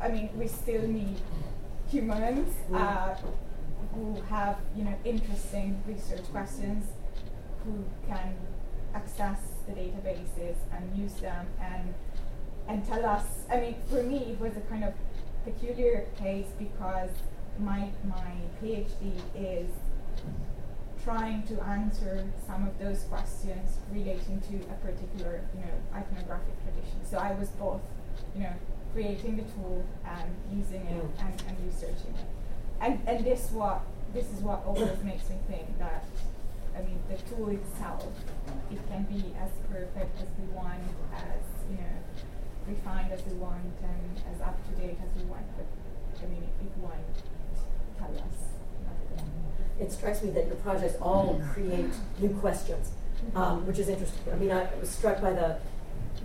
[0.01, 1.17] I mean, we still need
[1.89, 3.15] humans uh,
[3.93, 6.85] who have, you know, interesting research questions,
[7.65, 8.35] who can
[8.93, 11.93] access the databases and use them and
[12.69, 13.23] and tell us.
[13.49, 14.93] I mean, for me, it was a kind of
[15.45, 17.11] peculiar case because
[17.59, 18.31] my my
[18.61, 19.69] PhD is
[21.03, 26.99] trying to answer some of those questions relating to a particular, you know, iconographic tradition.
[27.09, 27.79] So I was both,
[28.35, 28.53] you know,
[28.93, 31.25] creating the tool and using it mm.
[31.25, 32.27] and, and researching it.
[32.81, 33.81] And and this what
[34.13, 36.03] this is what always makes me think that
[36.75, 38.05] I mean the tool itself
[38.69, 40.83] it can be as perfect as we want,
[41.15, 41.39] as
[41.71, 41.97] you know,
[42.67, 45.67] refined as we want and as up to date as we want, but
[46.21, 47.36] I mean if one tell us.
[49.79, 52.91] It strikes me that your projects all create new questions,
[53.35, 54.33] um, which is interesting.
[54.33, 55.57] I mean, I was struck by the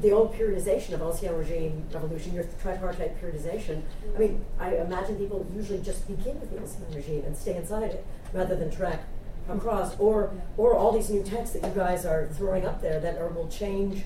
[0.01, 3.83] the old periodization of Ancien Regime Revolution, your tripartite periodization.
[4.17, 7.91] I mean, I imagine people usually just begin with the Ancien Regime and stay inside
[7.91, 9.03] it rather than track
[9.51, 13.19] across, or or all these new texts that you guys are throwing up there that
[13.19, 14.05] are, will change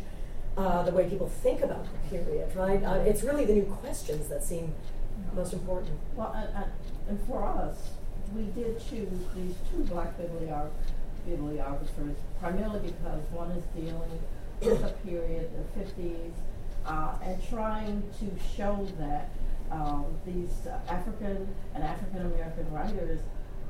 [0.56, 2.82] uh, the way people think about the period, right?
[2.82, 4.74] Uh, it's really the new questions that seem
[5.36, 5.98] most important?
[6.16, 6.70] Well, and,
[7.08, 7.90] and, for us,
[8.34, 10.70] we did choose these two black bibliograph-
[11.26, 14.18] bibliographers primarily because one is dealing
[14.62, 16.32] with a period, the 50s,
[16.86, 18.26] uh, and trying to
[18.56, 19.28] show that
[19.70, 23.20] um, these uh, African and African American writers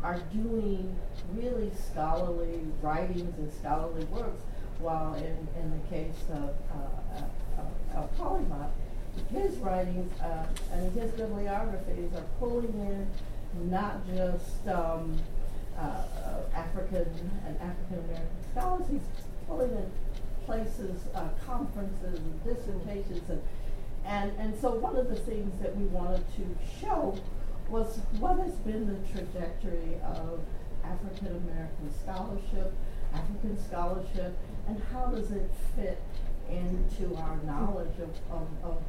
[0.03, 0.95] are doing
[1.35, 4.43] really scholarly writings and scholarly works,
[4.79, 8.71] while in, in the case of uh, uh, Alkalimat,
[9.33, 15.19] his writings uh, and his bibliographies are pulling in not just um,
[15.79, 19.03] uh, uh, African and African American scholars, he's
[19.47, 19.91] pulling in
[20.45, 23.43] places, uh, conferences, and dissertations, and,
[24.05, 26.45] and and so one of the things that we wanted to
[26.81, 27.19] show
[27.69, 30.41] was what has been the trajectory of
[30.85, 32.73] African American scholarship,
[33.13, 34.37] African scholarship,
[34.69, 36.01] and how does it fit
[36.49, 38.83] into our knowledge of, of, of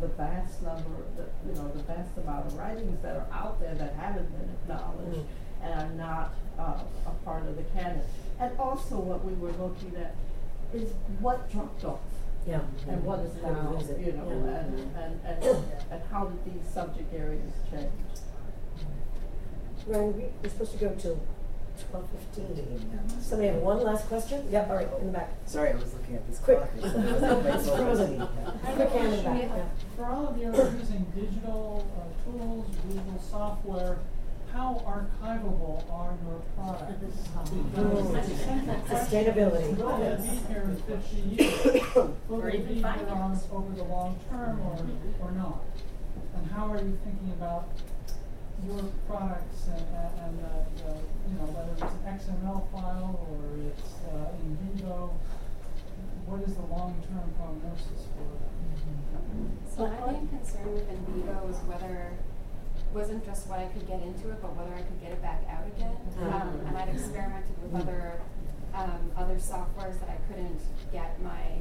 [0.00, 3.74] the vast number, the, you know, the vast amount of writings that are out there
[3.74, 5.26] that haven't been acknowledged
[5.62, 8.02] and are not uh, a part of the canon.
[8.40, 10.14] And also, what we were looking at
[10.72, 12.00] is what dropped off.
[12.46, 12.60] Yeah.
[12.88, 14.60] And what is to now, you know, yeah.
[14.60, 15.44] and, and, and,
[15.90, 17.90] and how did these subject areas change?
[19.86, 21.20] Ryan, we- we're supposed to go till
[21.90, 23.00] twelve fifteen.
[23.20, 24.46] Somebody have one last question?
[24.50, 25.30] Yep, all right, in the back.
[25.46, 26.58] Sorry, I was looking at this Quick.
[26.58, 26.70] clock.
[26.78, 28.16] It's- it wasn't It's frozen.
[28.16, 28.22] frozen.
[28.22, 29.48] I have Quick hand in the question.
[29.48, 29.64] back, yeah.
[29.96, 33.98] For all of you who are using digital uh, tools, digital software,
[34.52, 36.92] how archivable are your products?
[37.74, 39.76] Because the central question Sustainability.
[39.76, 41.94] Will it be here in fifty years?
[42.28, 43.44] Will Or it even be five here on years.
[43.52, 44.78] over the long term or,
[45.26, 45.60] or not?
[46.36, 47.68] And how are you thinking about
[48.66, 50.92] your products and, and, and the, the,
[51.30, 53.38] you know, whether it's an XML file or
[53.70, 55.10] it's uh, NVivo?
[56.26, 58.52] What is the long-term prognosis for that?
[59.74, 62.12] So my main concern with NVivo was whether
[62.92, 65.44] wasn't just what I could get into it, but whether I could get it back
[65.48, 65.96] out again.
[66.24, 68.20] Um, and I'd experimented with other
[68.74, 70.60] um, other softwares that I couldn't
[70.92, 71.60] get my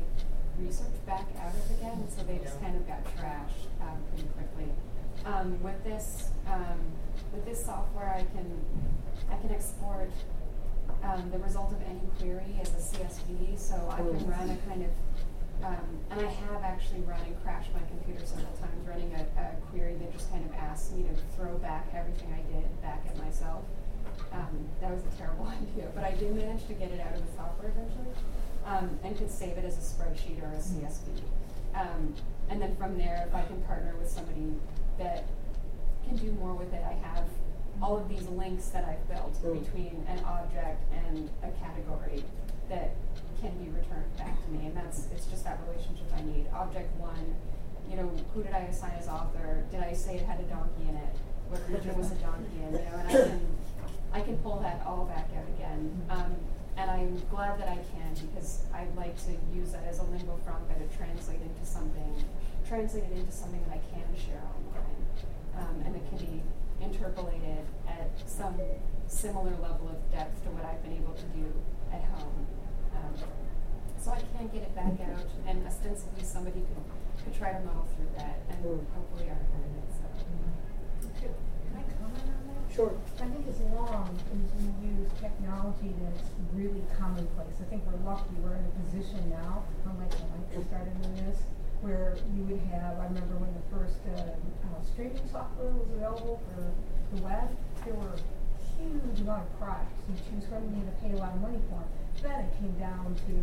[0.59, 4.71] research back out of again, so they just kind of got trashed um, pretty quickly.
[5.26, 6.80] Um, with this um,
[7.34, 8.49] with this software, I can
[9.31, 10.10] I can export
[11.03, 14.84] um, the result of any query as a CSV, so I can run a kind
[14.84, 14.91] of
[15.64, 19.56] um, and I have actually run and crashed my computer several times running a, a
[19.72, 23.18] query that just kind of asks me to throw back everything I did back at
[23.18, 23.65] myself.
[24.31, 27.26] Um, that was a terrible idea, but I did manage to get it out of
[27.26, 28.14] the software eventually
[28.65, 31.10] um, and could save it as a spreadsheet or a CSV.
[32.49, 34.53] And then from there, if I can partner with somebody
[34.97, 35.25] that
[36.07, 37.25] can do more with it, I have
[37.81, 39.63] all of these links that I've built Mm.
[39.63, 42.23] between an object and a category
[42.69, 42.95] that
[43.41, 44.65] can be returned back to me.
[44.67, 46.47] And that's it's just that relationship I need.
[46.53, 47.35] Object one,
[47.89, 49.63] you know, who did I assign as author?
[49.71, 51.15] Did I say it had a donkey in it?
[51.49, 52.73] What religion was a donkey in?
[52.73, 53.47] You know, and I can
[54.13, 56.01] I can pull that all back out again.
[56.09, 56.35] Um,
[56.77, 60.37] and I'm glad that I can because I'd like to use that as a lingua
[60.45, 62.23] franca to translate into something,
[62.67, 65.01] translate it into something that I can share online,
[65.57, 66.43] um, and it can be
[66.79, 68.55] interpolated at some
[69.07, 71.49] similar level of depth to what I've been able to do
[71.91, 72.45] at home.
[72.93, 73.13] Um,
[73.97, 76.85] so I can get it back out, and ostensibly somebody could,
[77.25, 79.89] could try to muddle through that and hopefully archive it.
[79.97, 80.05] So.
[81.17, 81.33] Can
[81.73, 82.56] I comment on that?
[82.73, 82.94] Sure.
[83.19, 88.30] I think as long as we use technology that's really commonplace, I think we're lucky,
[88.44, 91.41] we're in a position now, unlike when I started in this,
[91.81, 96.41] where you would have, I remember when the first, uh, uh, streaming software was available
[96.53, 96.61] for
[97.15, 97.49] the web,
[97.85, 98.18] there were
[98.77, 101.57] huge amount of products to choose from, you had to pay a lot of money
[101.69, 101.89] for them.
[102.22, 103.34] Then it came down to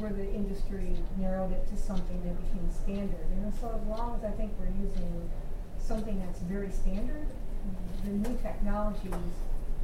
[0.00, 3.24] where the industry narrowed it to something that became standard.
[3.32, 5.28] And so as long as I think we're using
[5.78, 7.28] something that's very standard,
[8.04, 9.12] the new technologies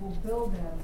[0.00, 0.78] will build them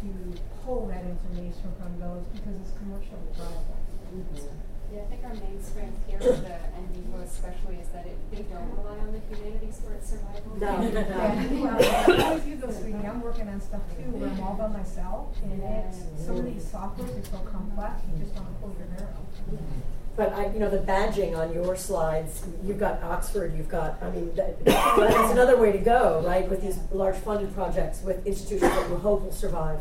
[0.00, 3.78] to pull that information from those because it's commercially viable.
[4.12, 4.64] Mm-hmm.
[4.92, 8.42] Yeah, I think our main strength here with the NVivo especially is that it, they
[8.42, 10.54] don't rely on the humanities for its survival.
[10.60, 11.00] No, no.
[11.64, 12.92] Well, I always use those three.
[12.94, 16.64] I'm working on stuff too where I'm all by myself and it's, some of these
[16.64, 19.24] softwares are so complex, you just want to pull your hair out.
[19.50, 20.03] Mm-hmm.
[20.16, 24.10] But I, you know, the badging on your slides, you've got Oxford, you've got, I
[24.10, 26.48] mean, that, that's another way to go, right?
[26.48, 29.80] With these large funded projects with institutions that you hope will survive.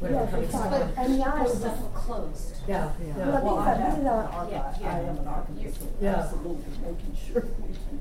[0.00, 1.08] Whatever comes But tomorrow.
[1.08, 1.64] MEI is
[1.94, 2.56] closed.
[2.66, 3.36] Yeah, Well, yeah.
[3.38, 4.92] I think that this Yeah, yeah.
[4.92, 6.14] I am an archivist, so Yeah.
[6.16, 8.00] absolutely making sure we can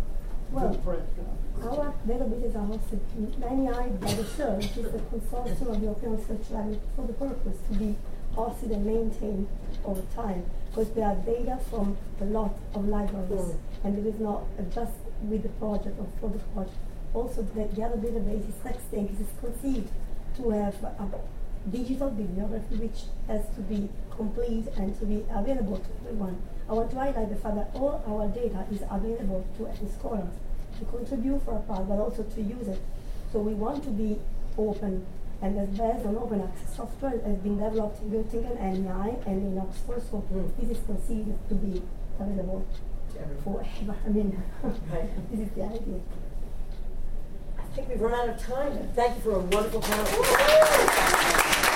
[0.51, 1.77] Well, do print copies.
[1.77, 6.49] Our databases are hosted, MEI by the CERL which is a consortium of European Research
[6.49, 7.95] Lab for the purpose to be
[8.35, 9.47] hosted and maintained
[9.85, 10.43] over time
[10.73, 13.57] because there are data from a lot of libraries Mm.
[13.83, 14.93] and it is not uh, just
[15.29, 16.77] with the project or for the project.
[17.13, 19.89] Also, the, the other database is TEXT-inc is conceived
[20.37, 21.07] to have a
[21.69, 23.87] digital bibliography which has to be
[24.17, 26.41] complete and to be available to everyone.
[26.67, 30.33] I want to highlight the fact that all our data is available to any scholars
[30.79, 32.81] to contribute for a part, but also to use it.
[33.31, 34.19] So we want to be
[34.57, 35.05] open,
[35.43, 39.45] and as based on open access software has been developed in Göttingen and MEI and
[39.45, 40.01] in Oxford.
[40.09, 40.49] So mm.
[40.57, 41.81] this is conceived to be
[42.17, 42.65] available
[43.43, 43.95] forever.
[44.05, 44.41] I mean,
[45.31, 45.99] this is the idea.
[47.59, 48.89] I think we've run out of time.
[48.95, 51.69] Thank you for a wonderful panel.